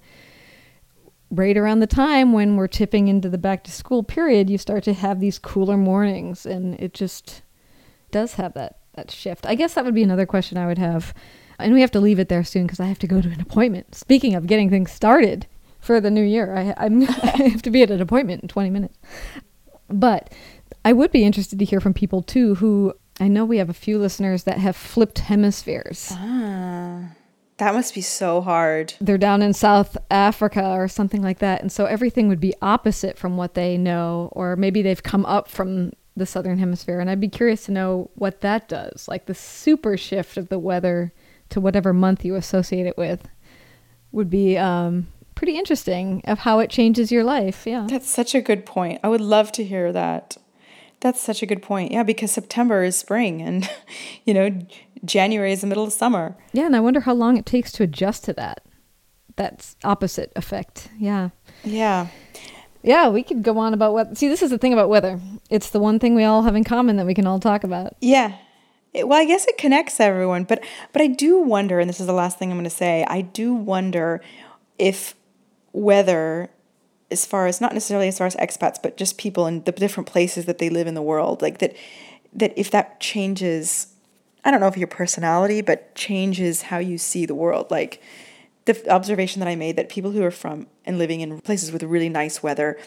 right 1.30 1.56
around 1.56 1.80
the 1.80 1.86
time 1.86 2.32
when 2.32 2.56
we're 2.56 2.66
tipping 2.66 3.08
into 3.08 3.28
the 3.28 3.38
back 3.38 3.62
to 3.64 3.70
school 3.70 4.02
period, 4.02 4.50
you 4.50 4.58
start 4.58 4.82
to 4.84 4.94
have 4.94 5.20
these 5.20 5.38
cooler 5.38 5.76
mornings, 5.76 6.46
and 6.46 6.74
it 6.80 6.94
just 6.94 7.42
does 8.10 8.34
have 8.34 8.54
that 8.54 8.77
that 8.94 9.10
shift. 9.10 9.46
I 9.46 9.54
guess 9.54 9.74
that 9.74 9.84
would 9.84 9.94
be 9.94 10.02
another 10.02 10.26
question 10.26 10.58
I 10.58 10.66
would 10.66 10.78
have, 10.78 11.14
and 11.58 11.74
we 11.74 11.80
have 11.80 11.90
to 11.92 12.00
leave 12.00 12.18
it 12.18 12.28
there 12.28 12.44
soon 12.44 12.66
because 12.66 12.80
I 12.80 12.86
have 12.86 12.98
to 13.00 13.06
go 13.06 13.20
to 13.20 13.28
an 13.28 13.40
appointment. 13.40 13.94
Speaking 13.94 14.34
of 14.34 14.46
getting 14.46 14.70
things 14.70 14.92
started 14.92 15.46
for 15.80 16.00
the 16.00 16.10
new 16.10 16.22
year, 16.22 16.54
I, 16.54 16.74
I'm 16.76 17.02
I 17.08 17.48
have 17.48 17.62
to 17.62 17.70
be 17.70 17.82
at 17.82 17.90
an 17.90 18.00
appointment 18.00 18.42
in 18.42 18.48
20 18.48 18.70
minutes, 18.70 18.98
but. 19.88 20.32
I 20.84 20.92
would 20.92 21.10
be 21.10 21.24
interested 21.24 21.58
to 21.58 21.64
hear 21.64 21.80
from 21.80 21.92
people 21.92 22.22
too 22.22 22.54
who 22.54 22.94
I 23.20 23.28
know 23.28 23.44
we 23.44 23.58
have 23.58 23.68
a 23.68 23.74
few 23.74 23.98
listeners 23.98 24.44
that 24.44 24.58
have 24.58 24.76
flipped 24.76 25.18
hemispheres. 25.18 26.10
Ah, 26.12 27.10
that 27.58 27.74
must 27.74 27.94
be 27.94 28.00
so 28.00 28.40
hard. 28.40 28.94
They're 29.00 29.18
down 29.18 29.42
in 29.42 29.52
South 29.52 29.96
Africa 30.10 30.64
or 30.64 30.86
something 30.86 31.22
like 31.22 31.40
that. 31.40 31.60
And 31.60 31.72
so 31.72 31.86
everything 31.86 32.28
would 32.28 32.40
be 32.40 32.54
opposite 32.62 33.18
from 33.18 33.36
what 33.36 33.54
they 33.54 33.76
know, 33.76 34.28
or 34.32 34.54
maybe 34.54 34.80
they've 34.80 35.02
come 35.02 35.26
up 35.26 35.48
from 35.48 35.92
the 36.18 36.26
southern 36.26 36.58
hemisphere. 36.58 37.00
And 37.00 37.08
I'd 37.10 37.20
be 37.20 37.28
curious 37.28 37.64
to 37.64 37.72
know 37.72 38.10
what 38.14 38.40
that 38.40 38.68
does. 38.68 39.08
Like 39.08 39.26
the 39.26 39.34
super 39.34 39.96
shift 39.96 40.36
of 40.36 40.48
the 40.48 40.58
weather 40.58 41.12
to 41.50 41.60
whatever 41.60 41.92
month 41.92 42.24
you 42.24 42.34
associate 42.34 42.86
it 42.86 42.98
with 42.98 43.28
would 44.12 44.30
be 44.30 44.56
um, 44.56 45.08
pretty 45.34 45.56
interesting 45.56 46.22
of 46.24 46.40
how 46.40 46.58
it 46.58 46.70
changes 46.70 47.12
your 47.12 47.24
life. 47.24 47.66
Yeah. 47.66 47.86
That's 47.88 48.08
such 48.08 48.34
a 48.34 48.40
good 48.40 48.66
point. 48.66 49.00
I 49.02 49.08
would 49.08 49.20
love 49.20 49.52
to 49.52 49.64
hear 49.64 49.92
that. 49.92 50.36
That's 51.00 51.20
such 51.20 51.42
a 51.42 51.46
good 51.46 51.62
point. 51.62 51.92
Yeah, 51.92 52.02
because 52.02 52.32
September 52.32 52.82
is 52.82 52.98
spring 52.98 53.40
and, 53.40 53.70
you 54.24 54.34
know, 54.34 54.58
January 55.04 55.52
is 55.52 55.60
the 55.60 55.66
middle 55.66 55.84
of 55.84 55.92
summer. 55.92 56.36
Yeah, 56.52 56.66
and 56.66 56.74
I 56.74 56.80
wonder 56.80 57.00
how 57.00 57.14
long 57.14 57.36
it 57.36 57.46
takes 57.46 57.70
to 57.72 57.84
adjust 57.84 58.24
to 58.24 58.32
that. 58.34 58.62
That's 59.36 59.76
opposite 59.84 60.32
effect. 60.34 60.88
Yeah. 60.98 61.30
Yeah. 61.62 62.08
Yeah, 62.82 63.08
we 63.08 63.22
could 63.22 63.42
go 63.42 63.58
on 63.58 63.74
about 63.74 63.92
weather. 63.92 64.14
See, 64.14 64.28
this 64.28 64.42
is 64.42 64.50
the 64.50 64.58
thing 64.58 64.72
about 64.72 64.88
weather. 64.88 65.20
It's 65.50 65.70
the 65.70 65.80
one 65.80 65.98
thing 65.98 66.14
we 66.14 66.24
all 66.24 66.42
have 66.42 66.54
in 66.54 66.64
common 66.64 66.96
that 66.96 67.06
we 67.06 67.14
can 67.14 67.26
all 67.26 67.40
talk 67.40 67.64
about. 67.64 67.94
Yeah. 68.00 68.36
It, 68.94 69.08
well, 69.08 69.20
I 69.20 69.24
guess 69.24 69.46
it 69.46 69.58
connects 69.58 70.00
everyone, 70.00 70.44
but 70.44 70.64
but 70.92 71.02
I 71.02 71.08
do 71.08 71.38
wonder, 71.38 71.80
and 71.80 71.88
this 71.88 72.00
is 72.00 72.06
the 72.06 72.12
last 72.12 72.38
thing 72.38 72.50
I'm 72.50 72.56
going 72.56 72.64
to 72.64 72.70
say. 72.70 73.04
I 73.08 73.20
do 73.20 73.52
wonder 73.52 74.22
if 74.78 75.14
weather 75.72 76.50
as 77.10 77.24
far 77.24 77.46
as 77.46 77.60
not 77.60 77.72
necessarily 77.72 78.08
as 78.08 78.18
far 78.18 78.26
as 78.26 78.36
expats, 78.36 78.76
but 78.82 78.96
just 78.96 79.18
people 79.18 79.46
in 79.46 79.62
the 79.64 79.72
different 79.72 80.06
places 80.06 80.44
that 80.44 80.58
they 80.58 80.68
live 80.68 80.86
in 80.86 80.94
the 80.94 81.02
world, 81.02 81.40
like 81.42 81.58
that, 81.58 81.74
that 82.34 82.52
if 82.58 82.70
that 82.70 83.00
changes, 83.00 83.88
I 84.44 84.50
don't 84.50 84.60
know 84.60 84.66
if 84.66 84.76
your 84.76 84.88
personality, 84.88 85.62
but 85.62 85.94
changes 85.94 86.62
how 86.62 86.78
you 86.78 86.98
see 86.98 87.24
the 87.24 87.34
world. 87.34 87.70
Like 87.70 88.02
the 88.68 88.90
observation 88.90 89.40
that 89.40 89.48
I 89.48 89.56
made 89.56 89.76
that 89.76 89.88
people 89.88 90.12
who 90.12 90.22
are 90.22 90.30
from 90.30 90.66
and 90.84 90.98
living 90.98 91.20
in 91.20 91.40
places 91.40 91.72
with 91.72 91.82
really 91.82 92.08
nice 92.08 92.42
weather, 92.42 92.78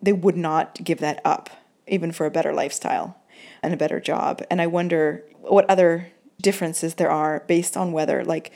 they 0.00 0.12
would 0.12 0.36
not 0.36 0.82
give 0.82 0.98
that 1.00 1.20
up, 1.24 1.50
even 1.86 2.12
for 2.12 2.26
a 2.26 2.30
better 2.30 2.52
lifestyle 2.52 3.20
and 3.62 3.74
a 3.74 3.76
better 3.76 4.00
job. 4.00 4.42
And 4.50 4.60
I 4.60 4.66
wonder 4.66 5.24
what 5.42 5.68
other 5.68 6.08
differences 6.40 6.94
there 6.94 7.10
are 7.10 7.42
based 7.46 7.76
on 7.76 7.92
weather, 7.92 8.24
like 8.24 8.52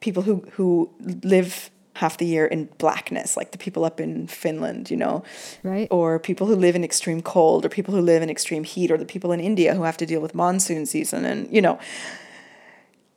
people 0.00 0.22
who 0.22 0.46
who 0.52 0.90
live 1.00 1.70
half 1.94 2.18
the 2.18 2.26
year 2.26 2.44
in 2.44 2.68
blackness, 2.78 3.36
like 3.36 3.52
the 3.52 3.58
people 3.58 3.84
up 3.84 4.00
in 4.00 4.26
Finland, 4.26 4.90
you 4.90 4.96
know, 4.96 5.22
right? 5.62 5.86
Or 5.90 6.18
people 6.18 6.46
who 6.46 6.56
live 6.56 6.74
in 6.74 6.84
extreme 6.84 7.22
cold, 7.22 7.64
or 7.64 7.68
people 7.68 7.94
who 7.94 8.00
live 8.00 8.22
in 8.22 8.30
extreme 8.30 8.64
heat, 8.64 8.90
or 8.90 8.98
the 8.98 9.04
people 9.04 9.32
in 9.32 9.40
India 9.40 9.74
who 9.74 9.82
have 9.84 9.96
to 9.98 10.06
deal 10.06 10.20
with 10.20 10.34
monsoon 10.34 10.86
season, 10.86 11.24
and 11.24 11.52
you 11.52 11.62
know, 11.62 11.78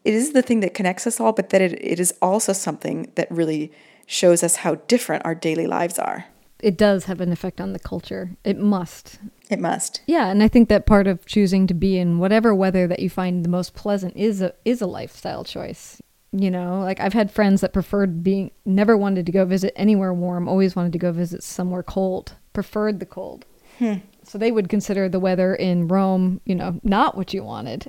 it 0.07 0.13
is 0.13 0.31
the 0.31 0.41
thing 0.41 0.61
that 0.61 0.73
connects 0.73 1.05
us 1.05 1.19
all, 1.19 1.33
but 1.33 1.49
that 1.49 1.61
it, 1.61 1.73
it 1.83 1.99
is 1.99 2.13
also 2.21 2.53
something 2.53 3.11
that 3.15 3.29
really 3.29 3.73
shows 4.05 4.41
us 4.41 4.57
how 4.57 4.75
different 4.87 5.25
our 5.25 5.35
daily 5.35 5.67
lives 5.67 5.99
are. 5.99 6.25
It 6.59 6.77
does 6.77 7.03
have 7.03 7.19
an 7.19 7.33
effect 7.33 7.59
on 7.59 7.73
the 7.73 7.79
culture. 7.79 8.31
It 8.45 8.57
must. 8.57 9.19
It 9.49 9.59
must. 9.59 10.01
Yeah, 10.07 10.29
and 10.29 10.41
I 10.41 10.47
think 10.47 10.69
that 10.69 10.85
part 10.85 11.07
of 11.07 11.25
choosing 11.25 11.67
to 11.67 11.73
be 11.73 11.97
in 11.97 12.19
whatever 12.19 12.55
weather 12.55 12.87
that 12.87 13.01
you 13.01 13.09
find 13.09 13.43
the 13.43 13.49
most 13.49 13.75
pleasant 13.75 14.15
is 14.15 14.41
a 14.41 14.53
is 14.63 14.81
a 14.81 14.87
lifestyle 14.87 15.43
choice 15.43 16.01
you 16.33 16.51
know 16.51 16.81
like 16.81 16.99
i've 16.99 17.13
had 17.13 17.31
friends 17.31 17.61
that 17.61 17.71
preferred 17.71 18.21
being 18.21 18.51
never 18.65 18.97
wanted 18.97 19.25
to 19.25 19.31
go 19.31 19.45
visit 19.45 19.71
anywhere 19.77 20.13
warm 20.13 20.45
always 20.45 20.75
wanted 20.75 20.91
to 20.91 20.99
go 20.99 21.09
visit 21.09 21.41
somewhere 21.41 21.81
cold 21.81 22.33
preferred 22.51 22.99
the 22.99 23.05
cold 23.05 23.45
hmm. 23.79 23.93
so 24.23 24.37
they 24.37 24.51
would 24.51 24.67
consider 24.67 25.07
the 25.07 25.21
weather 25.21 25.55
in 25.55 25.87
rome 25.87 26.41
you 26.45 26.53
know 26.53 26.81
not 26.83 27.15
what 27.15 27.33
you 27.33 27.41
wanted 27.45 27.87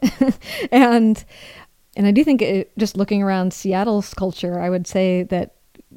and 0.70 1.24
and 1.98 2.06
i 2.06 2.10
do 2.10 2.24
think 2.24 2.40
it, 2.40 2.72
just 2.78 2.96
looking 2.96 3.22
around 3.22 3.52
seattle's 3.52 4.14
culture 4.14 4.58
i 4.58 4.70
would 4.70 4.86
say 4.86 5.22
that 5.24 5.56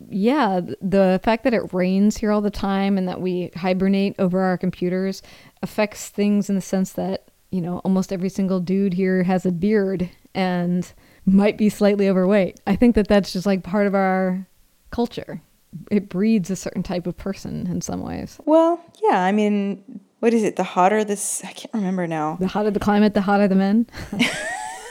yeah 0.10 0.60
the 0.82 1.22
fact 1.24 1.46
that 1.46 1.54
it 1.54 1.74
rains 1.74 2.18
here 2.18 2.32
all 2.32 2.42
the 2.42 2.52
time 2.52 2.98
and 2.98 3.08
that 3.08 3.22
we 3.22 3.50
hibernate 3.56 4.16
over 4.20 4.42
our 4.42 4.58
computers 4.58 5.22
affects 5.64 6.10
things 6.10 6.50
in 6.50 6.56
the 6.56 6.62
sense 6.62 6.92
that 6.92 7.30
you 7.52 7.62
know 7.62 7.80
almost 7.86 8.12
every 8.12 8.30
single 8.30 8.60
dude 8.60 8.94
here 8.94 9.24
has 9.24 9.46
a 9.46 9.52
beard 9.52 10.10
and 10.34 10.94
might 11.26 11.58
be 11.58 11.70
slightly 11.70 12.10
overweight. 12.10 12.60
I 12.68 12.76
think 12.76 12.96
that 12.96 13.08
that's 13.08 13.34
just 13.34 13.46
like 13.46 13.64
part 13.64 13.88
of 13.88 13.96
our 13.96 14.46
culture. 14.90 15.42
It 15.90 16.10
breeds 16.10 16.50
a 16.50 16.56
certain 16.56 16.84
type 16.84 17.08
of 17.08 17.18
person 17.18 17.68
in 17.68 17.82
some 17.82 18.02
ways. 18.02 18.40
Well, 18.46 18.84
yeah. 19.02 19.24
I 19.24 19.32
mean, 19.32 20.02
what 20.20 20.34
is 20.34 20.44
it? 20.44 20.58
The 20.58 20.64
hotter 20.64 21.04
this, 21.04 21.44
I 21.46 21.54
can't 21.54 21.74
remember 21.74 22.08
now. 22.08 22.38
The 22.40 22.48
hotter 22.48 22.72
the 22.72 22.80
climate, 22.80 23.14
the 23.14 23.22
hotter 23.22 23.48
the 23.48 23.56
men. 23.56 23.88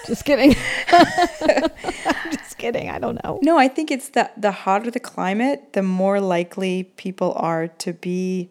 just 0.06 0.24
kidding. 0.24 0.54
I'm 0.90 2.32
just 2.32 2.58
kidding. 2.58 2.90
I 2.90 2.98
don't 2.98 3.22
know. 3.24 3.38
No, 3.42 3.58
I 3.58 3.68
think 3.68 3.90
it's 3.90 4.10
the 4.10 4.30
the 4.36 4.52
hotter 4.52 4.90
the 4.90 5.00
climate, 5.00 5.72
the 5.72 5.82
more 5.82 6.20
likely 6.20 6.84
people 6.96 7.32
are 7.36 7.68
to 7.68 7.92
be. 7.92 8.50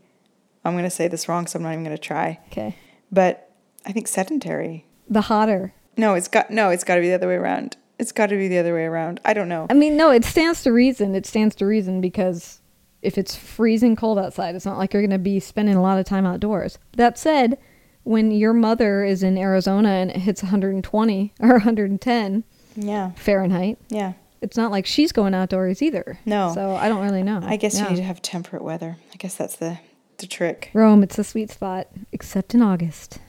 I'm 0.66 0.74
going 0.74 0.84
to 0.84 0.90
say 0.90 1.08
this 1.08 1.30
wrong, 1.30 1.48
so 1.48 1.58
I'm 1.58 1.64
not 1.64 1.72
even 1.72 1.84
going 1.84 1.96
to 1.96 2.02
try. 2.02 2.40
Okay. 2.52 2.76
But 3.12 3.50
I 3.86 3.92
think 3.92 4.08
sedentary. 4.08 4.86
The 5.08 5.22
hotter. 5.22 5.74
No, 5.98 6.14
it's 6.16 6.28
got 6.28 6.52
no. 6.52 6.70
It's 6.70 6.84
got 6.84 6.96
to 6.96 7.02
be 7.02 7.08
the 7.08 7.16
other 7.16 7.28
way 7.28 7.36
around. 7.36 7.78
It's 7.98 8.12
got 8.12 8.28
to 8.28 8.38
be 8.38 8.48
the 8.48 8.58
other 8.58 8.74
way 8.74 8.86
around. 8.86 9.20
I 9.26 9.34
don't 9.34 9.50
know. 9.50 9.68
I 9.70 9.74
mean, 9.74 9.98
no, 9.98 10.12
it 10.12 10.24
stands 10.24 10.64
to 10.64 10.72
reason. 10.72 11.16
It 11.16 11.26
stands 11.26 11.56
to 11.56 11.66
reason 11.66 12.00
because 12.00 12.62
if 13.02 13.18
it's 13.18 13.36
freezing 13.36 13.96
cold 13.96 14.18
outside, 14.18 14.56
it's 14.56 14.66
not 14.66 14.78
like 14.78 14.94
you're 14.94 15.02
going 15.02 15.10
to 15.12 15.18
be 15.18 15.40
spending 15.40 15.76
a 15.76 15.82
lot 15.82 16.00
of 16.00 16.06
time 16.06 16.26
outdoors. 16.26 16.78
That 16.94 17.18
said, 17.18 17.58
when 18.04 18.32
your 18.32 18.54
mother 18.54 19.04
is 19.04 19.24
in 19.24 19.38
Arizona 19.38 19.90
and 19.90 20.12
it 20.12 20.18
hits 20.18 20.42
120 20.42 21.34
or 21.40 21.50
110 21.50 22.44
yeah. 22.76 23.12
Fahrenheit, 23.12 23.78
yeah, 23.90 24.14
it's 24.42 24.58
not 24.58 24.72
like 24.72 24.86
she's 24.86 25.12
going 25.12 25.34
outdoors 25.34 25.82
either. 25.82 26.20
No. 26.26 26.54
So 26.54 26.76
I 26.76 26.90
don't 26.90 27.04
really 27.04 27.24
know. 27.24 27.42
I 27.44 27.58
guess 27.58 27.76
yeah. 27.76 27.84
you 27.84 27.90
need 27.92 27.96
to 27.98 28.04
have 28.04 28.22
temperate 28.22 28.64
weather. 28.64 28.98
I 29.14 29.18
guess 29.18 29.36
that's 29.36 29.58
the 29.58 29.80
the 30.18 30.28
trick. 30.28 30.70
Rome, 30.74 31.02
it's 31.04 31.18
a 31.18 31.24
sweet 31.24 31.50
spot, 31.50 31.88
except 32.12 32.54
in 32.54 32.62
August. 32.62 33.20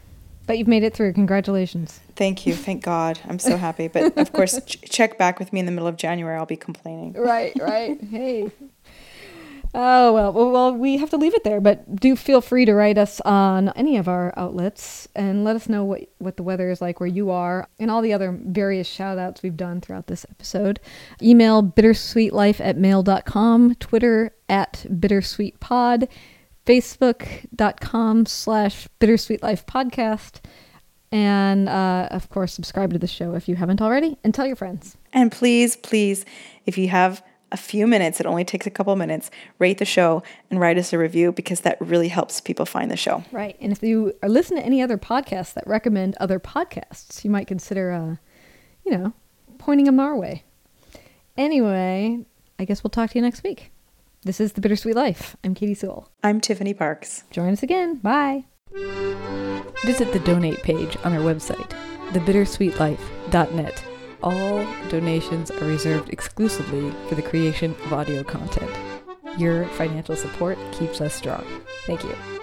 But 0.47 0.59
you've 0.59 0.69
made 0.69 0.83
it 0.83 0.95
through. 0.95 1.13
Congratulations. 1.13 2.01
Thank 2.17 2.45
you. 2.45 2.55
Thank 2.55 2.83
God. 2.83 3.21
I'm 3.29 3.39
so 3.39 3.57
happy. 3.57 3.87
But 3.87 4.19
of 4.19 4.33
course, 4.33 4.61
ch- 4.67 4.81
check 4.83 5.17
back 5.17 5.39
with 5.39 5.53
me 5.53 5.61
in 5.61 5.67
the 5.67 5.73
middle 5.73 5.87
of 5.87 5.97
January. 5.97 6.37
I'll 6.37 6.47
be 6.47 6.57
complaining. 6.57 7.13
Right, 7.13 7.53
right. 7.61 8.01
hey. 8.03 8.51
Oh, 9.73 10.13
well, 10.13 10.33
well, 10.33 10.75
we 10.75 10.97
have 10.97 11.11
to 11.11 11.17
leave 11.17 11.35
it 11.35 11.45
there, 11.45 11.61
but 11.61 11.95
do 11.95 12.17
feel 12.17 12.41
free 12.41 12.65
to 12.65 12.75
write 12.75 12.99
us 12.99 13.21
on 13.21 13.69
any 13.71 13.97
of 13.97 14.09
our 14.09 14.35
outlets 14.37 15.07
and 15.15 15.45
let 15.45 15.55
us 15.55 15.69
know 15.69 15.85
what, 15.85 16.09
what 16.19 16.37
the 16.37 16.43
weather 16.43 16.71
is 16.71 16.81
like 16.81 16.99
where 16.99 17.07
you 17.07 17.31
are 17.31 17.69
and 17.79 17.89
all 17.89 18.03
the 18.03 18.13
other 18.13 18.37
various 18.43 18.89
shout 18.89 19.17
outs 19.17 19.45
we've 19.45 19.57
done 19.57 19.81
throughout 19.81 20.09
this 20.09 20.27
episode. 20.29 20.81
Email 21.23 21.63
bittersweetlife 21.63 22.61
at 22.61 22.77
mail.com, 22.77 23.77
Twitter 23.77 24.33
at 24.49 24.85
bittersweetpod 24.89 26.09
facebook.com 26.67 28.27
slash 28.27 28.87
bittersweet 28.99 29.43
life 29.43 29.65
podcast 29.67 30.41
and 31.11 31.69
uh, 31.69 32.07
of 32.11 32.29
course 32.29 32.53
subscribe 32.53 32.93
to 32.93 32.99
the 32.99 33.07
show 33.07 33.35
if 33.35 33.49
you 33.49 33.57
haven't 33.57 33.81
already 33.81 34.17
and 34.23 34.35
tell 34.35 34.47
your 34.47 34.57
friends 34.57 34.97
and 35.13 35.33
please 35.33 35.77
please 35.77 36.25
if 36.67 36.77
you 36.79 36.89
have 36.89 37.23
a 37.53 37.57
few 37.57 37.87
minutes, 37.87 38.21
it 38.21 38.27
only 38.27 38.45
takes 38.45 38.67
a 38.67 38.71
couple 38.71 38.95
minutes, 38.97 39.31
rate 39.59 39.79
the 39.79 39.85
show 39.85 40.23
and 40.51 40.61
write 40.61 40.79
us 40.79 40.93
a 40.93 40.99
review 40.99 41.33
because 41.33 41.61
that 41.61 41.81
really 41.81 42.09
helps 42.09 42.41
people 42.41 42.67
find 42.67 42.91
the 42.91 42.97
show. 42.97 43.25
Right. 43.33 43.57
And 43.61 43.73
if 43.73 43.83
you 43.83 44.13
are 44.23 44.29
listening 44.29 44.61
to 44.61 44.67
any 44.67 44.83
other 44.83 44.99
podcasts 44.99 45.55
that 45.55 45.67
recommend 45.67 46.17
other 46.19 46.39
podcasts, 46.39 47.25
you 47.25 47.31
might 47.31 47.47
consider, 47.47 47.93
uh, 47.93 48.17
you 48.85 48.97
know, 48.97 49.13
pointing 49.59 49.87
them 49.87 50.01
our 50.01 50.17
way. 50.17 50.45
Anyway, 51.37 52.25
I 52.59 52.65
guess 52.65 52.85
we'll 52.85 52.91
talk 52.91 53.11
to 53.11 53.19
you 53.19 53.23
next 53.23 53.43
week. 53.43 53.73
This 54.23 54.41
is 54.41 54.53
The 54.53 54.61
Bittersweet 54.61 54.95
Life. 54.95 55.37
I'm 55.43 55.55
Katy 55.55 55.75
Sewall. 55.75 56.11
I'm 56.23 56.41
Tiffany 56.41 56.75
Parks. 56.75 57.25
Join 57.31 57.53
us 57.53 57.63
again. 57.63 57.97
Bye. 57.97 58.45
Visit 59.83 60.13
the 60.13 60.21
donate 60.25 60.63
page 60.63 60.97
on 61.05 61.15
our 61.15 61.21
website, 61.21 61.71
thebittersweetlife.net. 62.11 63.90
All 64.23 64.67
donations 64.89 65.51
are 65.51 65.65
reserved 65.65 66.11
exclusively 66.11 66.91
for 67.09 67.15
the 67.15 67.23
creation 67.23 67.75
of 67.85 67.93
audio 67.93 68.23
content. 68.23 68.71
Your 69.39 69.65
financial 69.69 70.17
support 70.17 70.59
keeps 70.73 71.01
us 71.01 71.15
strong. 71.15 71.45
Thank 71.87 72.05
you. 72.05 72.40